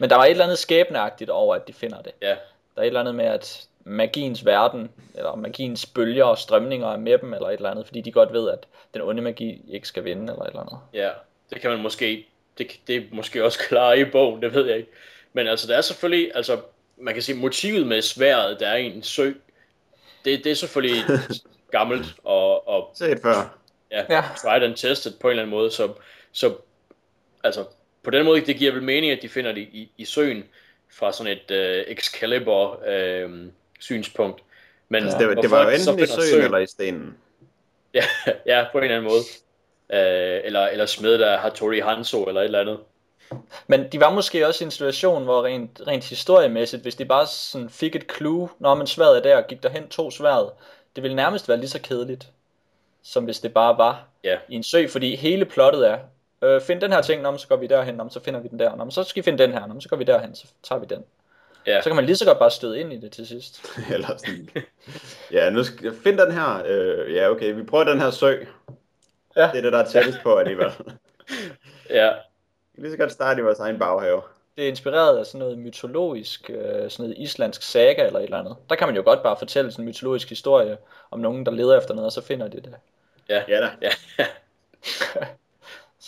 [0.00, 2.12] Men der var et eller andet skæbneagtigt over, at de finder det.
[2.22, 2.28] Ja.
[2.28, 2.34] Der
[2.76, 7.18] er et eller andet med, at magiens verden, eller magiens bølger og strømninger er med
[7.18, 10.04] dem, eller et eller andet, fordi de godt ved, at den onde magi ikke skal
[10.04, 10.78] vinde, eller et eller andet.
[10.92, 11.10] Ja,
[11.52, 12.26] det kan man måske,
[12.58, 14.90] det, det er måske også klare i bogen, det ved jeg ikke.
[15.32, 16.60] Men altså, der er selvfølgelig, altså,
[16.96, 19.32] man kan sige, motivet med sværet, der er i en sø,
[20.24, 21.02] det, det er selvfølgelig
[21.70, 23.58] gammelt og, og Set før.
[23.90, 24.24] ja, Ja.
[24.42, 25.92] tried and tested på en eller anden måde, så,
[26.32, 26.54] så
[27.44, 27.64] altså,
[28.02, 30.44] på den måde, det giver vel mening, at de finder det i, i søen
[30.90, 33.30] fra sådan et øh, Excalibur øh,
[33.80, 34.42] synspunkt.
[34.88, 37.14] Men altså, det, det var jo enten i søen, søen eller i stenen.
[37.94, 38.04] Ja,
[38.46, 39.22] ja, på en eller anden måde.
[39.92, 42.78] Øh, eller, eller smed der Hattori Hanzo eller et eller andet.
[43.66, 47.26] Men de var måske også i en situation, hvor rent, rent historiemæssigt, hvis de bare
[47.26, 50.50] sådan fik et clue, når man sværet er der og gik derhen to sværet,
[50.96, 52.28] det ville nærmest være lige så kedeligt,
[53.02, 54.38] som hvis det bare var ja.
[54.48, 55.98] i en sø, fordi hele plottet er,
[56.42, 58.58] øh, find den her ting, når så går vi derhen, når så finder vi den
[58.58, 60.78] der, når så skal vi finde den her, når så går vi derhen, så tager
[60.78, 61.04] vi den.
[61.66, 61.80] Ja.
[61.82, 63.66] Så kan man lige så godt bare støde ind i det til sidst.
[63.94, 64.48] Eller sådan.
[65.32, 66.62] Ja, nu skal jeg finde den her.
[66.66, 68.44] Øh, ja, okay, vi prøver den her sø.
[69.36, 69.50] Ja.
[69.52, 70.66] Det er det, der er tættest på alligevel.
[71.90, 72.12] ja.
[72.72, 74.22] Vi kan lige så godt starte i vores egen baghave.
[74.56, 78.38] Det er inspireret af sådan noget mytologisk, øh, sådan noget islandsk saga eller et eller
[78.38, 78.56] andet.
[78.68, 80.76] Der kan man jo godt bare fortælle sådan en mytologisk historie
[81.10, 82.74] om nogen, der leder efter noget, og så finder de det.
[83.28, 83.70] Ja, ja da.
[83.82, 83.90] Ja.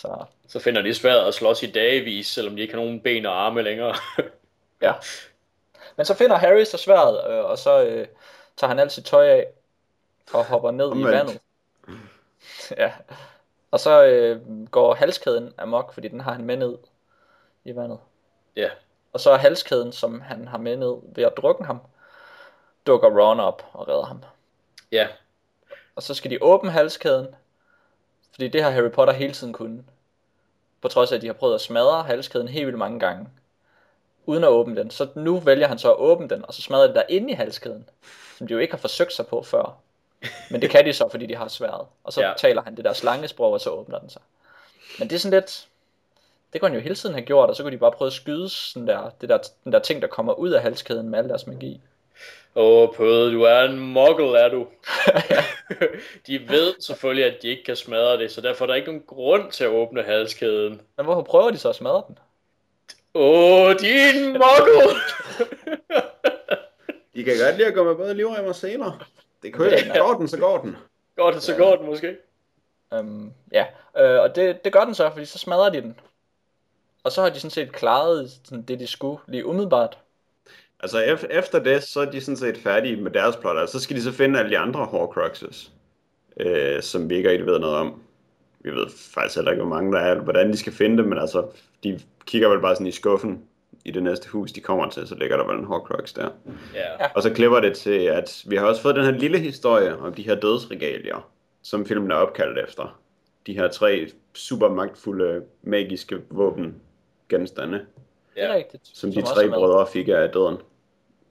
[0.01, 0.25] så.
[0.47, 3.45] så finder de svært at slås i dagevis, selvom de ikke har nogen ben og
[3.45, 3.95] arme længere.
[4.81, 4.93] ja.
[5.95, 8.07] Men så finder Harry så sværet, øh, og så øh,
[8.57, 9.47] tager han alt sit tøj af
[10.33, 11.39] og hopper ned i vandet.
[12.77, 12.91] ja.
[13.71, 16.77] Og så øh, går halskæden amok, fordi den har han med ned
[17.65, 17.99] i vandet.
[18.55, 18.69] Ja.
[19.13, 21.81] Og så er halskæden, som han har med ned ved at drukke ham,
[22.87, 24.23] dukker Ron op og redder ham.
[24.91, 25.07] Ja.
[25.95, 27.35] Og så skal de åbne halskæden,
[28.31, 29.83] fordi det har Harry Potter hele tiden kunnet.
[30.81, 33.27] På trods af, at de har prøvet at smadre halskæden helt vildt mange gange
[34.25, 34.91] uden at åbne den.
[34.91, 37.33] Så nu vælger han så at åbne den, og så smadrer det der inde i
[37.33, 37.89] halskæden,
[38.37, 39.77] som de jo ikke har forsøgt sig på før.
[40.51, 41.87] Men det kan de så, fordi de har sværet.
[42.03, 42.33] Og så ja.
[42.37, 44.21] taler han det der slangesprog, og så åbner den sig.
[44.99, 45.67] Men det er sådan lidt...
[46.53, 48.13] Det kunne han jo hele tiden have gjort, og så kunne de bare prøve at
[48.13, 51.29] skyde sådan der, det der, den der ting, der kommer ud af halskæden med al
[51.29, 51.81] deres magi.
[52.55, 54.67] Åh, oh, Pøde, du er en muggle, er du.
[56.27, 59.03] de ved selvfølgelig, at de ikke kan smadre det, så derfor er der ikke nogen
[59.07, 60.81] grund til at åbne halskæden.
[60.97, 62.17] Men hvorfor prøver de så at smadre den?
[63.13, 64.95] Åh, oh, din muggle!
[67.15, 69.07] de kan godt lide at gå med både livrem og seler.
[69.43, 69.85] Det kører.
[69.85, 69.97] Ja.
[69.97, 70.77] Går den, så går den.
[71.15, 72.17] Går den, så går den måske.
[72.91, 73.65] Um, ja,
[73.97, 75.99] øh, og det, det gør den så, fordi så smadrer de den.
[77.03, 79.97] Og så har de sådan set klaret sådan det, de skulle lige umiddelbart.
[80.83, 83.57] Altså efter det, så er de sådan set færdige med deres plot.
[83.57, 85.71] Altså, så skal de så finde alle de andre Horcruxes,
[86.39, 88.01] øh, som vi ikke rigtig ved noget om.
[88.59, 91.17] Vi ved faktisk heller ikke, hvor mange der er, hvordan de skal finde dem, men
[91.17, 91.45] altså,
[91.83, 93.43] de kigger vel bare sådan i skuffen
[93.85, 96.29] i det næste hus, de kommer til, så ligger der vel en Horcrux der.
[96.75, 97.09] Yeah.
[97.15, 100.13] Og så klipper det til, at vi har også fået den her lille historie om
[100.13, 101.29] de her dødsregalier,
[101.61, 102.99] som filmen er opkaldt efter.
[103.47, 106.75] De her tre super magtfulde magiske våben
[107.29, 107.85] genstande.
[108.37, 108.61] Ja.
[108.83, 110.57] Som de tre brødre fik af døden.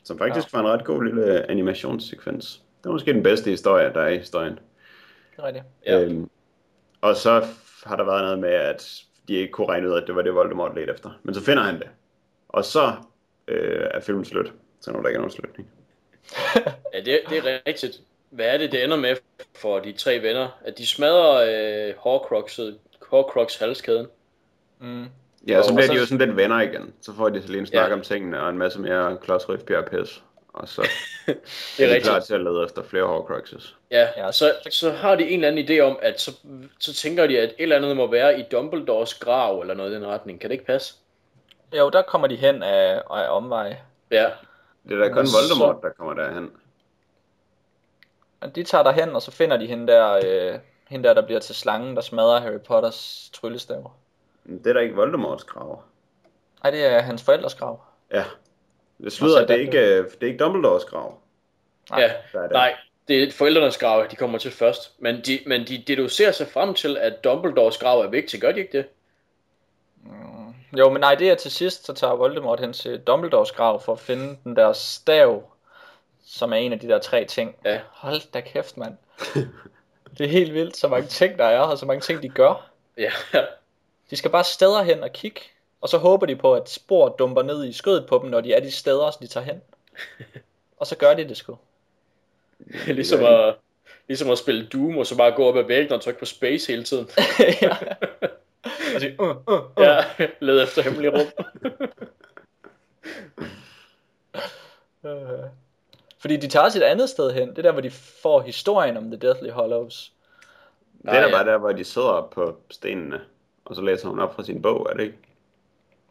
[0.05, 0.59] Som faktisk ja.
[0.59, 2.63] var en ret god lille animationssekvens.
[2.83, 4.53] Det var måske den bedste historie, der er i historien.
[4.53, 5.65] Det er rigtigt.
[5.87, 6.01] Ja.
[6.01, 6.31] Øhm,
[7.01, 7.47] og så
[7.85, 10.35] har der været noget med, at de ikke kunne regne ud, at det var det,
[10.35, 11.11] Voldemort ledte efter.
[11.23, 11.89] Men så finder han det.
[12.49, 12.93] Og så
[13.49, 14.53] øh, er filmen slut.
[14.81, 15.71] Så når der ikke er nogen slutning.
[16.95, 18.01] ja, det, det er rigtigt.
[18.31, 19.17] Hvad er det, det ender med
[19.57, 20.49] for de tre venner?
[20.65, 22.79] At de smadrer øh, Horcruxet,
[23.11, 24.07] Horcrux halskæden.
[24.79, 25.07] Mm.
[25.49, 26.95] Ja, så bliver de jo sådan lidt venner igen.
[27.01, 27.95] Så får de så lige en snak ja.
[27.95, 30.23] om tingene, og en masse mere Klaus Riffbjerg pis.
[30.53, 30.83] Og så
[31.27, 31.37] det
[31.79, 33.77] er, er de klar til at lede efter flere Horcruxes.
[33.91, 36.37] Ja, ja så, så har de en eller anden idé om, at så,
[36.79, 39.95] så tænker de, at et eller andet må være i Dumbledores grav, eller noget i
[39.95, 40.41] den retning.
[40.41, 40.95] Kan det ikke passe?
[41.79, 43.77] Jo, der kommer de hen af, af omvej.
[44.11, 44.31] Ja.
[44.89, 45.89] Det er da kun Voldemort, så...
[45.89, 46.51] der kommer derhen.
[48.55, 51.55] De tager derhen, og så finder de hende der, øh, hende der, der bliver til
[51.55, 54.00] slangen, der smadrer Harry Potters tryllestaver.
[54.47, 55.83] Det er da ikke Voldemorts grav.
[56.63, 57.81] Nej, det er hans forældres grav.
[58.13, 58.25] Ja.
[59.05, 61.19] Det slutter, det er, ikke, det er ikke Dumbledores grav.
[61.91, 62.01] Nej.
[62.01, 62.51] Ja, det er det.
[62.53, 62.77] nej,
[63.09, 64.93] det er forældrenes grav, de kommer til først.
[64.99, 68.61] Men de, men de deducerer sig frem til, at Dumbledores grav er vigtig, gør de
[68.61, 68.87] ikke det?
[70.05, 70.79] Mm.
[70.79, 73.93] Jo, men nej, det er til sidst, så tager Voldemort hen til Dumbledores grav for
[73.93, 75.51] at finde den der stav,
[76.25, 77.57] som er en af de der tre ting.
[77.65, 77.81] Ja.
[77.91, 78.97] Hold da kæft, mand.
[80.19, 82.71] det er helt vildt, så mange ting der er, og så mange ting de gør.
[82.99, 83.11] Ja.
[84.11, 85.41] De skal bare steder hen og kigge,
[85.81, 88.53] og så håber de på, at spor dumper ned i skødet på dem, når de
[88.53, 89.63] er de steder, så de tager hen.
[90.81, 91.59] og så gør de det sgu.
[92.87, 93.55] ligesom, at,
[94.09, 96.73] ligesom at spille Doom, og så bare gå op ad væggen og trykke på space
[96.73, 97.09] hele tiden.
[97.63, 97.77] ja.
[98.95, 99.61] Og sige, uh, uh, uh.
[99.79, 100.05] Ja,
[100.41, 101.27] led efter hemmelige rum.
[106.19, 107.49] Fordi de tager os et andet sted hen.
[107.49, 110.13] Det er der, hvor de får historien om The Deathly Hollows.
[111.03, 111.31] Det er der ja.
[111.31, 113.21] bare der, hvor de sidder på stenene,
[113.71, 115.19] og så læser hun op fra sin bog, er det ikke?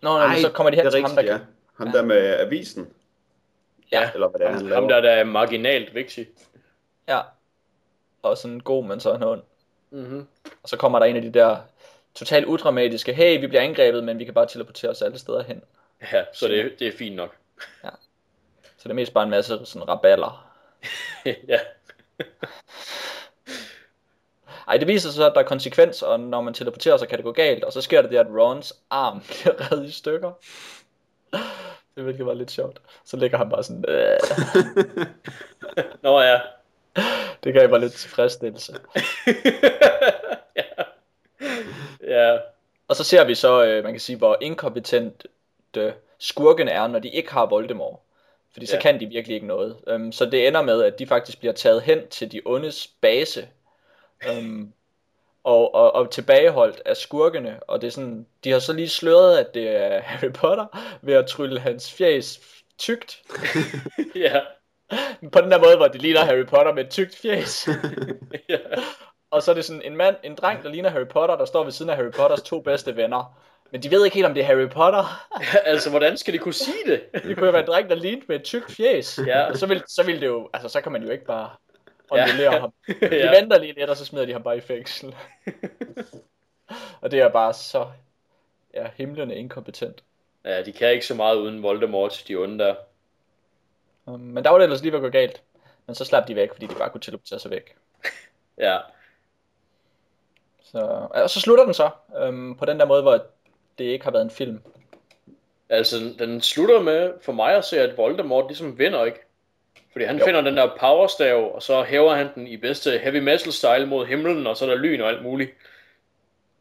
[0.01, 1.21] Nå, nej, så kommer de hen til ham, der...
[1.21, 1.39] Ja.
[1.77, 1.93] Ham ja.
[1.93, 2.89] der med avisen.
[3.91, 6.27] Ja, Eller hvad det er, han ham der, der er marginalt vigtig.
[7.07, 7.21] Ja,
[8.21, 9.41] og sådan god, men så han ond.
[9.91, 10.27] Mm-hmm.
[10.63, 11.57] Og så kommer der en af de der
[12.15, 15.63] totalt udramatiske, hey, vi bliver angrebet, men vi kan bare teleportere os alle steder hen.
[16.11, 17.35] Ja, så det, det er fint nok.
[18.77, 20.53] Så det er mest bare en masse sådan raballer.
[21.25, 21.59] ja.
[24.69, 27.17] Ej, det viser sig så, at der er konsekvens, og når man teleporterer sig, kan
[27.17, 30.31] det gå galt, og så sker det det, at Rons arm bliver reddet i stykker.
[31.95, 32.81] Det virkelig var lidt sjovt.
[33.05, 34.19] Så ligger han bare sådan, øh.
[36.03, 36.39] Nå ja.
[37.43, 38.75] det gav mig lidt tilfredsstillelse.
[40.55, 40.63] ja.
[42.07, 42.37] Ja.
[42.87, 45.25] Og så ser vi så, øh, man kan sige, hvor inkompetent
[46.19, 47.99] skurkene er, når de ikke har Voldemort.
[48.51, 48.81] Fordi så Ja.
[48.81, 49.77] kan de virkelig ikke noget.
[49.87, 53.47] Um, så det ender med, at de faktisk bliver taget hen til de ondes base.
[54.27, 54.73] Um,
[55.43, 57.59] og, og, og tilbageholdt af skurkene.
[57.67, 60.65] Og det er sådan, de har så lige sløret, at det er Harry Potter,
[61.01, 62.39] ved at trylle hans fjes
[62.77, 63.21] tykt.
[64.15, 64.41] ja.
[65.31, 67.69] På den der måde, hvor det ligner Harry Potter med et tykt fjes.
[68.49, 68.57] ja.
[69.31, 71.63] Og så er det sådan en mand, en dreng, der ligner Harry Potter, der står
[71.63, 73.39] ved siden af Harry Potters to bedste venner.
[73.71, 75.27] Men de ved ikke helt, om det er Harry Potter.
[75.65, 77.01] altså, hvordan skal de kunne sige det?
[77.13, 79.19] Det kunne jo være en dreng, der lignede med et tykt fjes.
[79.27, 79.49] Ja.
[79.49, 81.49] Og så vil, så vil det jo, altså så kan man jo ikke bare
[82.11, 82.59] ondulere Ja.
[82.59, 82.73] ham.
[83.01, 83.39] De ja.
[83.41, 85.15] venter lige lidt, og så smider de ham bare i fængsel.
[87.01, 87.87] og det er bare så
[88.73, 90.03] ja, himlende inkompetent.
[90.45, 92.75] ja, de kan ikke så meget uden Voldemort, de onde der.
[94.05, 95.41] Um, men der var det ellers lige ved at gå galt.
[95.87, 97.75] Men så slap de væk, fordi de bare kunne teleportere sig væk.
[98.57, 98.77] Ja.
[100.61, 101.89] Så, og så slutter den så,
[102.27, 103.25] um, på den der måde, hvor
[103.77, 104.61] det ikke har været en film.
[105.69, 109.19] Altså, den slutter med, for mig at se, at Voldemort ligesom vinder, ikke?
[109.91, 110.25] Fordi han Jo.
[110.25, 114.05] finder den der powerstav, og så hæver han den i bedste heavy metal style mod
[114.05, 115.51] himlen, og så er der lyn og alt muligt.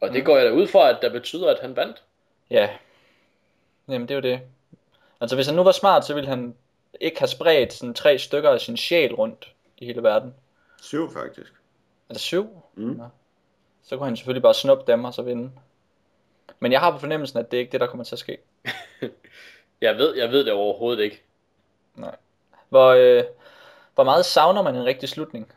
[0.00, 0.24] Og det Mm.
[0.24, 2.02] går jeg da ud fra, at der betyder, at han vandt.
[2.50, 2.70] Ja.
[3.88, 4.40] Jamen, det er jo det.
[5.20, 6.54] Altså, hvis han nu var smart, så ville han
[7.00, 10.34] ikke have spredt sådan tre stykker af sin sjæl rundt i hele verden.
[10.82, 11.52] Syv, faktisk.
[12.08, 12.62] Er det syv?
[12.74, 12.84] Mm.
[12.84, 13.04] Nå.
[13.82, 15.50] Så kunne han selvfølgelig bare snuppe dem og så vinde.
[16.60, 18.38] Men jeg har på fornemmelsen, at det er ikke det, der kommer til at ske.
[19.80, 21.22] Jeg ved, jeg ved det overhovedet ikke.
[22.68, 23.24] Hvor, øh,
[23.94, 25.52] hvor meget savner man en rigtig slutning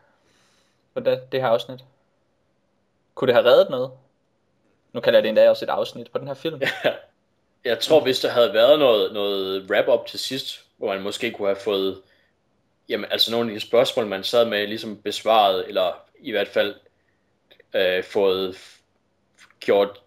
[0.94, 1.80] på det, det her afsnit?
[3.16, 3.92] Kunne det have reddet noget?
[4.94, 6.62] Nu kalder jeg det endda også et afsnit på den her film.
[7.66, 11.48] Jeg tror, hvis der havde været noget, noget wrap-up til sidst, hvor man måske kunne
[11.48, 12.02] have fået
[12.90, 16.76] jamen, altså nogle af de spørgsmål, man sad med, ligesom besvaret, eller i hvert fald
[17.74, 18.58] øh, fået
[19.60, 20.02] gjort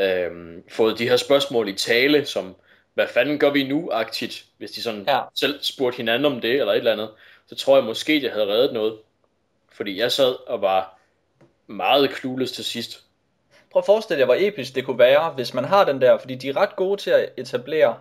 [0.00, 2.56] øh, fået de her spørgsmål i tale, som
[3.00, 5.20] hvad fanden gør vi nu-agtigt, hvis de sådan Ja.
[5.34, 7.08] selv spurgte hinanden om det, eller et eller andet,
[7.48, 8.94] så tror jeg måske, det havde reddet noget.
[9.72, 10.98] Fordi jeg sad og var
[11.66, 13.00] meget clueless til sidst.
[13.72, 16.34] Prøv at forestille jer, hvor episk det kunne være, hvis man har den der, fordi
[16.34, 17.94] de er ret gode til at etablere,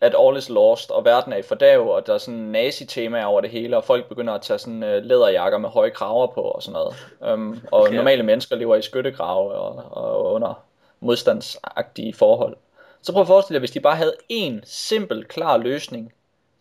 [0.00, 3.40] at all is lost, og verden er i fordav, og der er sådan nazi-temaer over
[3.40, 6.62] det hele, og folk begynder at tage sådan uh, læderjakker med høje kraver på og
[6.62, 6.96] sådan noget.
[7.34, 7.96] Um, og Ja.
[7.96, 10.62] normale mennesker lever i skyttegrave og, og under
[11.00, 12.56] modstandsagtige forhold.
[13.02, 16.12] Så prøv at forestille jer, hvis de bare havde en simpel, klar løsning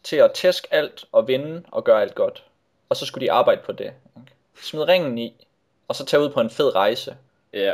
[0.04, 2.44] til at tæske alt og vinde og gøre alt godt.
[2.90, 3.86] Og så skulle de arbejde på det.
[3.86, 4.32] ikke?
[4.62, 5.46] Smid ringen i,
[5.88, 7.18] og så tage ud på en fed rejse.
[7.54, 7.74] Ja,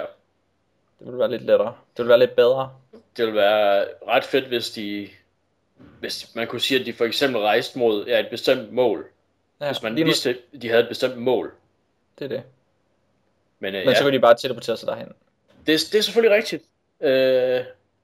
[1.00, 1.68] Det ville være lidt lettere.
[1.68, 2.74] Det ville være lidt bedre.
[3.18, 5.10] det ville være ret fedt, hvis de
[6.00, 9.06] hvis man kunne sige, at de for eksempel rejste mod ja, et bestemt mål.
[9.62, 11.54] Ja, Hvis man lige vidste, at de havde et bestemt mål.
[12.20, 12.44] det er det.
[13.60, 15.08] Men, øh, Men ja, så kan de bare teleportere sig derhen.
[15.68, 16.64] det, er- det er selvfølgelig rigtigt.
[17.02, 17.62] Øh,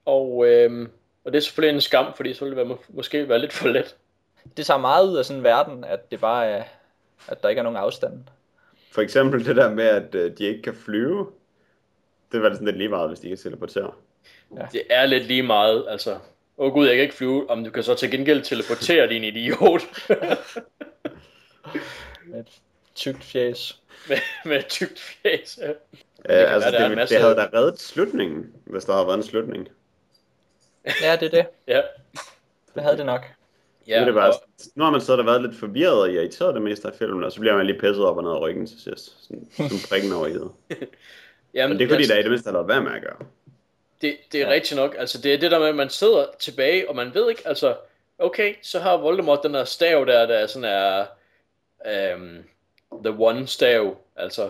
[0.07, 0.88] og, øh,
[1.25, 3.53] og det er selvfølgelig en skam, fordi så ville det være, må, måske være lidt
[3.53, 3.95] for let.
[4.57, 6.63] Det tager meget ud af sådan en verden, at det bare er,
[7.27, 8.23] at der ikke er nogen afstand.
[8.91, 11.27] For eksempel det der med, at øh, de ikke kan flyve.
[12.31, 13.91] Det var det sådan lidt lige meget, hvis de kan teleportere.
[14.71, 16.11] Det er lidt lige meget, altså.
[16.11, 19.23] Åh oh, gud, jeg kan ikke flyve, om du kan så til gengæld teleportere din
[19.23, 19.81] idiot
[22.25, 22.61] Med et
[22.95, 23.81] tykt fjes.
[24.09, 25.59] med, med et tykt fjes.
[25.61, 25.69] Ja.
[25.69, 25.75] Øh,
[26.25, 29.23] kan altså, det, det, masse- det havde da reddet slutningen, hvis der havde været en
[29.23, 29.67] slutning.
[31.01, 31.45] Ja, det er det.
[31.68, 31.81] Ja,
[32.76, 33.22] Det havde det nok.
[33.88, 34.41] Ja, ja det er bare, og,
[34.76, 37.31] nu har man siddet og været lidt forvirret og irriteret det meste af filmen, og
[37.31, 39.23] så bliver man lige pisset op og ned af ryggen til sidst.
[39.27, 40.51] Sådan, som prikken over i det.
[41.53, 43.01] jamen, Og det kunne de altså, da i det mindste have lavet være med at
[43.01, 43.18] gøre.
[44.01, 44.49] Det, det er Ja.
[44.49, 44.53] ja.
[44.55, 44.95] rigtigt nok.
[44.97, 47.76] Altså, det er det der med, at man sidder tilbage, og man ved ikke, altså,
[48.19, 51.05] okay, så har Voldemort den der stav der, der sådan er
[52.15, 52.43] um,
[53.03, 54.49] the one stav, altså,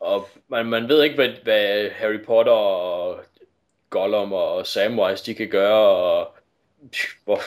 [0.00, 3.20] og man, man ved ikke, hvad, hvad Harry Potter og
[3.90, 6.34] Gollum og Samwise, de kan gøre, og
[7.24, 7.40] hvor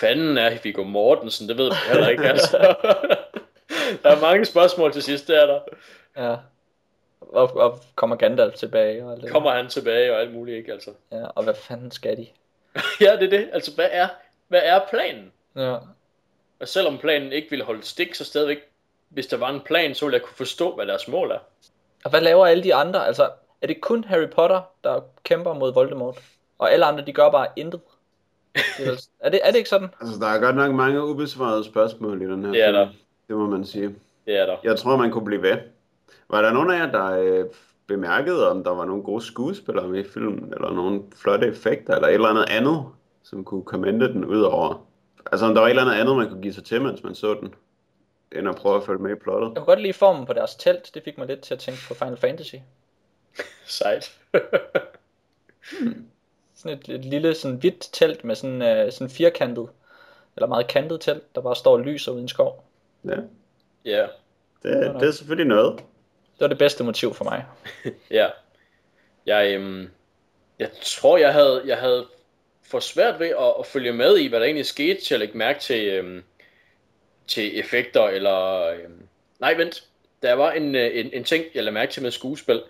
[0.00, 2.58] fanden er Viggo Mortensen, det ved man heller ikke, altså.
[4.02, 5.60] der er mange spørgsmål til sidst, det er der.
[6.16, 6.36] Ja.
[7.20, 9.04] Og, og kommer Gandalf tilbage.
[9.04, 9.30] Og alt det.
[9.30, 10.90] Kommer han tilbage og alt muligt, ikke, altså.
[11.12, 12.26] Ja, og hvad fanden skal de?
[13.06, 13.50] Ja, det er det.
[13.52, 14.08] Altså, hvad er,
[14.48, 15.32] hvad er planen?
[15.56, 15.76] Ja.
[16.60, 18.58] Og selvom planen ikke ville holde stik, så stadigvæk,
[19.08, 21.38] hvis der var en plan, så ville jeg kunne forstå, hvad deres mål er.
[22.04, 23.06] Og hvad laver alle de andre?
[23.06, 23.30] Altså,
[23.62, 26.18] er det kun Harry Potter, der kæmper mod Voldemort?
[26.58, 27.80] Og alle andre, de gør bare intet?
[28.54, 28.92] Det er,
[29.26, 29.88] er, det, er det ikke sådan?
[30.00, 32.88] Altså, der er godt nok mange ubesvarede spørgsmål i den her Det er der.
[33.28, 33.94] Det må man sige.
[34.26, 34.56] Det er der.
[34.64, 35.56] Jeg tror, man kunne blive ved.
[36.30, 37.44] Var der nogen af jer, der øh,
[37.86, 42.08] bemærkede, om der var nogle gode skuespillere med i filmen, eller nogle flotte effekter, eller
[42.08, 42.84] et eller andet andet,
[43.22, 44.86] som kunne kommente den ud over?
[45.32, 47.14] Altså, om der var et eller andet andet, man kunne give sig til, mens man
[47.14, 47.54] så den,
[48.38, 49.48] end at prøve at følge med i plottet.
[49.48, 50.90] Jeg kunne godt lide formen på deres telt.
[50.94, 52.54] Det fik mig lidt til at tænke på Final Fantasy.
[53.66, 54.18] Sejt.
[56.54, 59.68] Sådan et, et lille sådan hvidt telt med sådan, uh, sådan firkantet,
[60.36, 62.64] eller meget kantet telt, der bare står og lyser ude i en skov.
[63.04, 63.16] Ja,
[63.84, 64.06] ja.
[64.62, 65.78] det, det er selvfølgelig noget.
[65.78, 67.44] Det var det bedste motiv for mig.
[68.10, 68.28] Ja.
[69.26, 69.90] Jeg, øhm,
[70.58, 72.06] jeg tror, jeg havde, jeg havde
[72.62, 75.38] for svært ved at, at følge med i, hvad der egentlig skete, til at lægge
[75.38, 76.22] mærke til, øhm,
[77.26, 78.66] til effekter, eller...
[78.66, 79.08] Øhm,
[79.40, 79.84] nej, vent.
[80.22, 82.62] Der var en, øh, en, en ting, jeg lagde mærke til med skuespil,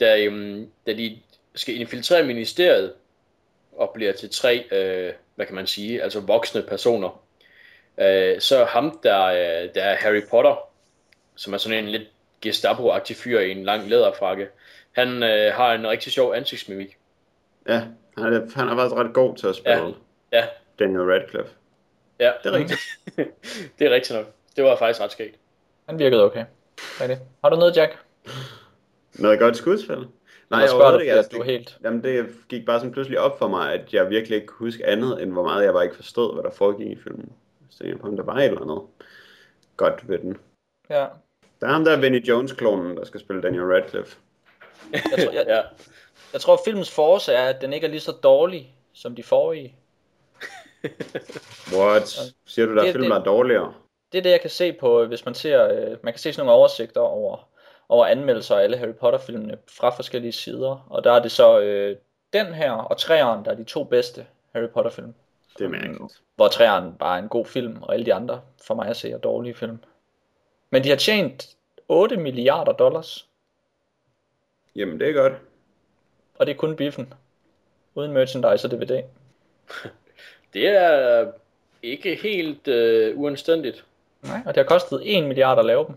[0.00, 1.18] da, øhm, da de
[1.54, 2.92] skal infiltrere ministeriet,
[3.72, 7.22] og bliver til tre, øh, hvad kan man sige, altså voksne personer.
[7.98, 10.68] Øh, så ham, der, øh, der er Harry Potter,
[11.36, 12.02] som er sådan en lidt
[12.46, 14.48] Gestapo-agtig fyr i en lang læderfrakke,
[14.92, 16.96] han øh, har en rigtig sjov ansigtsmimik.
[17.68, 17.82] Ja,
[18.18, 19.94] han er, han er faktisk ret god til at spille
[20.32, 20.38] Ja.
[20.38, 20.46] Ja,
[20.78, 21.50] Daniel Radcliffe.
[22.20, 22.32] ja.
[22.42, 22.80] Det er rigtigt.
[23.78, 24.26] det er rigtigt nok.
[24.56, 25.36] Det var faktisk ret skægt.
[25.88, 26.44] Han virkede okay.
[26.98, 27.18] Hvad er det?
[27.44, 27.98] Har du noget, Jack?
[29.18, 30.06] Noget godt skuespil?
[30.50, 31.78] Nej, Jeg spørger dig, Altså, du er det, helt...
[31.84, 34.86] jamen, det gik bare sådan pludselig op for mig, at jeg virkelig ikke kunne huske
[34.86, 37.32] andet, end hvor meget jeg bare ikke forstod, hvad der foregik i filmen.
[37.70, 38.80] Så tænkte jeg på, om der var et eller andet
[39.76, 40.36] godt ved den.
[40.90, 41.06] Ja.
[41.60, 44.16] Der er ham der Vinnie Jones-klonen, der skal spille Daniel Radcliffe.
[44.92, 45.60] Jeg tror, jeg, ja.
[46.32, 49.76] jeg tror, filmens force er, at den ikke er lige så dårlig, som de forrige.
[51.72, 52.18] What?
[52.46, 53.74] Siger du, der Det- er film, der er dårligere?
[54.12, 56.46] Det er det, jeg kan se på, hvis man ser, øh, man kan se sådan
[56.46, 57.48] nogle oversigter over,
[57.88, 60.86] over anmeldelser af alle Harry Potter-filmene fra forskellige sider.
[60.90, 61.96] Og der er det så øh,
[62.32, 65.14] den her og træeren, der er de to bedste Harry Potter-film.
[65.58, 66.20] Det er mærkeligt.
[66.36, 69.10] Hvor træeren bare er en god film, og alle de andre, for mig at se,
[69.10, 69.78] er dårlige film.
[70.70, 71.56] Men de har tjent
[71.88, 73.28] 8 milliarder dollars,
[74.76, 75.32] Jamen, det er godt.
[76.38, 77.14] og det er kun biffen.
[77.94, 79.02] Uden merchandise og DVD.
[80.54, 81.32] Det er
[81.82, 83.84] ikke helt øh, uanstændigt.
[84.22, 85.94] Nej, og det har kostet 1 milliard at lave dem.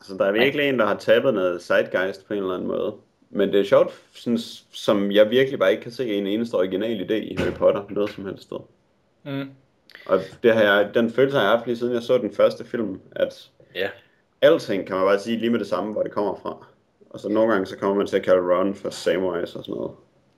[0.00, 2.94] Altså, der er virkelig en, der har tabet noget zeitgeist på en eller anden måde.
[3.30, 4.38] Men det er sjovt, sådan,
[4.72, 8.10] som jeg virkelig bare ikke kan se en eneste original idé i Harry Potter, noget
[8.10, 8.56] som helst sted.
[9.24, 9.50] Mm.
[10.06, 12.64] Og det har jeg, den følelse har jeg haft lige siden jeg så den første
[12.64, 13.88] film, at Ja.
[14.42, 16.66] alting kan man bare sige lige med det samme, hvor det kommer fra.
[17.10, 19.74] Og så nogle gange, så kommer man til at kalde Ron for Samwise og sådan
[19.74, 19.90] noget.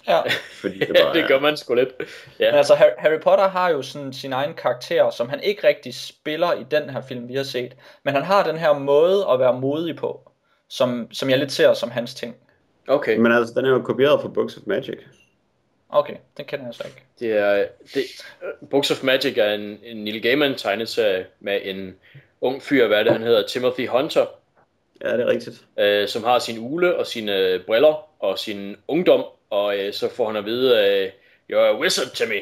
[0.09, 0.21] Ja.
[0.61, 1.99] Fordi det Ja, bare det er- gør man sgu lidt.
[1.99, 2.07] Men
[2.41, 6.53] Ja, altså, Harry, Potter har jo sådan sin egen karakter, som han ikke rigtig spiller
[6.53, 7.77] i den her film, vi har set.
[8.03, 10.31] Men han har den her måde at være modig på,
[10.69, 12.37] som, som jeg lidt ser som hans ting.
[12.89, 13.17] okay.
[13.17, 14.99] Men altså, den er jo kopieret fra Books of Magic.
[15.93, 17.03] Okay, den kender jeg så ikke.
[17.21, 18.03] Det er, det,
[18.71, 21.95] Books of Magic er en, en Neil Gaiman tegneserie med en
[22.41, 24.27] ung fyr, hvad er det han hedder, Timothy Hunter,
[25.05, 25.65] Ja, det er rigtigt.
[25.79, 30.27] øh, som har sin ule og sine briller og sin ungdom, og øh, så får
[30.27, 31.13] han at vide, øh,
[31.53, 32.41] you're a wizard to me.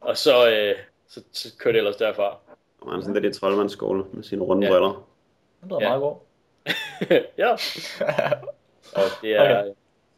[0.00, 0.74] Og så, øh,
[1.08, 2.38] så, så kører det ellers derfra.
[2.80, 4.72] Og han er sådan lidt i troldmandsskole med sine runde Ja.
[4.72, 5.06] briller.
[5.60, 5.88] Den lyder Ja.
[5.88, 6.16] meget god.
[7.38, 7.50] ja,
[8.98, 9.70] og det er, Okay.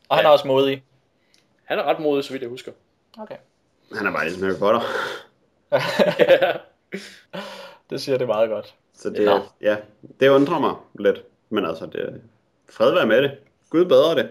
[0.09, 0.33] Og han er Ja.
[0.33, 0.85] også modig.
[1.65, 2.73] han er ret modig, så vidt jeg husker.
[3.19, 3.37] Okay.
[3.97, 4.81] Han er bare ligesom Harry Potter.
[7.91, 8.75] det siger det meget godt.
[8.95, 9.41] Så det, Ja.
[9.61, 9.77] ja,
[10.21, 11.23] det undrer mig lidt.
[11.49, 12.23] Men altså, det,
[12.71, 13.39] fred være med det.
[13.71, 14.31] Gud bedre det.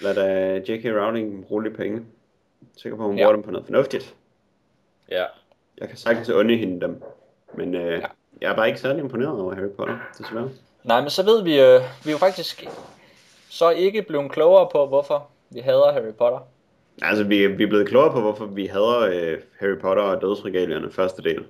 [0.00, 0.84] Lad da J.K.
[0.84, 1.96] Rowling rulle i penge.
[1.96, 3.24] Jeg er sikker på, at hun Ja.
[3.24, 4.14] bruger dem på noget fornuftigt.
[5.10, 5.24] ja.
[5.80, 7.02] Jeg kan sagtens unde hende dem.
[7.54, 8.06] Men øh, Ja.
[8.40, 10.50] jeg er bare ikke særlig imponeret over Harry Potter, desværre.
[10.84, 12.68] Nej, men så ved vi, øh, vi er jo faktisk
[13.50, 16.38] så ikke blevet klogere på, hvorfor vi hader Harry Potter.
[17.02, 20.90] Altså, vi, vi er blevet klogere på, hvorfor vi hader øh, Harry Potter og dødsregalierne
[20.90, 21.44] første del.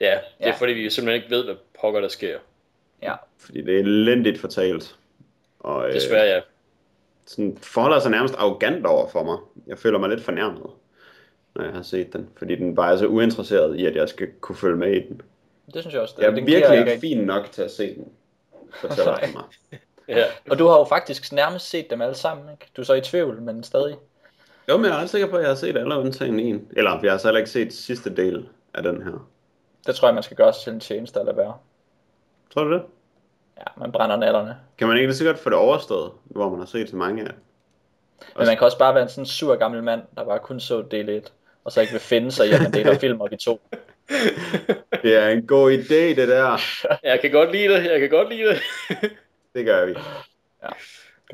[0.00, 0.54] ja, det er Ja.
[0.58, 2.38] fordi, vi simpelthen ikke ved, hvad pokker der sker.
[3.02, 3.14] Ja.
[3.38, 4.96] Fordi det er elendigt fortalt.
[5.60, 6.40] Og øh, Desværre, ja.
[7.26, 9.38] Sådan forholder sig nærmest arrogant over for mig.
[9.66, 10.66] Jeg føler mig lidt fornærmet,
[11.54, 12.28] når jeg har set den.
[12.36, 15.22] Fordi den bare er så uinteresseret i, at jeg skal kunne følge med i den.
[15.74, 16.14] Det synes jeg også.
[16.18, 18.08] Jeg er den virkelig ikke fin nok til at se den.
[18.80, 19.44] Fortæller han mig.
[20.08, 20.24] ja.
[20.50, 22.66] Og du har jo faktisk nærmest set dem alle sammen, ikke?
[22.76, 23.96] Du er så i tvivl, men stadig.
[24.68, 26.68] Jo, men jeg er ret sikker på, at jeg har set alle undtagen en.
[26.76, 29.28] Eller jeg har så heller ikke set sidste del af den her.
[29.86, 31.54] Det tror jeg, man skal gøre sig til en tjeneste lade være.
[32.54, 32.82] Tror du det?
[33.58, 34.56] Ja, man brænder natterne.
[34.78, 37.22] Kan man ikke lige så godt få det overstået, hvor man har set så mange
[37.22, 37.30] af?
[38.36, 40.82] Men man kan også bare være en sådan sur gammel mand, der bare kun så
[40.90, 41.32] del 1,
[41.64, 43.60] og så ikke vil finde sig i, at man deler film op i to.
[45.02, 46.60] Det er en god idé, det der.
[47.02, 48.60] Jeg kan godt lide det, jeg kan godt lide det.
[49.54, 49.94] Det gør vi.
[50.62, 50.68] Ja,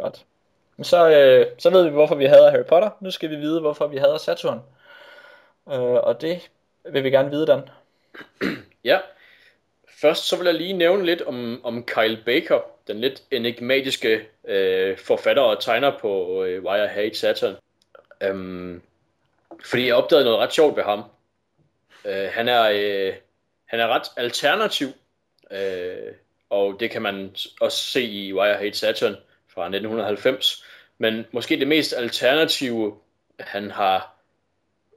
[0.03, 0.25] godt.
[0.77, 2.91] Men så, øh, så ved vi, hvorfor vi hader Harry Potter.
[3.01, 4.61] Nu skal vi vide, hvorfor vi hader Saturn.
[5.69, 6.51] Øh, og det
[6.93, 7.63] vil vi gerne vide, Dan.
[8.85, 8.99] Ja.
[10.01, 14.99] Først så vil jeg lige nævne lidt om, om Kyle Baker, den lidt enigmatiske øh,
[14.99, 17.57] forfatter og tegner på øh, Why I Hate Saturn.
[18.23, 18.83] Øhm,
[19.65, 21.03] fordi jeg opdagede noget ret sjovt ved ham.
[22.05, 23.15] Øh, han, er, øh,
[23.67, 24.89] han er ret alternativ,
[25.51, 26.13] øh,
[26.51, 29.17] og det kan man også se i Why I Hate Saturn
[29.49, 30.65] fra 1990.
[30.99, 32.99] Men måske det mest alternative,
[33.41, 34.15] han har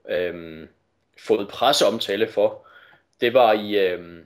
[0.10, 0.68] øh,
[1.20, 2.68] fået presseomtale for,
[3.22, 4.26] det var i, Øh,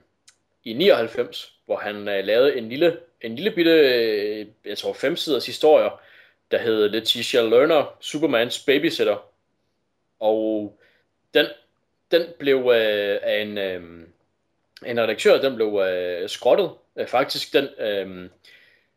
[0.66, 5.46] i 99, hvor han uh, lavede en lille, en lille bitte, uh, jeg tror femsiders
[5.46, 6.00] historier,
[6.50, 9.16] der hed Letitia Lerner, Supermans babysitter.
[10.20, 10.78] Og
[11.34, 11.46] den,
[12.10, 13.82] den blev øh, af en, øh,
[14.86, 16.70] en redaktør, den blev øh, skrottet.
[16.96, 18.30] Øh, faktisk den, øh,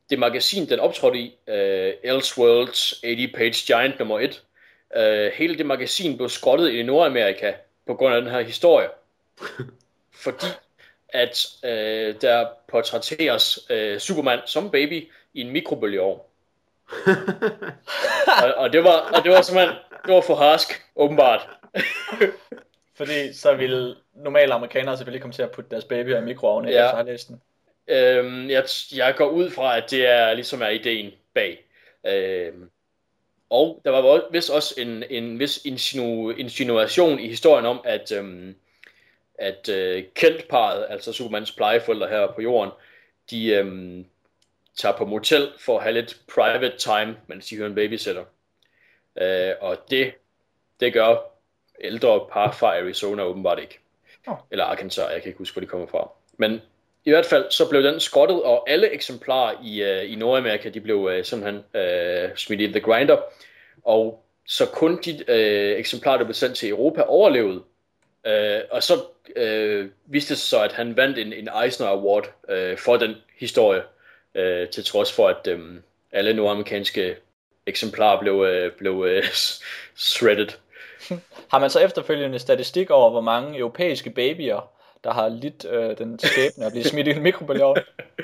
[0.10, 4.44] det magasin, den optrådte i, øh, Elseworlds 80-page Giant nummer 1,
[4.96, 7.54] øh, hele det magasin blev skrottet i Nordamerika
[7.88, 8.90] på grund af den her historie.
[10.24, 10.46] Fordi
[11.14, 16.20] at øh, der portrætteres øh, Superman som baby i en mikrobølgeovn.
[18.44, 19.76] og, og, det var, og det var simpelthen,
[20.06, 21.50] det var for harsk, åbenbart.
[22.98, 26.86] Fordi så ville normale amerikanere selvfølgelig komme til at putte deres babyer i mikroovnen, ja.
[26.86, 27.42] efter at læst den.
[27.88, 28.64] Øhm, jeg,
[28.96, 31.66] jeg går ud fra, at det er ligesom er ideen bag.
[32.06, 32.70] Øhm,
[33.50, 38.56] og der var vist også en, en vis insinu, insinuation i historien om, at, øhm,
[39.40, 42.72] at øh, Kent-paret, altså Supermans plejeforældre her på jorden,
[43.32, 44.06] de, øhm,
[44.80, 48.24] tager på motel for at have lidt private time, mens de hører en babysitter.
[49.22, 50.14] Uh, og det,
[50.80, 51.16] det gør
[51.82, 53.80] ældre par fra Arizona åbenbart ikke.
[54.28, 54.36] Oh.
[54.52, 56.12] Eller Arkansas, jeg kan ikke huske, hvor de kommer fra.
[56.38, 56.62] Men
[57.06, 60.82] i hvert fald så blev den skrottet, og alle eksemplarer i, uh, i Nordamerika, de
[60.82, 63.18] blev uh, simpelthen uh, smidt i the grinder.
[63.84, 67.64] Og så kun de uh, eksemplarer, der blev sendt til Europa, overlevede.
[68.26, 68.94] Uh, og så
[69.38, 73.16] uh, viste det sig så, at han vandt en, en Eisner Award uh, for den
[73.38, 73.82] historie
[74.36, 75.60] øh, til trods for, at øh,
[76.12, 77.16] alle nordamerikanske
[77.66, 79.24] eksemplarer blev, øh, blev øh,
[79.96, 80.48] shredded.
[81.52, 84.72] Har man så efterfølgende statistik over, hvor mange europæiske babyer,
[85.04, 87.78] der har lidt øh, den skæbne at blive smidt i en mikrobølgeovn?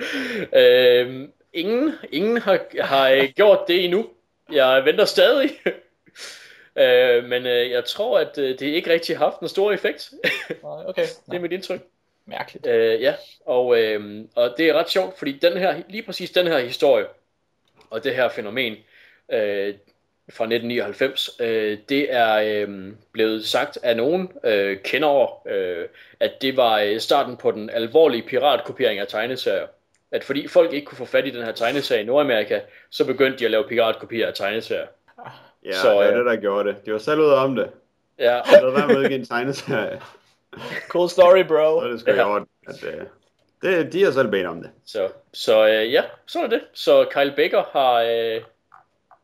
[0.61, 4.09] øh, ingen ingen har, har gjort det endnu.
[4.51, 5.51] Jeg venter stadig.
[6.77, 10.14] øh, men øh, jeg tror, at øh, det ikke rigtig har haft en stor effekt.
[10.64, 11.06] okay.
[11.26, 11.81] det er mit indtryk.
[12.26, 12.68] Mærkeligt.
[12.68, 13.14] Øh, ja,
[13.45, 17.06] og, øh, og det er ret sjovt, fordi den her, lige præcis den her historie,
[17.89, 18.73] og det her fænomen
[19.31, 19.73] øh,
[20.30, 25.88] fra 1999, øh, det er øh, blevet sagt af nogen øh, kendere, øh,
[26.19, 29.68] at det var øh, starten på den alvorlige piratkopiering af tegneserier.
[30.11, 33.39] At fordi folk ikke kunne få fat i den her tegneserie i Nordamerika, så begyndte
[33.39, 34.88] de at lave piratkopier af tegneserier.
[35.65, 36.85] Ja, så, øh, det er det, der gjorde det.
[36.85, 37.69] De var selv ude om det.
[38.19, 38.39] Ja.
[38.39, 40.01] Og der var med en tegneserie.
[40.87, 41.81] Cool story, bro.
[41.81, 42.37] Så det skal ja.
[42.37, 43.05] at, uh,
[43.61, 44.71] det, de har selv bedt om det.
[44.85, 46.61] Så, så uh, ja, så er det.
[46.73, 48.43] Så Kyle Baker har, uh,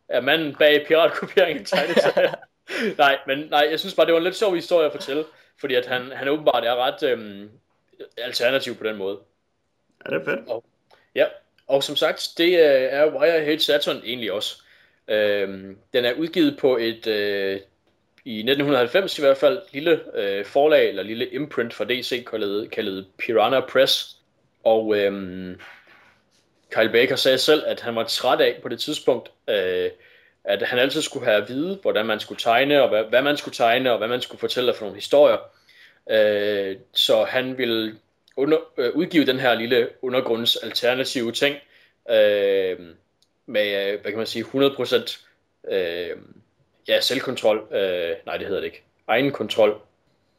[0.10, 2.34] er manden bag piratkopieringen af
[2.98, 5.24] nej, men nej, jeg synes bare, det var en lidt sjov historie at fortælle,
[5.60, 7.50] fordi at han, han åbenbart er ret um,
[8.18, 9.20] alternativ på den måde.
[10.06, 10.50] Ja, det er fedt.
[10.50, 10.64] Og,
[11.16, 11.26] ja,
[11.68, 12.64] og som sagt, det
[12.94, 14.64] er Why I Hate Saturn egentlig også.
[15.08, 17.60] Øh, den er udgivet på et, øh,
[18.26, 23.06] i 1990 i hvert fald lille øh, forlag eller lille imprint fra DC kaldet, kaldet
[23.18, 24.18] Piranha Press.
[24.64, 25.12] Og øh,
[26.72, 29.90] Kyle Baker sagde selv at han var træt af på det tidspunkt øh,
[30.44, 33.38] at han altid skulle have at vide hvordan man skulle tegne og hvad, hvad man
[33.38, 35.38] skulle tegne og hvad man skulle fortælle for nogle historier.
[36.12, 37.96] Øh, så han ville
[38.38, 41.56] under, øh, udgive den her lille undergrunds alternative ting.
[42.12, 42.80] Øh,
[43.52, 45.26] med hvad kan man sige 100%
[45.72, 46.18] øh,
[46.88, 49.82] ja, selvkontrol, øh, nej det hedder det ikke, egen kontrol,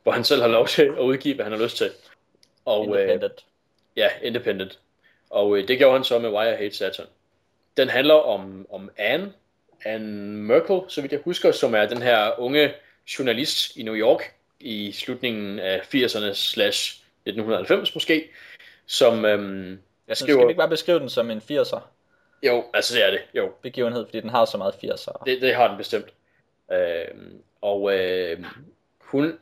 [0.02, 1.90] hvor han selv har lov til at udgive, hvad han har lyst til.
[2.64, 3.32] Og, independent.
[3.32, 3.38] Øh,
[3.96, 4.78] ja, independent.
[5.30, 7.06] Og øh, det gjorde han så med Why I Hate Saturn.
[7.76, 9.32] Den handler om, om Anne,
[9.84, 12.72] Anne Merkel, så vidt jeg husker, som er den her unge
[13.18, 18.30] journalist i New York i slutningen af 80'erne slash 1990 måske,
[18.86, 20.38] som øhm, jeg skriver...
[20.38, 21.80] Skal vi ikke bare beskrive den som en 80'er?
[22.42, 23.52] Jo, altså det er det, jo.
[23.62, 25.22] Begivenhed, fordi den har så meget 80'er.
[25.26, 26.06] Det, det har den bestemt.
[26.72, 27.08] Øh,
[27.60, 28.44] og øh,
[28.98, 29.38] hun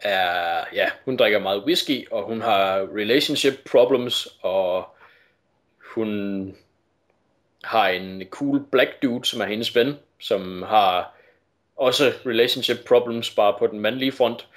[0.00, 4.96] er, ja, hun drikker meget whisky, og hun har relationship problems, og
[5.94, 6.56] hun
[7.64, 11.14] har en cool black dude, som er hendes ven, som har
[11.76, 14.48] også relationship problems, bare på den mandlige front.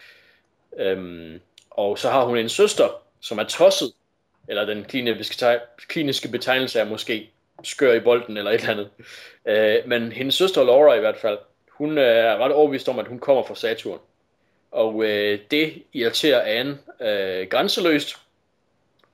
[0.77, 3.93] Øhm, og så har hun en søster, som er tosset,
[4.47, 7.31] eller den kliniske, kliniske betegnelse er måske
[7.63, 8.89] skør i bolden eller et eller andet.
[9.45, 11.37] Øh, men hendes søster Laura i hvert fald,
[11.69, 13.99] hun øh, er ret overbevist om, at hun kommer fra Saturn.
[14.71, 18.17] Og øh, det irriterer Anne øh, grænseløst,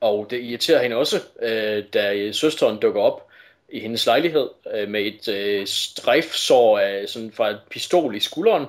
[0.01, 3.27] og det irriterer hende også, øh, da søsteren dukker op
[3.69, 8.65] i hendes lejlighed øh, med et øh, strejfsår af, sådan fra et pistol i skulderen,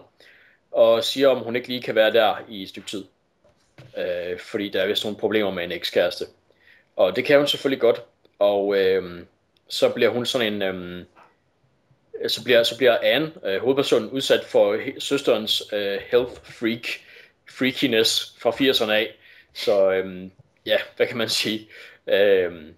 [0.72, 3.04] og siger, om hun ikke lige kan være der i et stykke tid.
[3.98, 6.24] Øh, fordi der er vist nogle problemer med en ekskæreste.
[6.96, 8.02] Og det kan hun selvfølgelig godt.
[8.38, 9.20] Og øh,
[9.68, 10.62] så bliver hun sådan en...
[10.62, 11.04] Øhm,
[12.28, 16.88] så bliver, så bliver Anne, øh, hovedpersonen, udsat for søsterens øh, health freak,
[17.50, 19.14] freakiness fra 80'erne af.
[19.54, 20.30] Så øhm,
[20.66, 21.68] ja, hvad kan man sige?
[22.06, 22.74] Øhm,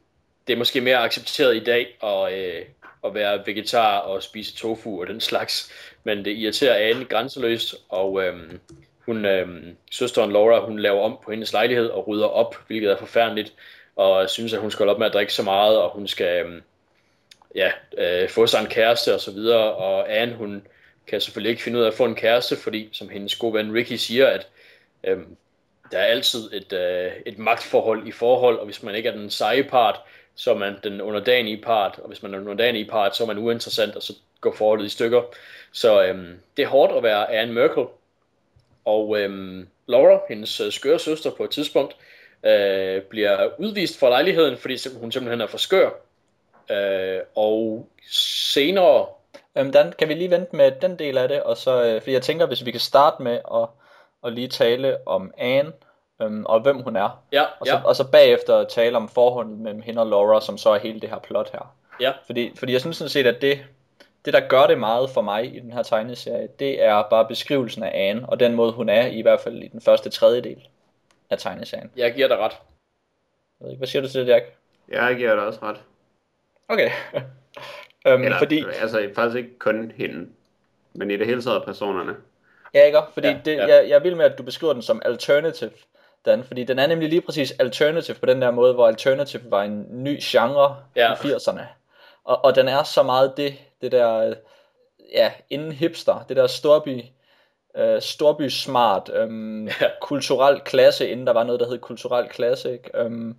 [0.47, 2.65] det er måske mere accepteret i dag at, øh,
[3.05, 5.73] at være vegetar og spise tofu og den slags,
[6.05, 8.61] men det irriterer Anne grænseløst, og øhm,
[9.07, 12.97] hun, øhm, søsteren Laura, hun laver om på hendes lejlighed og rydder op, hvilket er
[12.97, 13.53] forfærdeligt,
[13.97, 16.47] og synes, at hun skal holde op med at drikke så meget, og hun skal
[16.47, 16.63] øh,
[17.55, 20.67] ja, øh, få sig en kæreste og så videre, og Anne, hun
[21.07, 23.75] kan selvfølgelig ikke finde ud af at få en kæreste, fordi, som hendes gode ven
[23.75, 24.49] Ricky siger, at
[25.05, 25.19] øh,
[25.93, 29.31] der er altid et, øh, et magtforhold i forhold, og hvis man ikke er den
[29.31, 30.01] seje part,
[30.35, 33.27] så er man den underdanige part, og hvis man er den underdanige part, så er
[33.27, 35.23] man uinteressant, og så går forholdet i stykker.
[35.73, 37.85] Så øhm, det er hårdt at være Anne Merkel.
[38.85, 41.97] Og øhm, Laura, hendes øh, skøre søster på et tidspunkt,
[42.45, 45.91] øh, bliver udvist fra lejligheden, fordi hun simpelthen er for skør.
[46.71, 49.07] Øh, og senere...
[49.59, 52.13] Øhm, Dan, kan vi lige vente med den del af det, og så, øh, fordi
[52.13, 53.69] jeg tænker, hvis vi kan starte med at,
[54.25, 55.73] at lige tale om Anne,
[56.23, 57.23] øhm, og hvem hun er.
[57.33, 57.85] Ja, og, så, ja.
[57.85, 61.11] og så bagefter tale om forholdet mellem hende og Laura, som så er hele det
[61.11, 61.75] her plot her.
[62.01, 62.13] Ja.
[62.27, 63.59] Fordi, fordi jeg synes sådan set, at det,
[64.25, 67.83] det der gør det meget for mig i den her tegneserie, det er bare beskrivelsen
[67.83, 70.69] af Anne, og den måde hun er, i hvert fald i den første tredjedel
[71.31, 71.91] af tegneserien.
[71.97, 72.53] Jeg giver dig ret.
[73.61, 74.45] Jeg ved ikke, hvad siger du til det, Jack?
[74.89, 75.81] Jeg giver dig også ret.
[76.71, 76.91] Okay.
[78.07, 80.29] øhm, Eller, fordi, altså faktisk ikke kun hende,
[80.93, 82.17] men i det hele taget personerne.
[82.75, 82.99] ja, ikke?
[83.15, 83.67] Fordi Ja, det, ja.
[83.67, 85.71] Jeg, jeg vil med, at du beskriver den som alternative,
[86.25, 89.63] Dan, fordi den er nemlig lige præcis alternative på den der måde, hvor alternative var
[89.63, 91.13] en ny genre Ja.
[91.13, 91.61] i 80'erne.
[92.25, 94.35] Og, og den er så meget det, det der,
[95.13, 97.03] ja, inden hipster, det der storby,
[97.77, 99.73] øh, storby smart, øhm, Ja.
[100.01, 102.91] kulturel klasse, inden der var noget, der hed kulturel klasse, ikke?
[102.95, 103.37] Øhm,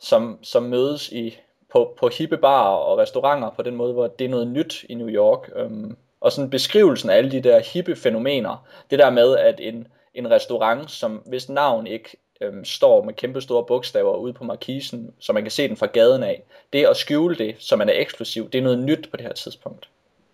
[0.00, 1.38] som, som mødes i,
[1.72, 4.94] på, på hippe barer og restauranter på den måde, hvor det er noget nyt i
[4.94, 5.50] New York.
[5.56, 9.86] Øhm, og sådan beskrivelsen af alle de der hippe fænomener, det der med, at en,
[10.14, 15.14] en restaurant, som hvis navn ikke øhm, står med kæmpe store bogstaver ude på markisen,
[15.18, 17.92] så man kan se den fra gaden af, det at skjule det, så man er
[17.96, 19.88] eksklusiv, det er noget nyt på det her tidspunkt.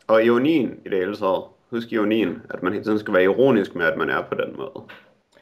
[0.06, 1.42] Og ironien i det hele taget.
[1.70, 4.56] Husk ironien, at man hele tiden skal være ironisk med, at man er på den
[4.56, 4.86] måde.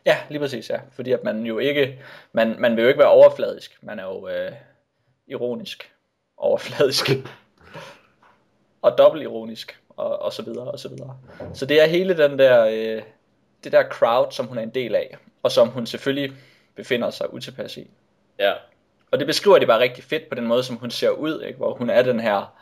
[0.07, 0.77] Ja, lige præcis, ja.
[0.93, 1.99] Fordi at man jo ikke,
[2.33, 4.53] man, man vil jo ikke være overfladisk, man er jo øh,
[5.31, 5.93] ironisk
[6.37, 7.11] overfladisk.
[8.83, 11.17] og dobbelt ironisk, og, og så videre, og så videre.
[11.55, 13.03] Så det er hele den der, øh,
[13.65, 16.37] det der crowd, som hun er en del af, og som hun selvfølgelig
[16.75, 17.91] befinder sig utilpas i.
[18.39, 18.53] Ja.
[19.11, 21.59] Og det beskriver det bare rigtig fedt på den måde, som hun ser ud, ikke?
[21.59, 22.55] hvor hun er den her,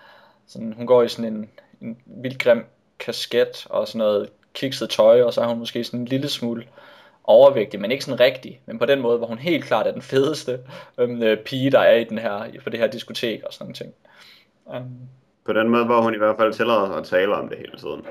[0.47, 1.51] sådan, hun går i sådan en,
[1.81, 2.66] en vildt grim
[2.99, 6.66] kasket og sådan noget kikset tøj, og så er hun måske sådan en lille smule
[7.29, 10.03] overvægtig, men ikke sådan rigtig, men på den måde, hvor hun helt klart er den
[10.03, 10.61] fedeste
[10.99, 13.75] øhm, øh, pige, der er i den her, på det her diskotek og sådan nogle
[13.75, 13.95] ting.
[14.65, 15.09] Um,
[15.45, 17.79] På den måde, hvor hun i hvert fald tillader sig at tale om det hele
[17.79, 18.07] tiden.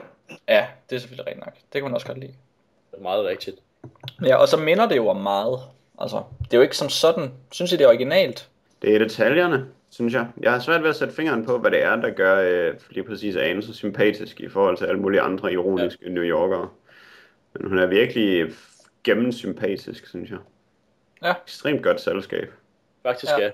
[0.48, 1.54] ja, det er selvfølgelig rigtigt nok.
[1.54, 2.34] Det kan hun også godt lide.
[2.92, 3.58] Det er meget rigtigt.
[4.26, 5.60] Ja, og så minder det jo om meget.
[6.00, 8.50] Altså, det er jo ikke som sådan, synes I det er originalt?
[8.82, 10.28] Det er detaljerne, synes jeg.
[10.40, 13.04] Jeg har svært ved at sætte fingeren på, hvad det er, der gør øh, lige
[13.04, 16.10] præcis Ane så sympatisk i forhold til alle mulige andre ironiske ja.
[16.10, 16.70] New Yorkere.
[17.54, 18.46] Men hun er virkelig
[19.04, 20.40] gennemsympatisk, synes jeg.
[21.24, 21.34] Ja.
[21.44, 22.52] Ekstremt godt selskab.
[23.04, 23.38] Faktisk Ja.
[23.40, 23.46] ja.
[23.46, 23.52] ja.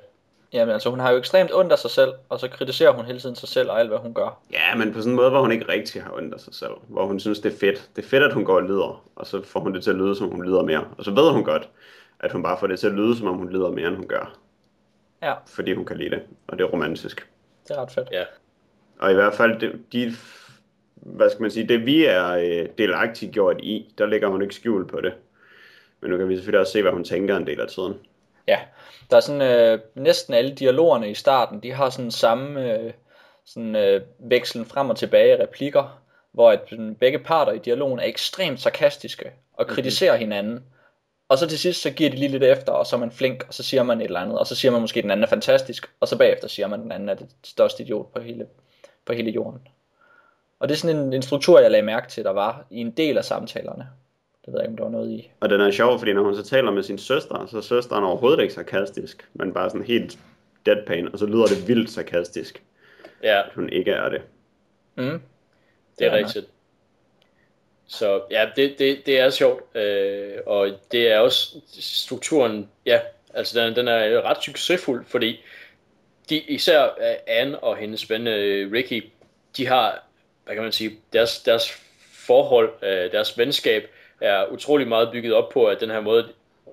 [0.54, 3.20] Jamen altså, hun har jo ekstremt ondt af sig selv, og så kritiserer hun hele
[3.20, 4.42] tiden sig selv og alt, hvad hun gør.
[4.52, 6.72] Ja, men på sådan en måde, hvor hun ikke rigtig har ondt af sig selv.
[6.88, 7.90] Hvor hun synes, det er fedt.
[7.96, 9.96] Det er fedt, at hun går og lider, og så får hun det til at
[9.96, 10.88] lyde, som hun lider mere.
[10.98, 11.70] Og så ved hun godt,
[12.20, 14.08] at hun bare får det til at lyde, som om hun lider mere, end hun
[14.08, 14.40] gør.
[15.22, 17.30] Ja, Fordi hun kan lide det, og det er romantisk.
[17.68, 18.10] det er ret fedt.
[18.12, 18.24] ja.
[19.00, 20.14] Og i hvert fald, de, de
[20.96, 24.56] hvad skal man sige, det vi er øh, delagtigt gjort i, der ligger hun ikke
[24.56, 25.14] skjult på det.
[26.04, 27.94] Men nu kan vi selvfølgelig også se, hvad hun tænker en del af tiden.
[28.48, 28.60] Ja,
[29.10, 32.94] der er sådan øh, næsten alle dialogerne i starten, de har sådan samme øh,
[33.46, 36.00] sådan, øh, vekslen frem og tilbage replikker,
[36.32, 40.64] hvor at begge parter i dialogen er ekstremt sarkastiske og kritiserer hinanden.
[41.30, 43.46] Og så til sidst, så giver de lige lidt efter, og så er man flink,
[43.48, 45.24] og så siger man et eller andet, og så siger man måske, at den anden
[45.24, 48.20] er fantastisk, og så bagefter siger man, at den anden er det største idiot på
[48.20, 48.48] hele,
[49.06, 49.68] på hele jorden.
[50.60, 52.92] Og det er sådan en, en struktur, jeg lagde mærke til, der var i en
[52.92, 53.88] del af samtalerne.
[54.46, 55.32] Det ved jeg ikke, om der var noget i.
[55.40, 58.04] Og den er sjov, fordi når hun så taler med sin søster, så er søsteren
[58.04, 60.20] overhovedet ikke sarkastisk, men bare sådan helt
[60.66, 62.64] deadpan, og så lyder det vildt sarkastisk.
[63.24, 64.22] Ja, at hun ikke er det.
[64.96, 65.22] Mm.
[66.00, 66.46] det er Ja, rigtigt.
[67.88, 73.00] Så ja, det, det, det er sjovt, øh, og det er også strukturen, ja,
[73.34, 75.44] altså den, den er ret succesfuld, fordi
[76.30, 76.90] de, især
[77.28, 78.28] Anne og hendes ven
[78.74, 79.04] Ricky,
[79.58, 80.04] de har,
[80.46, 81.72] hvad kan man sige, deres, deres
[82.14, 83.84] forhold, øh, deres venskab
[84.24, 86.28] er utrolig meget bygget op på, at den her måde,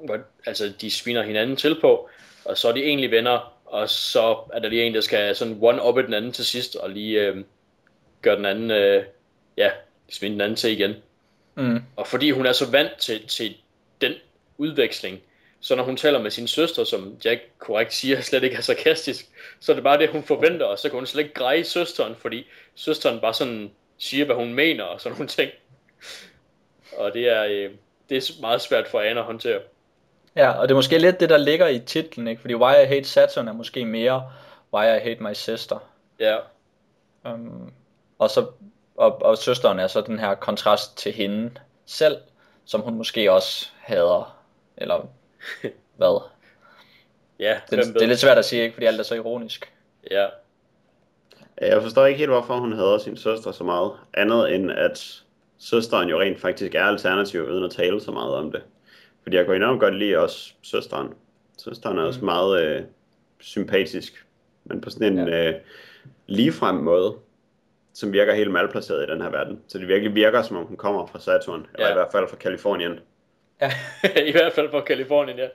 [0.05, 2.09] hvor, altså de sviner hinanden til på,
[2.45, 5.59] og så er de egentlig venner, og så er der lige en, der skal sådan
[5.61, 7.45] one-up den anden til sidst, og lige øh,
[8.23, 9.05] gøre den anden, øh,
[9.57, 9.71] ja,
[10.09, 10.95] svinde den anden til igen.
[11.55, 11.83] Mm.
[11.97, 13.57] Og fordi hun er så vant til, til
[14.01, 14.13] den
[14.59, 15.21] udveksling,
[15.61, 19.29] så når hun taler med sin søster, som Jack korrekt siger, slet ikke er sarkastisk,
[19.61, 22.15] så er det bare det, hun forventer, og så kan hun slet ikke greje søsteren,
[22.19, 25.51] fordi søsteren bare sådan siger, hvad hun mener, og sådan nogle ting.
[27.01, 27.71] Og det er, øh,
[28.09, 29.61] det er meget svært for Anne at håndtere.
[30.37, 32.41] Ja, og det er måske lidt det, der ligger i titlen, ikke?
[32.41, 34.31] Fordi Why I Hate Saturn er måske mere
[34.75, 35.79] Why I Hate My Sister.
[36.21, 36.37] Ja,
[37.25, 37.73] Um,
[38.19, 38.47] og, så,
[38.97, 41.51] og, og søsteren er så den her kontrast til hende
[41.87, 42.17] selv,
[42.65, 44.37] som hun måske også hader.
[44.77, 45.07] Eller
[45.97, 46.23] hvad?
[47.39, 48.75] ja, Det, det er lidt svært at sige, ikke?
[48.75, 49.73] Fordi alt er så ironisk.
[50.11, 50.27] Ja,
[51.61, 53.93] Jeg forstår ikke helt, hvorfor hun hader sin søster så meget.
[54.15, 55.23] Andet end, at
[55.61, 58.63] søsteren jo rent faktisk er alternativ, uden at tale så meget om det.
[59.23, 61.09] Fordi jeg kunne enormt godt lide også søsteren.
[61.59, 62.83] Søsteren er også meget øh,
[63.41, 64.27] sympatisk,
[64.65, 65.49] men på sådan en Ja.
[65.49, 65.55] øh,
[66.27, 67.15] ligefrem måde,
[67.93, 69.61] som virker helt malplaceret i den her verden.
[69.69, 71.93] Så det virkelig virker, som om hun kommer fra Saturn, eller Ja.
[71.93, 72.99] i hvert fald fra Kalifornien.
[73.61, 73.71] Ja.
[74.29, 75.49] i hvert fald fra Kalifornien, ja.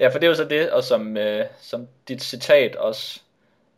[0.00, 3.20] ja, for det er jo så det, og som, øh, som dit citat også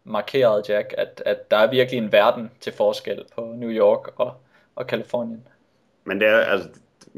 [0.04, 4.34] markerede, Jack, at, at der er virkelig en verden til forskel på New York og,
[4.76, 5.46] og Kalifornien.
[6.08, 6.68] Men det er, altså,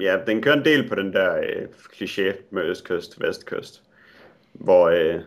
[0.00, 3.82] ja, den kører en del på den der øh, kliché med østkyst, vestkyst.
[4.52, 5.20] Hvor, øh,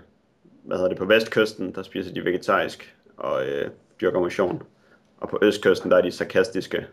[0.64, 3.70] hvad hedder det, på vestkysten, der spiser de vegetarisk og øh,
[4.02, 4.64] dyrker motion.
[5.18, 6.88] Og på østkysten, der er de sarkastiske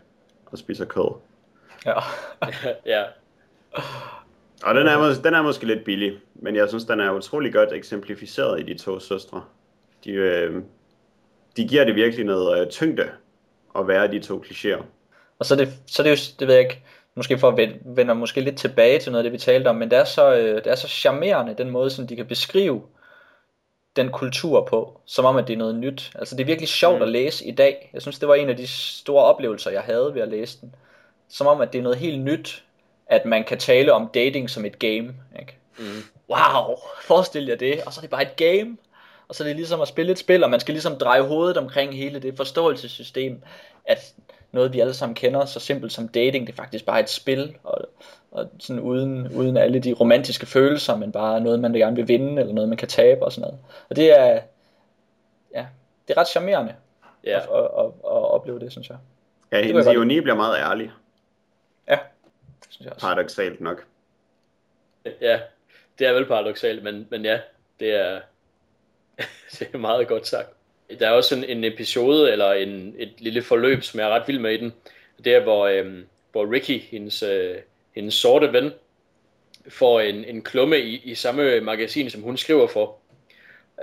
[0.45, 1.15] og spiser kød.
[1.85, 1.99] Ja.
[2.95, 3.03] ja,
[4.63, 7.73] Og den er, den er måske lidt billig, men jeg synes, den er utrolig godt
[7.73, 9.43] eksemplificeret i de to søstre.
[10.03, 10.61] De, øh,
[11.57, 13.09] de giver det virkelig noget øh, tyngde
[13.79, 14.83] at være de to klichéer.
[15.41, 16.81] Og så er det, så er det jo, det ved jeg ikke,
[17.15, 19.91] måske for at vende, måske lidt tilbage til noget af det, vi talte om, men
[19.91, 22.81] det er så, øh, det er så charmerende, den måde, som de kan beskrive
[23.95, 26.11] den kultur på, som om, at det er noget nyt.
[26.15, 27.01] Altså, det er virkelig sjovt Mm.
[27.01, 27.89] at læse i dag.
[27.93, 30.75] Jeg synes, det var en af de store oplevelser, jeg havde ved at læse den.
[31.29, 32.63] Som om, at det er noget helt nyt,
[33.07, 35.13] at man kan tale om dating som et game.
[35.39, 35.57] Ikke?
[35.77, 36.03] mm.
[36.29, 38.77] Wow, forestil jer det, og så er det bare et game.
[39.27, 41.57] Og så er det ligesom at spille et spil, og man skal ligesom dreje hovedet
[41.57, 43.41] omkring hele det forståelsessystem,
[43.85, 44.13] at
[44.51, 47.55] noget vi alle sammen kender, så simpelt som dating, det er faktisk bare et spil,
[47.63, 47.77] og,
[48.31, 52.41] og sådan uden, uden alle de romantiske følelser, men bare noget, man gerne vil vinde,
[52.41, 53.59] eller noget, man kan tabe og sådan noget.
[53.89, 54.41] Og det er,
[55.53, 55.65] ja,
[56.07, 56.75] det er ret charmerende
[57.23, 57.37] ja.
[57.37, 58.97] at, at, at, at opleve det, synes jeg.
[59.51, 60.91] Ja, hendes ironi bliver meget ærlig,
[61.87, 61.99] Ja,
[62.59, 63.07] det synes jeg også.
[63.07, 63.85] paradoxalt nok.
[65.21, 65.39] Ja,
[65.99, 67.39] det er vel paradoxalt, men, men ja,
[67.79, 68.21] det er,
[69.59, 70.49] det er meget godt sagt.
[70.99, 74.27] Der er også en, en episode, eller en, et lille forløb, som jeg er ret
[74.27, 74.73] vild med i den.
[75.25, 77.55] Det er, hvor, øhm, hvor Ricky, hendes, øh,
[77.95, 78.71] hendes sorte ven,
[79.69, 82.97] får en, en klumme i, i samme magasin, som hun skriver for.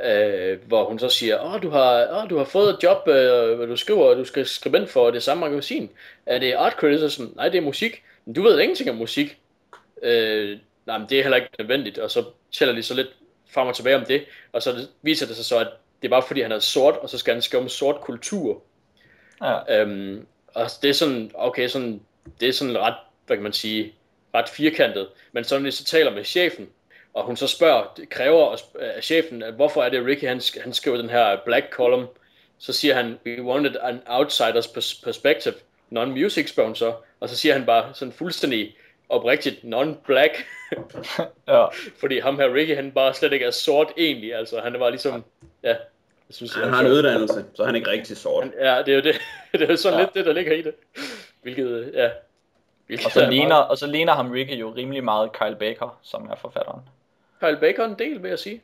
[0.04, 3.68] Øh, hvor hun så siger, åh, du har, åh, du har fået et job, øh,
[3.68, 5.90] du skriver, du skal skrive ind for det samme magasin.
[6.26, 7.24] Er det art criticism?
[7.36, 8.02] Nej, det er musik.
[8.24, 9.38] Men du ved ingenting om musik.
[10.02, 11.98] Øh, nej, men det er heller ikke nødvendigt.
[11.98, 13.08] Og så tæller de så lidt
[13.50, 14.24] frem og tilbage om det.
[14.52, 15.68] Og så viser det sig så, at
[16.02, 18.62] det er bare fordi, han er sort, og så skal han skrive om sort kultur.
[19.42, 22.00] Ja, Øhm, og det er sådan, okay, sådan,
[22.40, 22.94] det er sådan ret,
[23.26, 23.94] hvad kan man sige,
[24.34, 25.08] ret firkantet.
[25.32, 26.68] Men så når de så taler med chefen,
[27.14, 30.96] og hun så spørger, kræver af chefen, at hvorfor er det Ricky, han, han skriver
[30.96, 32.06] den her black column,
[32.58, 35.54] så siger han, we wanted an outsider's pers- perspective,
[35.90, 38.76] non-music spørger hun så, og så siger han bare sådan fuldstændig
[39.08, 40.44] oprigtigt, non-black,
[41.48, 41.66] ja.
[42.00, 45.24] fordi ham her Ricky, han bare slet ikke er sort egentlig, altså han var ligesom,
[45.62, 45.76] ja, jeg
[46.34, 48.44] synes, Han er har en uddannelse, så er han ikke rigtig sort.
[48.44, 49.14] Han- Ja, det er jo det.
[49.52, 50.00] det er jo sådan Ja.
[50.00, 50.04] ja.
[50.06, 50.74] lidt det, der ligger i det.
[51.42, 52.10] Hvilket, ja.
[52.86, 55.56] Hvilket Og, så er ligner, meget- og så ligner ham Ricky jo rimelig meget Kyle
[55.56, 56.80] Baker, som er forfatteren.
[57.40, 58.62] Kyle Baker en del, vil jeg sige.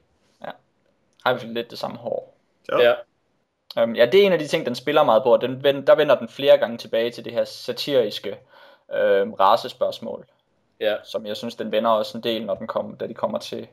[1.25, 2.37] Har i hvert fald lidt det samme hår.
[2.73, 2.79] Jo.
[2.81, 2.95] Ja.
[3.83, 5.95] Um, ja, det er en af de ting, den spiller meget på, og den, der
[5.95, 8.37] vender den flere gange tilbage til det her satiriske
[8.95, 10.27] øhm, racespørgsmål,
[10.81, 10.97] Ja.
[11.05, 13.67] som jeg synes, den vender også en del, når den kom, da de kommer til,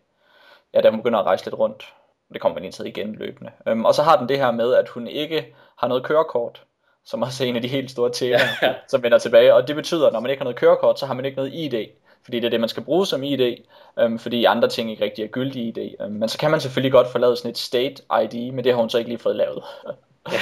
[0.73, 1.94] ja, da hun begynder at rejse lidt rundt.
[2.34, 3.52] Det kommer den indtil igen løbende.
[3.72, 6.64] Um, og så har den det her med, at hun ikke har noget kørekort,
[7.06, 8.73] som også er en af de helt store temaer, Ja.
[8.90, 9.53] som vender tilbage.
[9.56, 11.53] Og det betyder, at når man ikke har noget kørekort, så har man ikke noget
[11.53, 11.88] ID.
[12.23, 13.56] Fordi det er det, man skal bruge som ID,
[13.99, 15.95] øhm, fordi andre ting ikke rigtig er gyldige ID.
[16.02, 18.73] Øhm, men så kan man selvfølgelig godt få lavet sådan et state ID, men det
[18.73, 19.64] har hun så ikke lige fået lavet.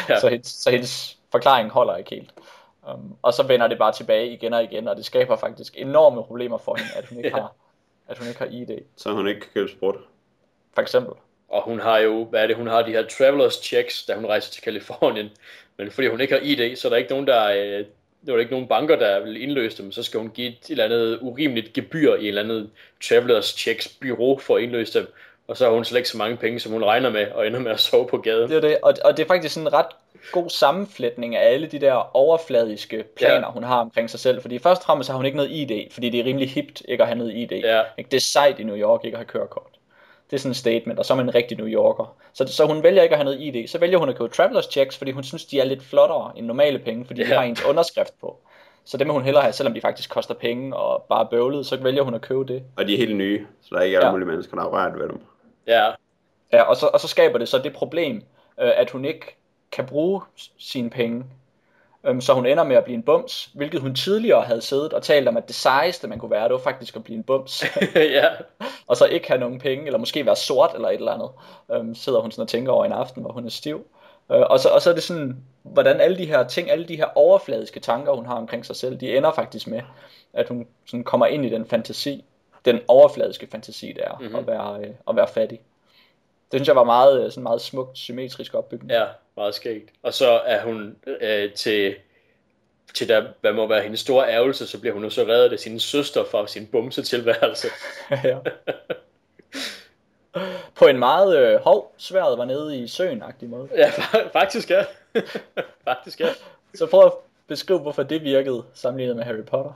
[0.10, 0.19] Ja.
[0.22, 2.34] så, hendes, så hendes forklaring holder ikke helt.
[2.93, 6.23] Um, og så vender det bare tilbage igen og igen, og det skaber faktisk enorme
[6.23, 7.41] problemer for hende, at hun ikke ja.
[7.41, 7.55] har
[8.09, 8.69] at hun ikke har ID.
[8.95, 9.95] Så hun ikke kan købe sprut.
[10.73, 11.13] For eksempel.
[11.49, 14.25] Og hun har jo, hvad er det, hun har de her travelers checks, da hun
[14.25, 15.29] rejser til Kalifornien.
[15.77, 17.85] Men fordi hun ikke har ID, så er der ikke nogen, der, øh,
[18.25, 19.91] der er ikke nogen banker, der vil indløse dem.
[19.91, 22.69] Så skal hun give et eller andet urimeligt gebyr i et eller andet
[23.03, 25.07] travelers checks bureau for at indløse dem.
[25.49, 27.59] Og så har hun slet ikke så mange penge, som hun regner med, og ender
[27.59, 28.49] med at sove på gaden.
[28.49, 29.85] Det er det, og, og det er faktisk sådan en ret
[30.31, 33.51] god sammenflætning af alle de der overfladiske planer, ja.
[33.51, 34.41] hun har omkring sig selv.
[34.41, 37.03] Fordi først og fremmest har hun ikke noget ID, fordi det er rimelig hipt ikke
[37.03, 37.51] at have noget ID.
[37.51, 37.81] Ja.
[37.97, 39.71] Det er sejt i New York ikke at have kørekort.
[40.30, 42.15] Det er sådan en statement, og så er man en rigtig New Yorker.
[42.34, 43.67] Så, så hun vælger ikke at have noget ID.
[43.67, 46.45] Så vælger hun at købe travelers checks, fordi hun synes, de er lidt flottere end
[46.45, 47.27] normale penge, fordi ja.
[47.27, 48.38] de har ens underskrift på.
[48.85, 51.77] Så det må hun hellere have, selvom de faktisk koster penge og bare bøvlet, så
[51.77, 52.63] vælger hun at købe det.
[52.76, 54.11] Og de er helt nye, så der er ikke alle ja.
[54.11, 55.21] mulige mennesker, der har rørt ved dem.
[55.69, 55.91] Ja.
[56.53, 58.15] Ja, og så, og så skaber det så det problem,
[58.59, 59.37] øh, at hun ikke
[59.71, 60.21] kan bruge
[60.57, 61.25] sine penge,
[62.03, 65.03] øh, så hun ender med at blive en bums, hvilket hun tidligere havde siddet og
[65.03, 67.63] talt om, at det sejeste man kunne være, det var faktisk at blive en bums.
[67.95, 68.27] ja.
[68.87, 71.29] og så ikke have nogen penge, eller måske være sort eller et eller andet,
[71.71, 73.85] øh, sidder hun sådan og tænker over en aften, hvor hun er stiv.
[74.31, 76.95] Øh, og, så, og så er det sådan, hvordan alle de her ting, alle de
[76.95, 79.81] her overfladiske tanker, hun har omkring sig selv, de ender faktisk med,
[80.33, 82.25] at hun sådan kommer ind i den fantasi,
[82.65, 84.36] den overfladiske fantasi, det er mm-hmm.
[84.36, 85.61] at, være, øh, at være fattig.
[86.52, 88.91] Det synes jeg var meget, øh, sådan meget smukt, symmetrisk opbygning.
[88.91, 89.06] Ja,
[89.38, 89.90] meget skægt.
[90.03, 91.95] Og så er hun øh, til,
[92.94, 95.60] til der, hvad må være hendes store ærgelse, så bliver hun jo så reddet af
[95.60, 97.68] sin søster fra sin bumse tilværelse.
[98.23, 98.38] ja.
[100.76, 103.69] På en meget øh, hov, sværet var nede i søen måde.
[103.76, 103.91] Ja,
[104.34, 104.86] faktisk ja.
[105.90, 106.30] faktisk ja.
[106.76, 107.14] Så prøv at
[107.48, 109.73] beskrive, hvorfor det virkede sammenlignet med Harry Potter.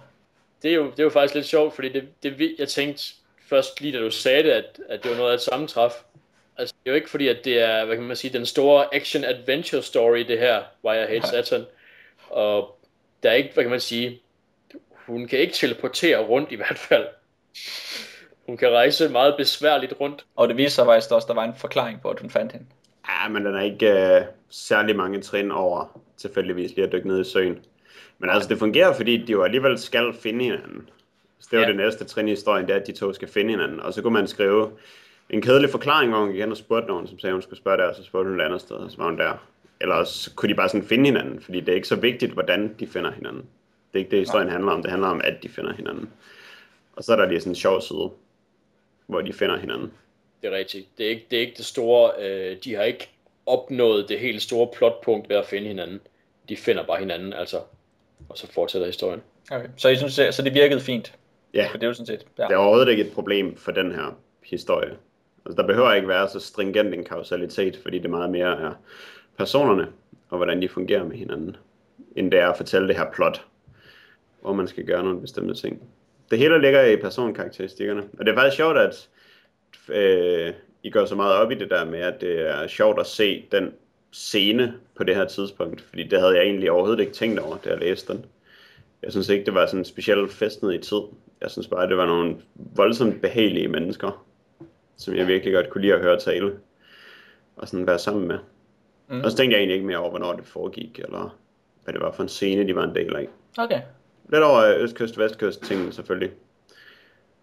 [0.64, 3.04] Det er jo, det er jo faktisk lidt sjovt, fordi det, det, jeg tænkte
[3.50, 5.92] først lige da du sagde det, at, at det var noget af et sammentræf.
[6.58, 8.96] Altså, det er jo ikke fordi, at det er, hvad kan man sige, den store
[8.96, 11.66] action-adventure story, det her, Why I Hate Saturn.
[12.30, 12.80] Og
[13.24, 14.22] der er ikke, hvad kan man sige,
[15.06, 17.08] hun kan ikke teleportere rundt i hvert fald.
[18.46, 20.26] Hun kan rejse meget besværligt rundt.
[20.36, 22.52] Og det viser sig faktisk også, at der var en forklaring på, at hun fandt
[22.52, 22.66] hende.
[23.08, 27.22] Ja, men den er ikke uh, særlig mange trin over tilfældigvis lige at dykke ned
[27.22, 27.66] i søen.
[28.20, 30.90] Men altså, det fungerer, fordi de jo alligevel skal finde hinanden.
[31.40, 31.68] Så det er jo ja.
[31.68, 33.80] det næste trin i historien, det er, at de to skal finde hinanden.
[33.80, 34.72] Og så kunne man skrive
[35.30, 37.78] en kedelig forklaring, hvor hun gik hen og spurgte nogen, som sagde, hun skulle spørge
[37.78, 39.48] der, og så spurgte hun et andet sted, og så var hun der.
[39.82, 42.76] Eller også kunne de bare sådan finde hinanden, fordi det er ikke så vigtigt, hvordan
[42.80, 43.42] de finder hinanden.
[43.94, 44.82] Det er ikke det, historien handler om.
[44.82, 46.10] Det handler om, at de finder hinanden.
[46.96, 48.10] Og så er der lige sådan en sjov side,
[49.08, 49.92] hvor de finder hinanden.
[50.42, 50.88] Det er rigtigt.
[50.98, 53.10] Det er ikke det, er ikke det store, øh, de har ikke
[53.46, 56.02] opnået det helt store plotpunkt ved at finde hinanden.
[56.50, 57.58] De finder bare hinanden, altså.
[58.30, 59.22] Og så fortsætter historien.
[59.52, 59.68] Okay.
[59.78, 61.16] Så, I synes, så det virkede fint?
[61.54, 61.68] Ja.
[61.72, 62.26] For det er jo sådan set.
[62.38, 62.44] Ja.
[62.44, 64.98] Det er overhovedet ikke et problem for den her historie.
[65.46, 68.72] Altså, der behøver ikke være så stringent en kausalitet, fordi det meget mere er
[69.38, 69.88] personerne,
[70.30, 71.56] og hvordan de fungerer med hinanden,
[72.16, 73.46] end det er at fortælle det her plot,
[74.42, 75.84] hvor man skal gøre nogle bestemte ting.
[76.32, 79.10] Det hele ligger i personkarakteristikkerne, og det er faktisk sjovt, at
[79.90, 83.08] øh, I går så meget op i det der med, at det er sjovt at
[83.08, 83.74] se den
[84.14, 87.70] scene på det her tidspunkt, fordi det havde jeg egentlig overhovedet ikke tænkt over, da
[87.70, 88.26] jeg læste den.
[89.04, 91.02] Jeg synes ikke, det var sådan specielt festnet i tid.
[91.42, 94.26] Jeg synes bare, det var nogle voldsomt behagelige mennesker,
[94.98, 96.54] som jeg virkelig godt kunne lide at høre tale,
[97.56, 98.38] og sådan være sammen med.
[99.08, 99.22] Mm.
[99.22, 101.38] Og så tænkte jeg egentlig ikke mere over, hvornår det foregik, eller
[101.84, 103.28] hvad det var for en scene, de var en del af.
[103.58, 103.82] Okay.
[104.30, 106.32] Lidt over østkyst, vestkyst tingene selvfølgelig.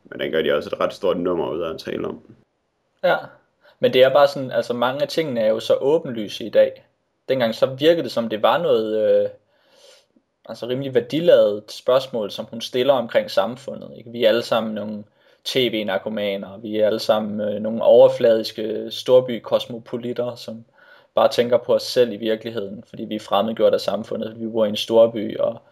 [0.05, 2.21] Men den gør de også et ret stort nummer ud af at tale om.
[3.05, 3.17] Ja,
[3.81, 6.85] men det er bare sådan, altså mange af tingene er jo så åbenlyse i dag.
[7.29, 9.29] Dengang så virkede det som, det var noget, øh,
[10.49, 13.91] altså rimelig værdiladet spørgsmål, som hun stiller omkring samfundet.
[13.99, 14.11] Ikke?
[14.11, 15.05] Vi er alle sammen nogle
[15.45, 20.65] tv-narkomaner, vi er alle sammen øh, nogle overfladiske storby-kosmopolitter, som
[21.15, 24.65] bare tænker på os selv i virkeligheden, fordi vi er fremmedgjort af samfundet, vi bor
[24.65, 25.63] i en storby, og,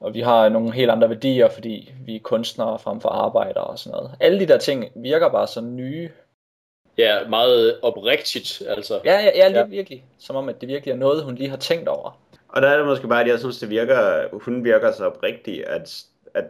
[0.00, 3.78] og vi har nogle helt andre værdier, fordi vi er kunstnere frem for arbejdere og
[3.78, 4.10] sådan noget.
[4.20, 6.10] Alle de der ting virker bare så nye.
[6.98, 9.00] Ja, meget oprigtigt, altså.
[9.04, 9.64] Ja, ja, ja, ja.
[9.64, 10.04] virkelig.
[10.18, 12.20] Som om, at det virkelig er noget, hun lige har tænkt over.
[12.48, 15.66] Og der er det måske bare, at jeg synes, det virker, hun virker så oprigtig,
[15.66, 16.04] at,
[16.34, 16.44] at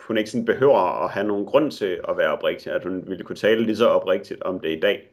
[0.00, 3.24] hun ikke sådan behøver at have nogen grund til at være oprigtig, at hun ville
[3.24, 5.10] kunne tale lige så oprigtigt om det i dag.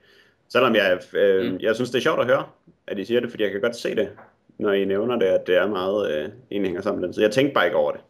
[0.49, 1.59] Selvom jeg, øh, mm.
[1.61, 2.43] jeg synes, det er sjovt at høre,
[2.87, 4.09] at I siger det, fordi jeg kan godt se det,
[4.57, 7.13] når I nævner det, at det er meget øh, en hænger sammen.
[7.13, 8.01] Så jeg tænkte bare ikke over det,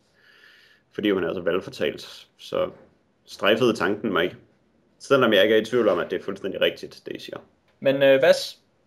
[0.91, 2.27] fordi hun er så velfortalt.
[2.37, 2.69] Så
[3.25, 4.35] strejfede tanken mig ikke.
[4.99, 7.37] Selvom jeg ikke er i tvivl om, at det er fuldstændig rigtigt, det I siger.
[7.79, 8.33] Men øh, hvad,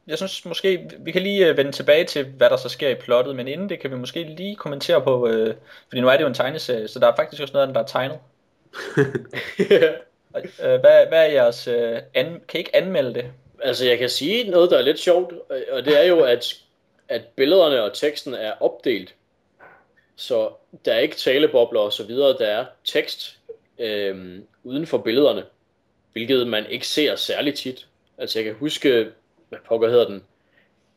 [0.07, 2.95] jeg synes måske, vi kan lige øh, vende tilbage til, hvad der så sker i
[2.95, 5.55] plottet, men inden det kan vi måske lige kommentere på, øh,
[5.89, 7.75] fordi nu er det jo en tegneserie, så der er faktisk også noget af den,
[7.75, 8.19] der er tegnet.
[10.65, 13.25] øh, hvad, hvad er jeres, øh, an, kan I ikke anmelde det?
[13.63, 15.35] Altså jeg kan sige noget, der er lidt sjovt,
[15.73, 16.63] og det er jo, at
[17.13, 19.15] at billederne og teksten er opdelt.
[20.17, 20.51] Så
[20.85, 23.39] der er ikke talebobler og så videre, der er tekst
[23.79, 25.45] øh, uden for billederne,
[26.13, 27.89] hvilket man ikke ser særlig tit.
[28.19, 29.11] Altså jeg kan huske,
[29.49, 30.23] hvad pokker hedder den,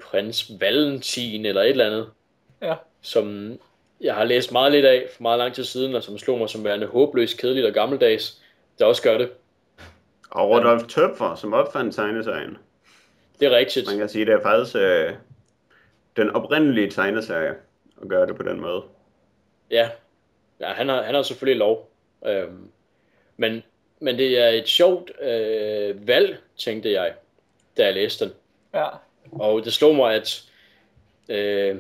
[0.03, 2.09] Prins Valentin eller et eller andet,
[2.61, 2.75] Ja.
[3.01, 3.57] som
[4.01, 6.49] jeg har læst meget lidt af for meget lang tid siden, og som slog mig
[6.49, 8.41] som værende håbløst kedeligt og gammeldags,
[8.79, 9.31] der også gør det.
[10.31, 12.57] Og Rudolf Tøpfer, som opfandt tegneserien.
[13.39, 13.87] Det er rigtigt.
[13.87, 15.13] Man kan sige, det er faktisk øh,
[16.17, 17.55] den oprindelige tegneserie
[18.01, 18.83] at gøre det på den måde.
[19.71, 19.89] Ja,
[20.59, 21.91] ja han, har, han har selvfølgelig lov.
[22.27, 22.69] Øhm,
[23.37, 23.63] men,
[23.99, 27.13] men det er et sjovt øh, valg, tænkte jeg,
[27.77, 28.33] da jeg læste den.
[28.73, 28.87] Ja.
[29.31, 30.43] Og det slog mig, at
[31.29, 31.75] øh,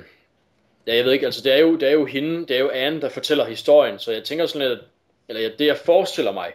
[0.87, 2.69] ja, jeg ved ikke, altså det er, jo, det er jo hende, det er jo
[2.69, 4.85] Anne, der fortæller historien, så jeg tænker sådan lidt, at,
[5.29, 6.51] eller ja, det jeg forestiller mig,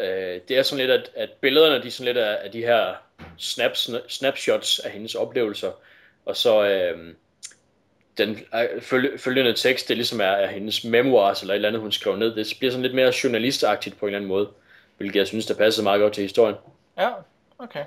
[0.00, 2.60] øh, det er sådan lidt, at, at billederne, de er sådan lidt af, af de
[2.60, 2.94] her
[3.38, 5.72] snaps, snapshots af hendes oplevelser,
[6.24, 7.14] og så øh,
[8.18, 11.82] den øh, følge, følgende tekst, det ligesom er, er hendes memoirs, eller et eller andet,
[11.82, 14.48] hun skriver ned, det bliver sådan lidt mere journalistagtigt på en eller anden måde,
[14.96, 16.56] hvilket jeg synes, der passer meget godt til historien.
[16.98, 17.10] Ja,
[17.58, 17.84] okay.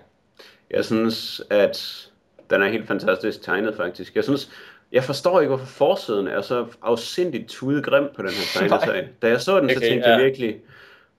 [0.72, 2.08] Jeg synes, at
[2.50, 4.16] den er helt fantastisk tegnet, faktisk.
[4.16, 4.52] Jeg synes,
[4.92, 9.10] jeg forstår ikke, hvorfor forsiden er så afsindigt tudegrim på den her tegneserie.
[9.22, 10.16] Da jeg så den, så Okay, tænkte ja.
[10.16, 10.62] jeg virkelig,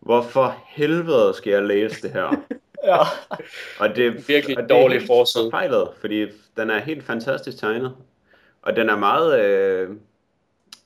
[0.01, 2.37] hvorfor helvede skal jeg læse det her?
[2.85, 2.99] Ja.
[3.79, 5.45] Og det er Virkelig og det er dårlig helt forside.
[5.45, 7.95] Forfejlet, fordi den er helt fantastisk tegnet.
[8.63, 9.41] Og den er meget...
[9.41, 9.89] Øh,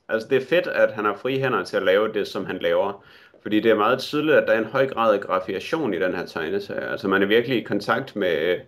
[0.08, 2.58] altså det er fedt, at han har frie hænder til at lave det, som han
[2.58, 3.04] laver.
[3.42, 6.14] Fordi det er meget tydeligt, at der er en høj grad af grafiation i den
[6.14, 6.90] her tegneserie.
[6.90, 8.58] Altså man er virkelig i kontakt med øh,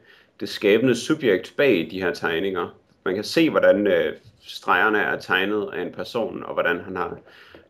[0.41, 2.79] det skabende subjekt bag de her tegninger.
[3.05, 4.13] Man kan se, hvordan øh,
[4.47, 7.19] stregerne er tegnet af en person, og hvordan han har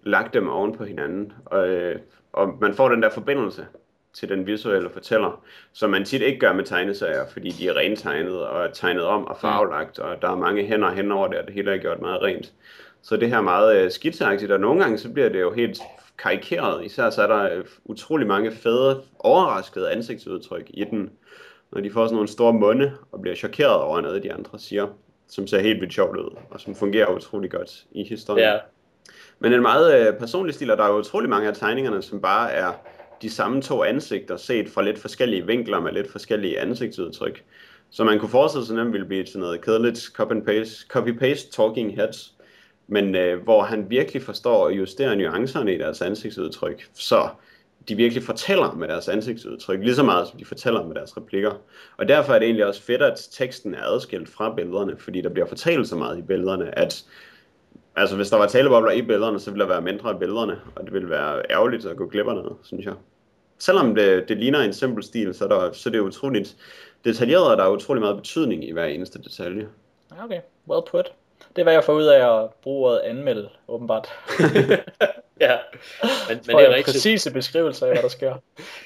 [0.03, 1.33] lagt dem oven på hinanden.
[1.45, 1.99] Og, øh,
[2.33, 3.67] og man får den der forbindelse
[4.13, 8.41] til den visuelle fortæller, som man tit ikke gør med tegneserier, fordi de er rentegnet
[8.41, 11.55] og tegnet om og farvelagt, og der er mange hænder hen over det, og det
[11.55, 12.53] hele er gjort meget rent.
[13.03, 15.79] Så det her er meget øh, skitseagtigt, og nogle gange så bliver det jo helt
[16.19, 16.85] karikeret.
[16.85, 21.11] Især så er der øh, utrolig mange fede, overraskede ansigtsudtryk i den,
[21.73, 24.86] når de får sådan nogle store munde og bliver chokeret over noget, de andre siger,
[25.28, 28.45] som ser helt vildt sjovt ud, og som fungerer utrolig godt i historien.
[28.45, 28.59] Ja,
[29.39, 32.53] Men en meget øh, personlig stil, og der er utrolig mange af tegningerne, som bare
[32.53, 32.73] er
[33.23, 37.45] de samme to ansigter, set fra lidt forskellige vinkler med lidt forskellige ansigtsudtryk.
[37.91, 41.95] Så man kunne forestille sig, at den ville blive til noget kedeligt copy-paste, copy-paste talking
[41.95, 42.34] heads,
[42.86, 47.28] men øh, hvor han virkelig forstår at justere nuancerne i deres ansigtsudtryk, så
[47.89, 51.52] de virkelig fortæller med deres ansigtsudtryk, lige så meget som de fortæller med deres replikker.
[51.97, 55.28] Og derfor er det egentlig også fedt, at teksten er adskilt fra billederne, fordi der
[55.28, 57.05] bliver fortalt så meget i billederne, at
[57.97, 60.85] altså hvis der var talebobler i billederne, så ville der være mindre af billederne, og
[60.85, 62.94] det ville være ærgerligt at gå glip af noget, synes jeg.
[63.59, 66.56] Selvom det, det ligner en simpel stil, så er, der, så er det utroligt
[67.05, 69.69] detaljeret, og der er utrolig meget betydning i hver eneste detalje.
[70.11, 71.12] Ja, Okay, well put.
[71.57, 74.09] Det er, hvad jeg får ud af at bruge ordet anmelde, åbenbart.
[75.41, 75.57] ja.
[76.29, 76.87] Men, men det er rigtigt.
[76.87, 78.35] præcise beskrivelser af, hvad der sker.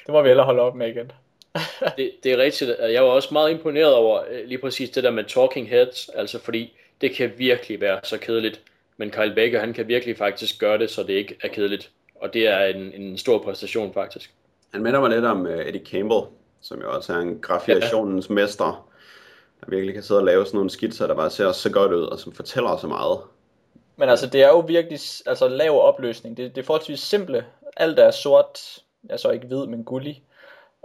[0.06, 1.12] Det må vi hellere holde op med igen.
[1.96, 2.70] Det, det er rigtigt.
[2.70, 6.08] at Jeg var også meget imponeret over øh, lige præcis det der med talking heads,
[6.08, 8.60] altså fordi det kan virkelig være så kedeligt.
[8.96, 11.90] Men Kyle Baker, han kan virkelig faktisk gøre det, så det ikke er kedeligt.
[12.14, 14.30] Og det er en, en stor præstation faktisk.
[14.72, 16.20] Han minder mig lidt om uh, Eddie Campbell,
[16.60, 18.87] som jo også er en grafiationens mester, der
[19.70, 22.18] virkelig kan sidde og lave sådan nogle skitser, der bare ser så godt ud, og
[22.18, 23.18] som fortæller så meget.
[23.96, 26.36] Men altså, det er jo virkelig altså, lav opløsning.
[26.36, 27.46] Det, det er forholdsvis simple.
[27.76, 28.78] Alt er sort,
[29.10, 30.22] altså ikke hvid, men gullig.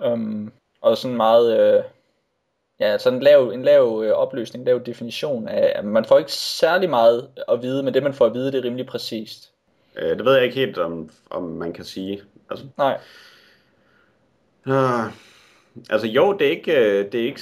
[0.05, 0.51] Um,
[0.81, 1.83] og sådan meget, øh,
[2.79, 6.89] ja, sådan en lav, en lav øh, opløsning, lav definition af, man får ikke særlig
[6.89, 9.51] meget at vide, men det man får at vide, det er rimelig præcist.
[9.95, 12.21] Uh, det ved jeg ikke helt, om, om man kan sige.
[12.49, 12.99] Altså, Nej,
[14.67, 15.05] uh,
[15.89, 17.41] altså jo, det er, ikke, øh, det er ikke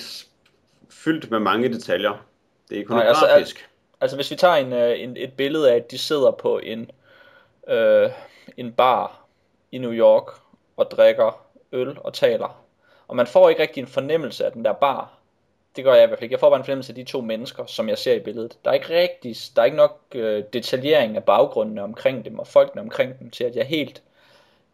[0.91, 2.25] fyldt med mange detaljer.
[2.69, 3.69] Det er Nej, altså, ikonografisk.
[4.01, 6.91] altså hvis vi tager en, øh, en, et billede af, at de sidder på en,
[7.67, 8.09] øh,
[8.57, 9.25] en bar
[9.71, 10.27] i New York
[10.77, 12.63] og drikker øl og taler,
[13.07, 15.17] og man får ikke rigtig en fornemmelse af den der bar.
[15.75, 16.33] Det gør jeg i hvert fald ikke.
[16.33, 18.57] Jeg får bare en fornemmelse af de to mennesker, som jeg ser i billedet.
[18.65, 22.47] Der er ikke rigtig, der er ikke nok øh, detaljering af baggrundene omkring dem og
[22.47, 24.01] folkene omkring dem til, at jeg helt,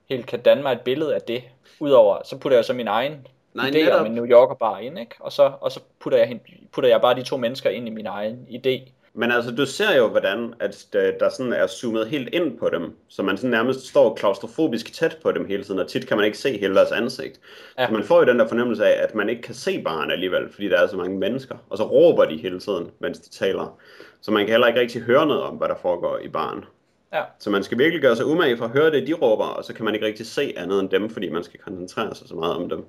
[0.09, 1.43] helt kan danne mig et billede af det.
[1.79, 3.27] Udover, så putter jeg så min egen
[3.57, 3.99] Nej, idé netop.
[3.99, 5.15] om en New Yorker bar ind, ikke?
[5.19, 6.39] Og så, og så putter, jeg,
[6.71, 8.91] putter jeg bare de to mennesker ind i min egen idé.
[9.19, 12.69] Men altså, du ser jo, hvordan at der, der sådan er zoomet helt ind på
[12.69, 16.17] dem, så man sådan nærmest står klaustrofobisk tæt på dem hele tiden, og tit kan
[16.17, 17.39] man ikke se hele deres ansigt.
[17.77, 17.87] Ja.
[17.87, 20.49] Så man får jo den der fornemmelse af, at man ikke kan se barn alligevel,
[20.53, 23.79] fordi der er så mange mennesker, og så råber de hele tiden, mens de taler.
[24.21, 26.65] Så man kan heller ikke rigtig høre noget om, hvad der foregår i barn.
[27.13, 27.21] Ja.
[27.39, 29.73] Så man skal virkelig gøre sig umage for at høre det, de råber, og så
[29.73, 32.55] kan man ikke rigtig se andet end dem, fordi man skal koncentrere sig så meget
[32.55, 32.85] om dem.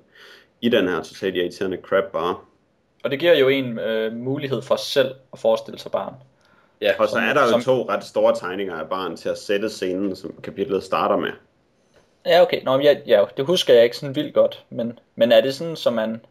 [0.61, 2.41] I den her totalt irriterende crap bar.
[3.03, 6.13] Og det giver jo en øh, mulighed for selv at forestille sig barn.
[6.81, 9.29] Ja, og så som- er der jo som- to ret store tegninger af barn til
[9.29, 11.29] at sætte scenen, som kapitlet starter med.
[12.25, 12.63] Ja, okay.
[12.63, 14.65] Nå, ja, ja, det husker jeg ikke sådan vildt godt.
[14.69, 16.21] Men, men er det sådan, så man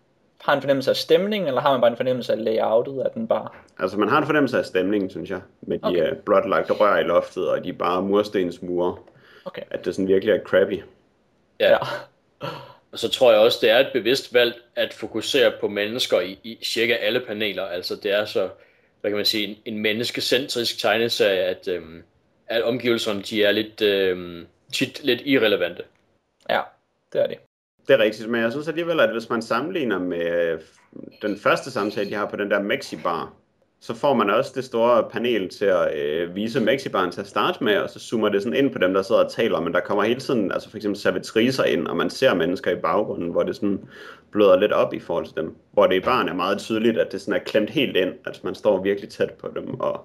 [0.40, 3.26] har en fornemmelse af stemningen, eller har man bare en fornemmelse af layoutet af den
[3.28, 3.56] bar?
[3.78, 6.10] Altså, man har en fornemmelse af stemningen, synes jeg, med de Okay.
[6.12, 8.96] uh, blotlagte rør i loftet, og de bare murstensmure,
[9.44, 9.62] Okay.
[9.70, 10.82] at det sådan virkelig er crappy.
[11.60, 11.70] Ja.
[11.70, 11.76] Ja.
[12.92, 16.38] Og så tror jeg også, det er et bevidst valg at fokusere på mennesker i,
[16.44, 17.64] i cirka alle paneler.
[17.64, 18.48] Altså det er så,
[19.00, 22.02] hvad kan man sige, en, en menneskecentrisk tegneserie, at, øhm,
[22.46, 25.82] at omgivelserne de er lidt, øhm, tit lidt irrelevante.
[26.50, 26.60] Ja,
[27.12, 27.38] det er det.
[27.88, 30.60] Det er rigtigt, men jeg synes alligevel, at hvis man sammenligner med øh,
[31.22, 33.32] den første samtale, de har på den der Mexibar,
[33.80, 37.64] så får man også det store panel til at øh, vise Mexibaren til at starte
[37.64, 39.80] med, og så zoomer det sådan ind på dem, der sidder og taler, men der
[39.80, 43.42] kommer hele tiden, altså for eksempel servitriser ind, og man ser mennesker i baggrunden, hvor
[43.42, 43.80] det sådan
[44.30, 45.56] bløder lidt op i forhold til dem.
[45.72, 48.44] Hvor det i baren er meget tydeligt, at det sådan er klemt helt ind, at
[48.44, 50.04] man står virkelig tæt på dem, og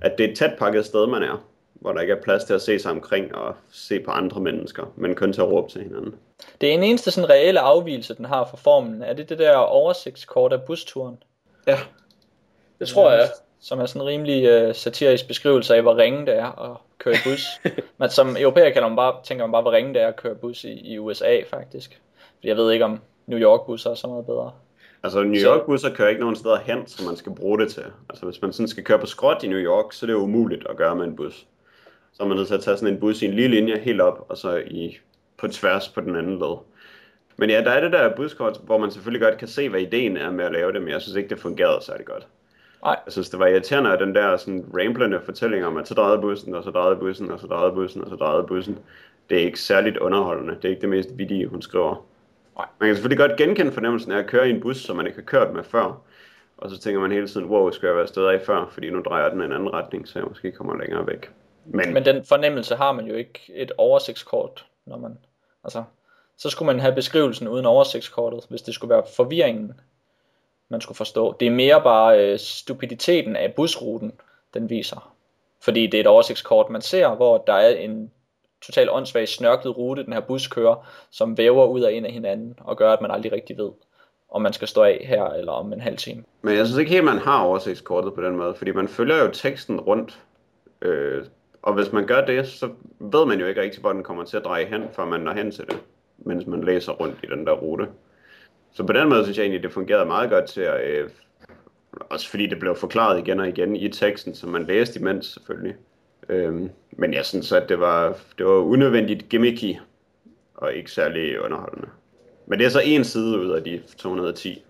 [0.00, 1.44] at det er et tæt pakket sted, man er,
[1.74, 4.92] hvor der ikke er plads til at se sig omkring og se på andre mennesker,
[4.96, 6.14] men kun til at råbe til hinanden.
[6.60, 9.02] Det er en eneste sådan reelle afvielse, den har fra formen.
[9.02, 11.16] Er det det der oversigtskort af busturen?
[11.66, 11.78] Ja,
[12.78, 13.28] Det tror jeg.
[13.60, 17.14] Som er sådan en rimelig uh, satirisk beskrivelse af, hvor ringe det er at køre
[17.14, 17.46] i bus.
[17.98, 20.34] Men som europæer kalder man bare, tænker man bare, hvor ringe det er at køre
[20.34, 22.00] bus i, i USA, faktisk.
[22.36, 24.52] Fordi jeg ved ikke, om New York busser er så meget bedre.
[25.02, 27.72] Altså New Så- York busser kører ikke nogen steder hen, som man skal bruge det
[27.72, 27.84] til.
[28.10, 30.18] Altså hvis man sådan skal køre på skråt i New York, så er det jo
[30.18, 31.46] umuligt at gøre med en bus.
[32.12, 34.00] Så er man nødt til at tage sådan en bus i en lille linje helt
[34.00, 34.98] op, og så i,
[35.38, 36.56] på tværs på den anden led.
[37.36, 40.16] Men ja, der er det der buskort, hvor man selvfølgelig godt kan se, hvad ideen
[40.16, 42.26] er med at lave det, men jeg synes ikke, det fungerede særlig godt.
[42.82, 42.98] Nej.
[43.06, 46.20] Jeg synes, det var irriterende, at den der sådan ramblende fortælling om, at så drejede
[46.20, 48.78] bussen, og så drejede bussen, og så drejede bussen, og så drejede bussen.
[49.30, 50.54] Det er ikke særligt underholdende.
[50.54, 52.06] Det er ikke det mest vidige, hun skriver.
[52.56, 52.66] Nej.
[52.80, 55.18] Man kan selvfølgelig godt genkende fornemmelsen af at køre i en bus, som man ikke
[55.18, 56.00] har kørt med før.
[56.56, 59.00] Og så tænker man hele tiden, wow, skal jeg være steder i før, fordi nu
[59.00, 61.30] drejer den en anden retning, så jeg måske kommer længere væk.
[61.64, 65.18] Men, Men den fornemmelse har man jo ikke et oversigtskort, når man...
[65.64, 65.82] Altså,
[66.38, 69.72] så skulle man have beskrivelsen uden oversigtskortet, hvis det skulle være forvirringen,
[70.68, 71.36] man skulle forstå.
[71.40, 74.12] Det er mere bare øh, stupiditeten af busruten,
[74.54, 75.12] den viser.
[75.60, 78.10] Fordi det er et oversigtskort, man ser, hvor der er en
[78.62, 82.58] totalt åndssvag snørklet rute, den her bus kører, som væver ud af ind af hinanden,
[82.60, 83.70] og gør, at man aldrig rigtig ved,
[84.30, 86.24] om man skal stå af her, eller om en halv time.
[86.42, 89.30] men jeg synes ikke helt, man har oversigtskortet på den måde, fordi man følger jo
[89.30, 90.20] teksten rundt.
[90.82, 91.24] Øh,
[91.62, 92.68] og hvis man gør det, så
[92.98, 95.32] ved man jo ikke rigtig, hvor den kommer til at dreje hen, før man når
[95.32, 95.78] hen til det,
[96.18, 97.88] mens man læser rundt i den der rute.
[98.76, 100.80] Så på den måde synes jeg egentlig, det fungerede meget godt til at...
[100.84, 101.10] Øh,
[102.10, 105.76] også fordi det blev forklaret igen og igen i teksten, som man læste imens selvfølgelig.
[106.28, 109.76] Øhm, men jeg synes, at det var, det var unødvendigt gimmicky
[110.54, 111.88] og ikke særlig underholdende.
[112.46, 114.64] Men det er så en side ud af de 210.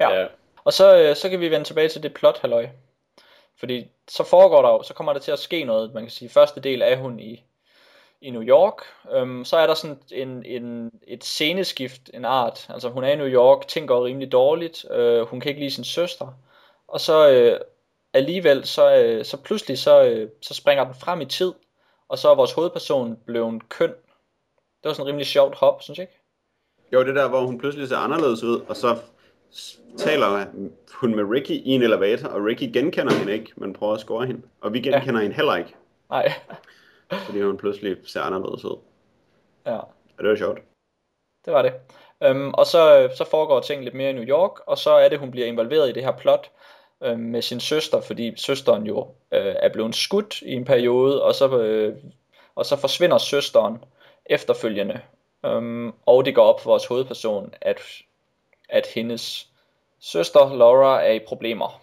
[0.00, 0.10] Ja.
[0.10, 0.26] Ja.
[0.64, 2.68] Og så, øh, så kan vi vende tilbage til det plot, halløj.
[3.58, 5.94] Fordi så foregår der jo, så kommer der til at ske noget.
[5.94, 7.44] Man kan sige, første del er hun i,
[8.22, 8.82] i New York.
[9.12, 12.66] Øhm, så er der sådan en, en, et sceneskift, en art.
[12.68, 14.90] Altså hun er i New York, ting går rimelig dårligt.
[14.90, 16.26] Øh, hun kan ikke lide sin søster.
[16.88, 17.60] Og så øh,
[18.12, 21.52] alligevel, så, øh, så pludselig, så, øh, så springer den frem i tid.
[22.08, 23.90] Og så er vores hovedperson blevet køn.
[24.82, 26.18] Det var sådan en rimelig sjovt hop, synes jeg ikke?
[26.92, 28.96] Jo, det der, hvor hun pludselig ser anderledes ud, og så
[29.96, 30.46] taler
[30.94, 34.26] hun med Ricky i en elevator, og Ricky genkender hende ikke, men prøver at score
[34.26, 34.42] hende.
[34.60, 35.22] Og vi genkender ja.
[35.22, 35.74] hende heller ikke,
[36.10, 36.32] Nej.
[37.12, 38.78] Fordi hun pludselig ser anderledes ud.
[39.66, 39.78] ja.
[40.18, 40.60] Og det var sjovt.
[41.44, 41.72] Det var det.
[42.22, 45.18] Øhm, og så, så foregår ting lidt mere i New York, og så er det,
[45.18, 46.50] hun bliver involveret i det her plot
[47.02, 49.00] øh, med sin søster, fordi søsteren jo
[49.32, 51.96] øh, er blevet skudt i en periode, og så, øh,
[52.54, 53.84] og så forsvinder søsteren
[54.26, 55.00] efterfølgende.
[55.44, 57.80] Øhm, og det går op for vores hovedperson, at,
[58.68, 59.48] at hendes
[60.00, 61.82] søster Laura er i problemer,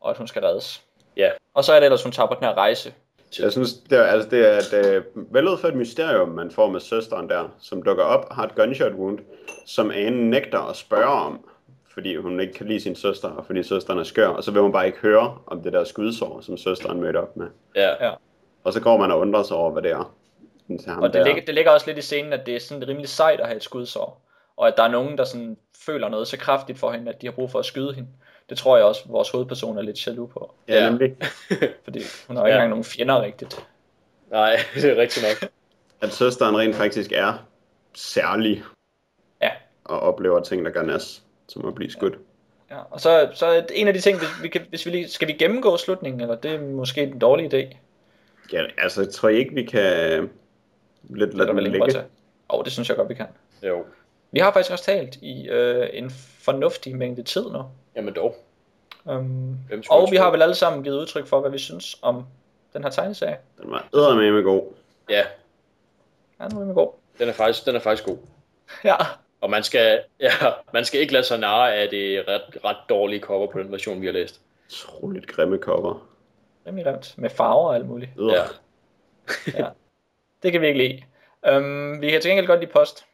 [0.00, 0.82] og at hun skal reddes.
[1.16, 1.30] Ja.
[1.54, 2.94] Og så er det ellers, hun tager på den her rejse.
[3.38, 5.02] Jeg synes, det er, altså, det er et øh,
[5.34, 9.18] veludført mysterium, man får med søsteren der, som dukker op, har et gunshot wound,
[9.66, 11.48] som Anne nægter at spørge om,
[11.94, 14.62] fordi hun ikke kan lide sin søster, og fordi søsteren er skør, og så vil
[14.62, 17.46] hun bare ikke høre om det der skudsår, som søsteren mødte op med.
[17.74, 18.06] Ja.
[18.06, 18.12] Ja.
[18.64, 20.12] Og så går man og undrer sig over, hvad det er.
[20.68, 21.24] Og det der.
[21.24, 23.56] ligger, det ligger også lidt i scenen, at det er sådan rimelig sejt at have
[23.56, 24.22] et skudsår.
[24.56, 27.26] Og at der er nogen, der sådan føler noget så kraftigt for hende, at de
[27.26, 28.08] har brug for at skyde hende.
[28.50, 30.54] Det tror jeg også, vores hovedperson er lidt jaloux på.
[30.68, 31.16] Ja, nemlig.
[31.84, 32.54] Fordi hun har ikke Ja.
[32.54, 33.66] engang nogen fjender rigtigt.
[34.30, 35.50] Nej, det er rigtigt nok.
[36.00, 37.46] At søsteren rent faktisk er
[37.94, 38.62] særlig,
[39.42, 39.50] Ja.
[39.84, 42.18] og oplever ting, der gør nas, som at blive skudt.
[42.70, 42.78] ja.
[42.90, 45.28] Og så, så er en af de ting, hvis vi, kan, hvis vi lige, skal
[45.28, 47.76] vi gennemgå slutningen, eller det er måske en dårlig idé.
[48.52, 49.82] Ja, altså, jeg tror ikke, vi kan
[51.02, 51.90] lidt Det er lade den ligge.
[51.90, 52.02] til.
[52.48, 53.26] Og det synes jeg godt, vi kan.
[53.62, 53.84] Jo.
[54.32, 56.10] Vi har faktisk også talt i øh, en
[56.40, 57.62] fornuftig mængde tid nu.
[57.96, 58.36] Jamen dog.
[59.04, 59.58] Um,
[59.90, 62.26] og vi har vel alle sammen givet udtryk for, hvad vi synes om
[62.72, 63.38] den her tegneserie.
[63.62, 64.72] Den var eddermame god.
[65.10, 65.24] Ja,
[66.40, 66.92] Ja, den er god.
[67.18, 68.18] den er faktisk, den er faktisk god.
[68.84, 68.94] Ja,
[69.40, 70.30] Og man skal, ja,
[70.72, 74.00] man skal ikke lade sig narre af det ret, ret dårlige cover på den version,
[74.00, 74.40] vi har læst.
[74.66, 76.06] Utroligt grimme cover.
[76.66, 77.14] rimelig grimt.
[77.18, 78.10] Med farver og alt muligt.
[78.18, 78.44] Ja.
[79.54, 79.68] Ja.
[80.42, 81.02] Det kan vi ikke lide.
[81.56, 83.06] Um, vi kan til gengæld godt lide post.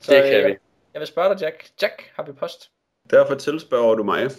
[0.00, 0.56] Så, Det kan jeg, vi.
[0.94, 1.70] Jeg vil spørge dig, Jack.
[1.82, 2.70] Jack, har vi post?
[3.10, 4.30] Derfor tilspørger du mig.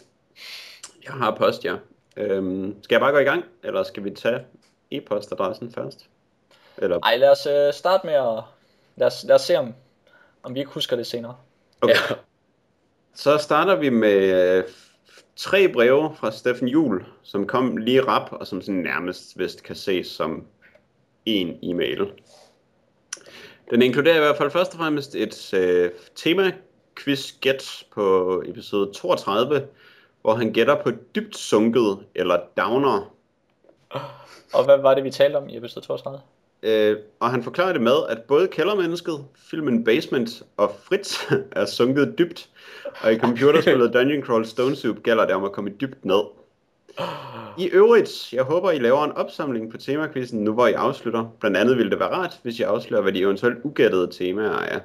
[1.04, 1.76] Jeg har post, ja.
[2.18, 4.46] Øhm, skal jeg bare gå i gang, eller skal vi tage
[4.92, 6.10] e-postadressen først?
[6.78, 8.44] Eller, Ej, lad os uh, starte med at...
[8.96, 9.74] Lad os, lad os se, om,
[10.44, 11.36] om vi ikke husker det senere.
[11.82, 11.94] okay.
[12.10, 12.16] Ja.
[13.14, 14.64] Så starter vi med øh,
[15.36, 19.76] tre breve fra Steffen Jul, som kom lige rap, og som sådan nærmest vist kan
[19.76, 20.46] ses som
[21.26, 22.12] en e-mail.
[23.70, 26.52] Den inkluderer i hvert fald først og fremmest et øh, tema
[27.04, 29.68] quiz gæt på episode 32,
[30.22, 33.14] hvor han gætter på dybt sunket eller downer.
[34.54, 36.22] Og hvad var det, vi talte om i episode 32?
[36.64, 42.16] Øh, og han forklarer det med, at både Kældermennesket, filmen Basement og Fritz er sunket
[42.18, 42.50] dybt,
[43.02, 46.22] og i computerspillet Dungeon Crawl Stone Soup gælder det om at komme dybt ned.
[47.58, 51.26] I øvrigt, jeg håber, I laver en opsamling på temakvisten nu, hvor I afslutter.
[51.40, 54.80] Blandt andet ville det være rart, hvis I afslører, hvad de eventuelt ugættede temaer er.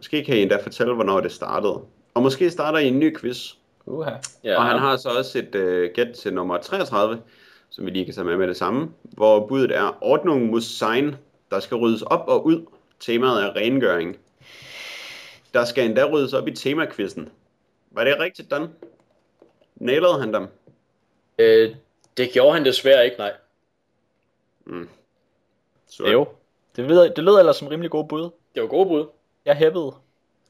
[0.00, 1.80] Måske kan I endda fortælle, hvornår det startede.
[2.14, 3.52] Og måske starter I en ny quiz.
[3.86, 4.10] Uha.
[4.44, 7.22] Ja, Og han har så også et øh, gæt til nummer 33,
[7.70, 11.14] som vi lige kan tage med med det samme, hvor budet er ordnung muss sein,
[11.50, 12.66] der skal ryddes op og ud.
[13.00, 14.16] Temaet er rengøring.
[15.54, 17.28] Der skal endda ryddes op i temakvisten.
[17.90, 18.68] Var det rigtigt, Dan?
[19.76, 20.46] Nailede han dem?
[21.38, 21.74] øh,
[22.16, 23.32] det gjorde han desværre ikke, nej.
[25.88, 26.26] Så, Jo.
[26.76, 28.30] Det lyder, det lyder ellers som rimelig gode bud.
[28.54, 29.06] Det var gode bud.
[29.44, 29.92] Jeg hæppede.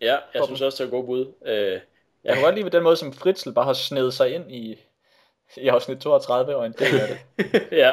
[0.01, 1.33] Ja, jeg synes også, det var gode bud.
[1.47, 1.81] Øh,
[2.25, 4.77] Jeg kan godt lide den måde, som Fritzl bare har snedet sig ind i,
[5.57, 7.63] i afsnit 32 og en del af det.
[7.83, 7.93] ja,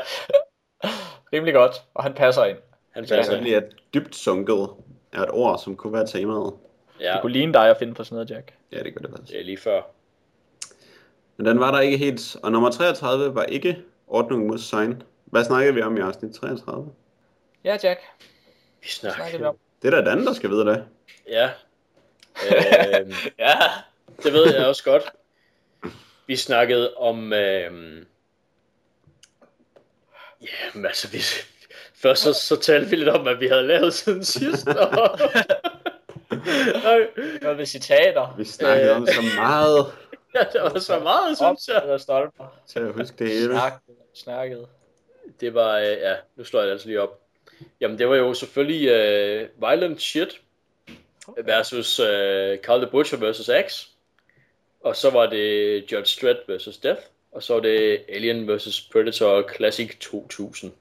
[1.34, 2.58] Rimelig godt, og han passer ind.
[2.92, 3.56] han jeg passer kan ind.
[3.56, 3.64] at
[3.94, 4.70] dybt sunket
[5.14, 6.54] er et ord, som kunne være temaet.
[7.00, 8.54] Ja, Det kunne ligne dig at finde på sådan noget, Jack.
[8.72, 9.32] Ja, det gør det faktisk.
[9.32, 9.82] det er lige før.
[11.38, 12.36] Men den var der ikke helt.
[12.44, 15.04] Og nummer 33 var ikke ordnung muss sein.
[15.26, 16.92] Hvad snakkede vi om i afsnit 33?
[17.64, 18.00] Ja, Jack.
[18.82, 19.48] Vi Snakker vi snakker.
[19.50, 19.58] om.
[19.82, 20.86] Det er da Dan, der skal vide det.
[21.28, 21.50] Ja.
[22.46, 23.54] Øh, Ja.
[24.24, 25.04] det ved jeg også godt.
[26.28, 27.34] Vi snakkede om...
[27.34, 28.06] Øh...
[30.42, 31.18] Ja, men altså, vi...
[31.96, 34.68] Først så, så talte vi lidt om, hvad vi havde lavet siden sidst.
[34.98, 35.20] Og...
[37.42, 38.36] Noget ved citater.
[38.38, 38.98] Vi snakkede Øh.
[38.98, 39.86] om så meget
[40.36, 41.84] ja, det var så meget, synes jeg.
[41.84, 42.60] Op, stolper.
[42.68, 43.46] til at huske det hele.
[43.54, 43.80] Snakket,
[44.16, 44.68] snakket.
[45.40, 47.20] Det var, øh, ja, nu slår jeg det altså lige op.
[47.82, 50.42] Jamen, det var jo selvfølgelig øh, Violent Shit
[51.46, 53.88] versus øh, Carl the Butcher versus Axe.
[54.82, 57.02] Og så var det Judge Dredd versus Death.
[57.32, 60.72] Og så var det Alien versus Predator Classic 2000.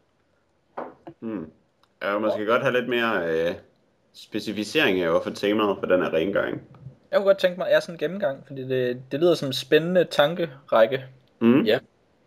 [1.21, 1.51] Hmm.
[2.03, 3.55] Jeg vil måske godt have lidt mere øh,
[4.15, 6.63] specificering af, hvorfor temaet for den er rengøring.
[7.11, 9.35] Jeg kunne godt tænke mig, at jeg er sådan en gennemgang, fordi det, det lyder
[9.35, 11.05] som en spændende tankerække.
[11.41, 11.63] Mm.
[11.63, 11.79] Ja.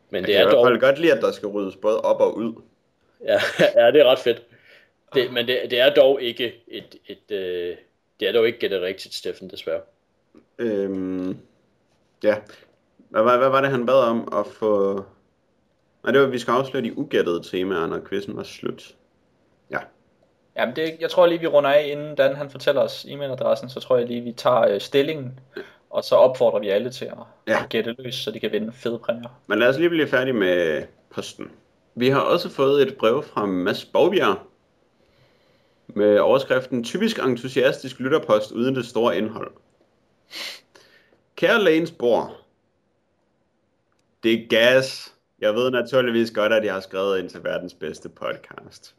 [0.10, 1.76] Men Jeg det kan i er hvert dog, fald godt lide, at der skal ryddes
[1.76, 2.54] både op og ud.
[3.24, 3.40] ja,
[3.84, 4.42] ja, det er ret fedt.
[5.14, 7.76] Det, men det, det er dog ikke et, et øh,
[8.20, 9.82] det er dog ikke det rigtigt, Steffen, desværre.
[10.60, 11.38] Øhm,
[12.24, 12.38] ja.
[13.10, 14.94] Hvad, hvad, hvad var det, han bad om at få...
[16.04, 18.96] Nej, det var, at vi skal afsløre de ugættede temaer, når quizzen var slut.
[19.72, 19.80] Ja.
[20.56, 23.80] Jamen, det, jeg tror lige, vi runder af, inden Dan han fortæller os e-mailadressen, så
[23.80, 25.40] tror jeg lige, vi tager øh, stillingen,
[25.90, 27.14] og så opfordrer vi alle til at
[27.48, 27.54] Ja.
[27.54, 27.66] ja.
[27.70, 29.42] gætte løs, så de kan vinde fede præmier.
[29.48, 31.52] Men lad os lige blive færdige med posten.
[32.00, 34.38] Vi har også fået et brev fra Mads Bogbjerg
[35.88, 39.52] med overskriften Typisk entusiastisk lytterpost uden det store indhold.
[41.36, 42.38] Kære Lanes bor.
[44.24, 45.14] Det er gas.
[45.42, 48.96] Jeg ved naturligvis godt, at jeg har skrevet ind til verdens bedste podcast.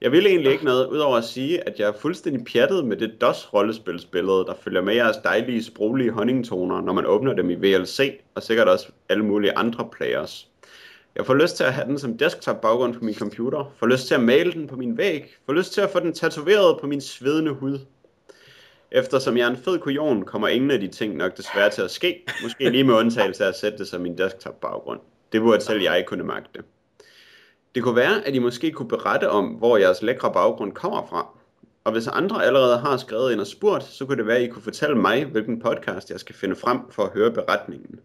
[0.00, 3.20] Jeg vil egentlig ikke noget, udover at sige, at jeg er fuldstændig pjattet med det
[3.20, 8.42] DOS-rollespilsbillede, der følger med jeres dejlige, sproglige honningtoner, når man åbner dem i VLC, og
[8.42, 10.48] sikkert også alle mulige andre players.
[11.18, 14.14] Jeg får lyst til at have den som desktop-baggrund på min computer, får lyst til
[14.14, 17.00] at male den på min væg, får lyst til at få den tatoveret på min
[17.00, 17.78] svedende hud.
[18.90, 21.90] Eftersom jeg er en fed kujon, kommer ingen af de ting nok desværre til at
[21.90, 25.00] ske, måske lige med undtagelse af at sætte det som min desktop-baggrund.
[25.32, 26.62] Det burde selv jeg kunne magte.
[27.74, 31.28] Det kunne være, at I måske kunne berette om, hvor jeres lækre baggrund kommer fra.
[31.84, 34.46] Og hvis andre allerede har skrevet ind og spurgt, så kunne det være, at I
[34.46, 38.00] kunne fortælle mig, hvilken podcast jeg skal finde frem for at høre beretningen.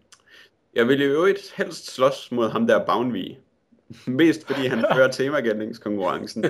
[0.74, 3.38] Jeg vil i øvrigt helst slås mod ham der Bavnvig.
[4.06, 6.44] Mest fordi han fører temagætningskonkurrencen,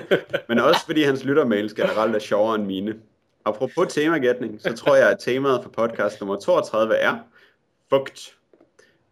[0.49, 2.95] men også fordi hans lyttermails generelt er sjovere end mine.
[3.45, 7.17] Apropos temagætning, så tror jeg, at temaet for podcast nummer 32 er
[7.89, 8.35] Fugt.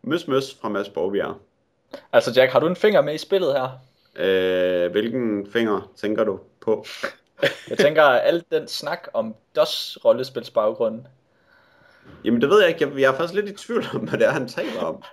[0.01, 1.35] Møs Møs fra Mads Borgbjerg.
[2.13, 3.69] Altså Jack, har du en finger med i spillet her?
[4.15, 6.85] Øh, hvilken finger tænker du på?
[7.69, 11.01] Jeg tænker, at al den snak om DOS rollespilsbaggrund.
[12.25, 12.87] Jamen det ved jeg ikke.
[12.87, 15.03] Jeg, jeg er faktisk lidt i tvivl om, hvad det er, han taler om.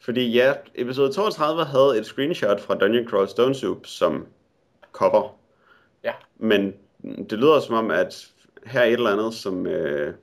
[0.00, 4.26] Fordi ja, episode 32 havde et screenshot fra Dungeon Crawl Stone Soup som
[4.92, 5.38] cover.
[6.04, 6.12] Ja.
[6.36, 8.28] Men det lyder som om, at
[8.66, 10.14] her er et eller andet som øh,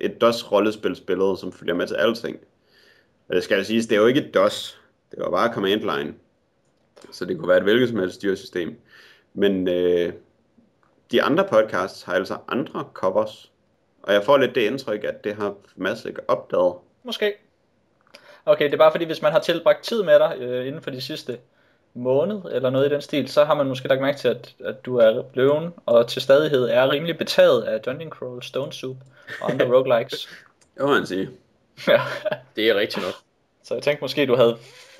[0.00, 2.38] et DOS-rollespilsbillede, som følger med til alting.
[3.28, 4.80] Og det skal jeg sige, det er jo ikke et DOS.
[5.10, 6.14] Det var bare command line.
[7.10, 8.80] Så det kunne være et hvilket som helst styresystem.
[9.34, 10.12] Men øh,
[11.10, 13.52] de andre podcasts har altså andre covers.
[14.06, 16.74] Og jeg får lidt det indtryk, at det har Mads ikke opdaget.
[17.02, 17.34] Måske.
[18.46, 20.90] Okay, det er bare fordi, hvis man har tilbragt tid med dig øh, inden for
[20.90, 21.38] de sidste
[21.94, 24.86] måned, eller noget i den stil, så har man måske lagt mærke til, at, at
[24.86, 28.96] du er løven, og til stadighed er rimelig betaget af Dungeon Crawl, Stone Soup
[29.40, 30.28] og andre roguelikes.
[30.74, 31.30] Det må man sige.
[31.88, 32.00] ja.
[32.56, 33.14] Det er rigtigt nok.
[33.62, 34.58] Så jeg tænkte måske, du havde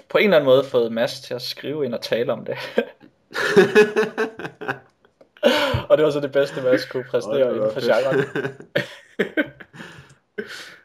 [0.08, 2.56] på en eller anden måde fået Mads til at skrive ind og tale om det.
[5.88, 8.24] og det var så det bedste, Mads kunne præstere det inden for genren.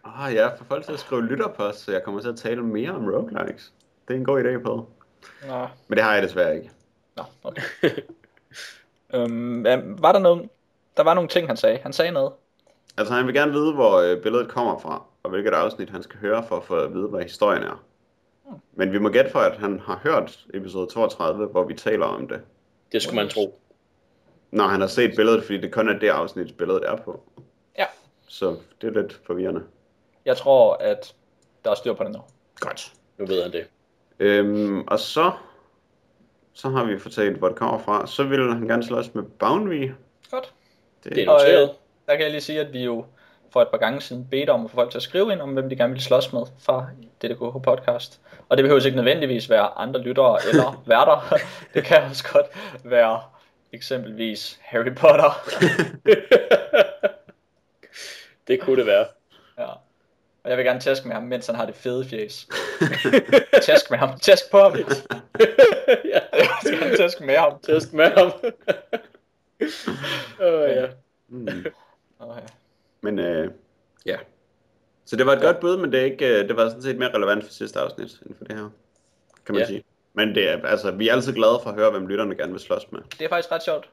[0.16, 2.92] ah ja, for folk til at skrive lytterpost, så jeg kommer til at tale mere
[2.92, 3.74] om roguelikes.
[4.08, 4.90] Det er en god idé på.
[5.48, 6.72] Nå, Men det har jeg desværre ikke.
[7.18, 7.62] nå okay.
[9.14, 9.64] øhm,
[10.02, 10.50] var der noget,
[10.98, 11.80] der var nogle ting, han sagde.
[11.84, 12.32] Han sagde noget.
[12.98, 16.20] Altså han vil gerne vide, hvor øh, billedet kommer fra, og hvilket afsnit han skal
[16.20, 17.84] høre for at få at vide, hvad historien er.
[18.74, 22.28] Men vi må gætte for, at han har hørt episode 32, hvor vi taler om
[22.28, 22.42] det.
[22.92, 23.62] Det skulle man tro.
[24.52, 27.24] Når han har set billedet, fordi det kun er det afsnit, billedet er på.
[27.78, 27.86] Ja.
[28.28, 29.62] Så det er lidt forvirrende.
[30.26, 31.14] Jeg tror, at
[31.66, 32.20] der er styr på det nu.
[32.60, 32.94] Godt.
[33.18, 33.66] Nu ved han det.
[34.20, 35.32] Øhm, og så,
[36.54, 38.08] så har vi fortalt, hvor det kommer fra.
[38.08, 39.90] Så vil han gerne slås med Boundary.
[40.32, 40.54] Godt.
[41.04, 41.72] Det, Det er Og øh, noteret.
[42.08, 43.06] der kan jeg lige sige, at vi jo
[43.52, 45.50] for et par gange siden bedte om at få folk til at skrive ind om,
[45.54, 46.86] hvem de gerne vil slås med fra
[47.22, 48.20] DDKH podcast.
[48.50, 51.38] Og det behøver ikke nødvendigvis være andre lyttere eller værter.
[51.74, 52.46] Det kan også godt
[52.84, 53.22] være
[53.74, 55.48] eksempelvis Harry Potter.
[58.48, 59.06] det kunne det være.
[59.58, 59.66] Ja.
[60.44, 62.48] Og jeg vil gerne tæske med ham, mens han har det fede fjes.
[63.66, 64.20] tæsk med ham.
[64.20, 64.76] Tæsk på ham.
[66.14, 66.20] ja.
[66.34, 67.60] Jeg skal gerne tæsk med ham.
[67.64, 68.32] Test med ham.
[70.42, 70.88] Åh, ja.
[71.28, 71.66] mm.
[72.20, 72.42] Okay.
[73.02, 73.52] Men øh,
[74.06, 74.18] ja.
[75.06, 75.46] Så det var et Ja.
[75.46, 77.80] godt bud, men det, er ikke, øh, det var sådan set mere relevant for sidste
[77.80, 78.70] afsnit, end for det her.
[79.46, 79.68] Kan man Ja.
[79.68, 79.84] sige.
[80.20, 82.62] Men det er, altså, vi er altid glade for at høre, hvem lytterne gerne vil
[82.62, 83.00] slås med.
[83.20, 83.90] Det er faktisk ret sjovt.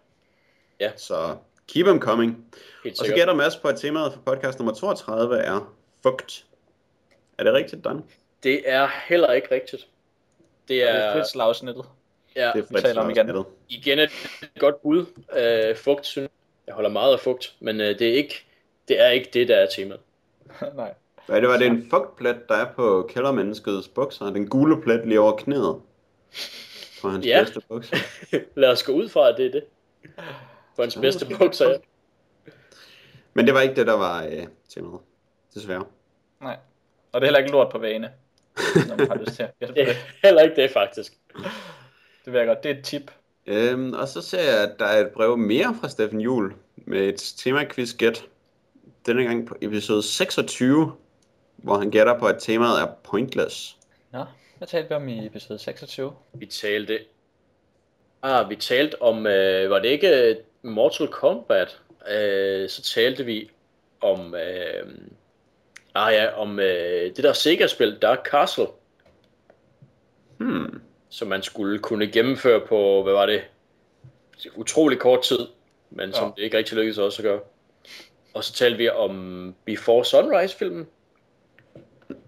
[0.97, 1.37] Så
[1.69, 2.45] keep them coming.
[2.85, 6.45] Helt Og så gætter Mads på, at temaet for podcast nummer 32 er fugt.
[7.39, 8.03] Er det rigtigt, Dan?
[8.43, 9.83] Det er heller ikke rigtigt.
[9.83, 11.85] Det Det er er, fritslagsnittet.
[12.37, 13.45] ja, Det er vi taler om igen.
[13.69, 14.11] igen et
[14.59, 15.01] godt bud.
[15.01, 16.31] Uh, fugt, synes jeg.
[16.67, 18.47] Jeg holder meget af fugt, men uh, det, er ikke,
[18.89, 20.01] det er ikke det, der er temaet.
[20.75, 20.95] Nej.
[21.27, 24.31] Hvad er det, var det en fugtplet, der er på kældermenneskets bukser?
[24.31, 25.81] Den gule plet lige over knæet.
[27.03, 27.41] På hans Ja.
[27.45, 27.97] bedste bukser.
[28.61, 29.65] Lad os gå ud fra, at det er det.
[30.77, 31.77] For hans Så bedste bukser, ja.
[33.35, 35.01] Men det var ikke det, der var øh, temaet.
[35.55, 35.85] Desværre.
[36.41, 36.57] Nej.
[37.13, 38.11] Og det er heller ikke lort på vane.
[38.89, 39.97] Når man har lyst til at på Det er det.
[40.25, 41.13] heller ikke det, faktisk.
[42.25, 42.63] Det vil jeg godt.
[42.63, 43.11] Det er et tip.
[43.47, 47.01] Øhm, og så ser jeg, at der er et brev mere fra Steffen Jul med
[47.09, 48.25] et tema-quiz gæt.
[49.07, 50.93] Denne gang på episode 26,
[51.57, 53.77] hvor han gætter på, at temaet er pointless.
[54.13, 54.25] Nå,
[54.59, 56.13] hvad talte vi om i episode 26?
[56.35, 56.99] Vi talte...
[58.23, 59.27] Ah, vi talte om...
[59.27, 61.81] Øh, var det ikke øh, Mortal Kombat?
[62.11, 63.51] Øh, så talte vi
[64.01, 64.35] om...
[64.35, 64.87] Øh,
[65.95, 68.67] ah ja, om øh, det der Sega-spil, Dark Castle,
[70.39, 70.81] Hmm.
[71.09, 73.43] som man skulle kunne gennemføre på, hvad var det?
[74.57, 75.39] Utrolig kort tid,
[75.91, 76.33] men som Ja.
[76.37, 77.41] det ikke rigtig lykkedes også at gøre.
[78.35, 80.87] Og så talte vi om Before Sunrise-filmen.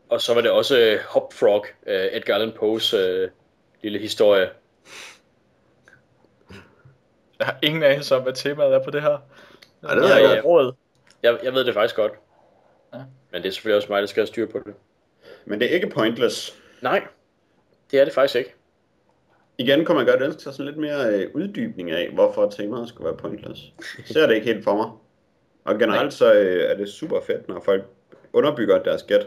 [0.09, 3.29] Og så var det også øh, Hop Frog, øh, Edgar Allan Poes øh,
[3.83, 4.51] lille historie.
[7.39, 9.19] Jeg har ingen anelse om, hvad temaet er på det her.
[9.83, 10.45] Ja, det ved jeg ikke.
[10.45, 10.75] Overhovedet.
[11.23, 12.13] Jeg, jeg ved det faktisk godt.
[12.95, 12.99] Ja.
[13.33, 14.75] Men det er selvfølgelig også mig, der skal have styr på det.
[15.45, 16.59] Men det er ikke pointless.
[16.83, 17.07] Nej,
[17.91, 18.55] det er det faktisk ikke.
[19.59, 23.05] Igen kunne man godt ønske sig sådan lidt mere øh, uddybning af, hvorfor temaet skulle
[23.05, 23.61] være pointless.
[24.05, 24.91] Ser det ikke helt for mig.
[25.65, 27.85] Og generelt så øh, er det super fedt, når folk
[28.33, 29.27] underbygger deres gæt.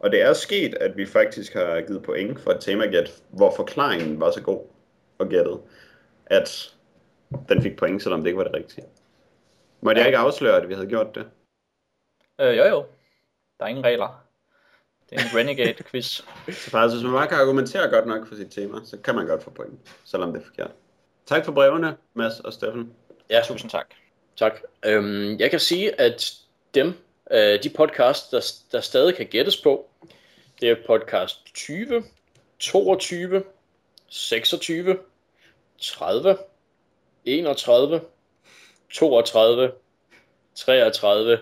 [0.00, 4.20] Og det er sket, at vi faktisk har givet point for et temagæt, hvor forklaringen
[4.20, 4.66] var så god
[5.18, 5.60] og gættet,
[6.26, 6.74] at
[7.48, 8.86] den fik point, selvom det ikke var det rigtige.
[9.80, 11.26] Måtte jeg ikke afsløre, at vi havde gjort det?
[12.40, 12.84] Øh, jo jo.
[13.58, 14.24] Der er ingen regler.
[15.10, 16.06] Det er en Renegade quiz.
[16.46, 19.26] Så faktisk, hvis man bare kan argumentere godt nok for sit tema, så kan man
[19.26, 20.70] godt få point, selvom det er forkert.
[21.26, 22.92] Tak for brevene, Mads og Steffen.
[23.30, 23.86] Ja, Tusind tak.
[24.36, 24.60] tak.
[24.86, 26.32] Øhm, jeg kan sige, at
[26.74, 26.94] dem,
[27.30, 29.90] Øh, de podcast, der, der stadig kan gættes på,
[30.60, 32.04] det er podcast 20,
[32.58, 33.44] 22,
[34.08, 34.98] 26,
[35.80, 36.38] 30,
[37.24, 38.00] 31,
[38.92, 39.72] 32,
[40.54, 41.38] 33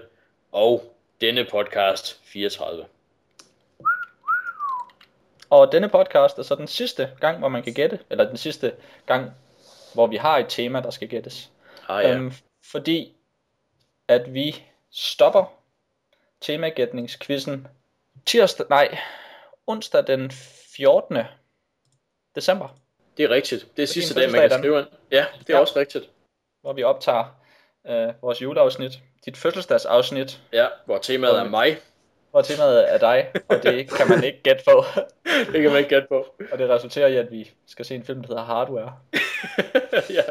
[0.52, 2.86] og denne podcast 34.
[5.50, 8.74] Og denne podcast er så den sidste gang, hvor man kan gætte, eller den sidste
[9.06, 9.30] gang,
[9.94, 11.50] hvor vi har et tema, der skal gættes.
[11.88, 12.14] Ah, ja.
[12.14, 12.32] Øhm,
[12.64, 13.12] fordi
[14.08, 15.57] at vi stopper
[16.40, 17.66] temagætningsquizzen
[18.26, 18.98] tirsdag, nej,
[19.66, 20.30] onsdag den
[20.76, 21.18] 14.
[22.34, 22.68] december,
[23.16, 23.66] Det er rigtigt.
[23.76, 24.86] Det er sidste dag, man kan skrive ind.
[25.10, 25.60] Ja, det er Ja.
[25.60, 26.10] også rigtigt.
[26.60, 27.24] hvor vi optager
[27.88, 28.92] øh, vores juleafsnit,
[29.24, 31.78] dit fødselsdagsafsnit, Ja, hvor temaet er mig.
[32.30, 34.84] hvor temaet er dig, og det kan man ikke gætte på.
[35.52, 36.34] Det kan man ikke gætte på.
[36.52, 38.96] og det resulterer i, at vi skal se en film, der hedder Hardware.
[40.16, 40.22] ja.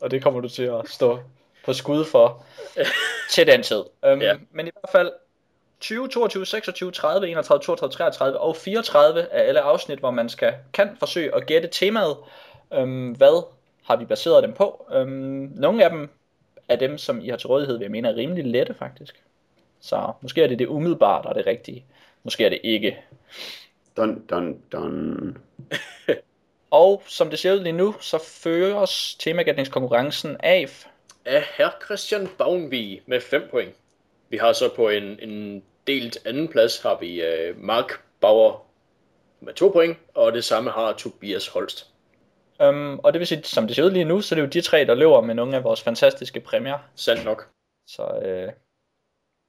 [0.00, 1.18] Og det kommer du til at stå
[1.64, 2.44] på skud for
[3.32, 3.82] til den tid.
[4.02, 4.36] Um, Ja.
[4.50, 5.12] Men i hvert fald
[5.80, 10.54] 20, 22, 26, 30, 31, 32, 33 og 34 er alle afsnit, hvor man skal
[10.72, 12.16] kan forsøge at gætte temaet.
[12.70, 13.46] Um, hvad
[13.84, 14.86] har vi baseret dem på?
[14.94, 15.08] Um,
[15.54, 16.10] nogle af dem
[16.68, 19.22] er dem, som I har til rådighed, vil jeg mene er rimelig lette faktisk.
[19.80, 21.84] Så måske er det det umiddelbart, og det rigtige.
[22.22, 22.98] Måske er det ikke.
[23.96, 25.38] Dun, dun, dun.
[26.70, 30.86] Og som det ser ud lige nu, så føres temagætningskonkurrencen af
[31.24, 33.74] Af herr Christian Baunvig med 5 point.
[34.28, 38.66] Vi har så på en, en delt anden plads har vi uh, Mark Bauer
[39.40, 41.90] med 2 point, og det samme har Tobias Holst.
[42.60, 44.48] Um, og det vil sige, som det ser ud lige nu, så er det jo
[44.48, 46.78] de tre, der løber med nogle af vores fantastiske præmier.
[46.94, 47.48] Sandt nok.
[47.86, 48.52] Så øh,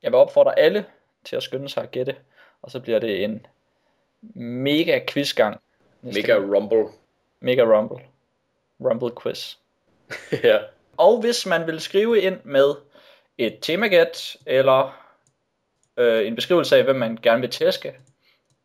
[0.04, 0.86] jeg vil opfordre alle
[1.26, 2.16] til at skynde sig at gætte,
[2.62, 3.46] og så bliver det en
[4.36, 5.62] mega quizgang.
[6.02, 6.56] Mega gang.
[6.56, 6.86] Rumble.
[7.40, 7.98] mega rumble.
[8.80, 9.56] Rumble quiz.
[10.44, 10.60] ja.
[10.98, 12.76] Og hvis man vil skrive ind med
[13.40, 15.03] et temagæt, eller
[15.98, 17.95] øh, en beskrivelse af, hvem man gerne vil tæske,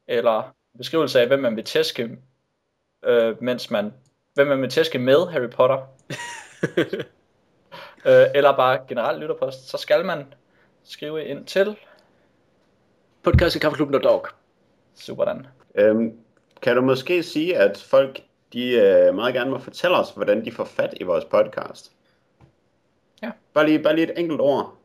[0.07, 2.19] eller en beskrivelse af, hvem man vil tæske,
[3.05, 3.93] øh, mens man,
[4.35, 5.79] hvem man vil tæske med Harry Potter,
[8.09, 10.35] øh, eller bare generelt lytterpost, så skal man
[10.85, 11.77] skrive ind til
[13.23, 14.27] Podcast i Kaffeklubben.dog.
[14.95, 15.47] Superdan.
[15.75, 16.19] Øhm,
[16.63, 18.21] kan du måske sige, at folk
[18.53, 21.93] de øh, meget gerne må fortælle os, hvordan de får fat i vores podcast?
[23.25, 23.31] Ja.
[23.55, 24.77] Bare lige, bare lige et enkelt ord.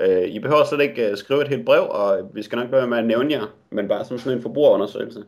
[0.00, 2.86] Øh, I behøver slet ikke øh, skrive et helt brev, og vi skal nok være
[2.86, 5.24] med at nævne jer, men bare som sådan en forbrugerundersøgelse.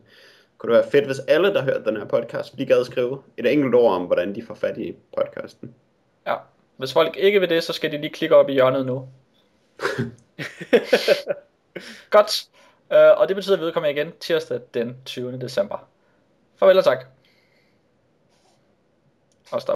[0.57, 3.53] Kunne det være fedt, hvis alle, der hørte den her podcast, lige gad skrive et
[3.53, 5.75] enkelt ord om, hvordan de får fat i podcasten.
[6.27, 6.35] Ja.
[6.77, 9.07] Hvis folk ikke vil det, så skal de lige klikke op i hjørnet nu.
[12.09, 12.45] Godt.
[12.93, 15.37] Øh, og det betyder, at vi udkommer igen tirsdag den 20.
[15.37, 15.87] december.
[16.55, 17.05] Farvel og tak.
[19.51, 19.69] Og stop.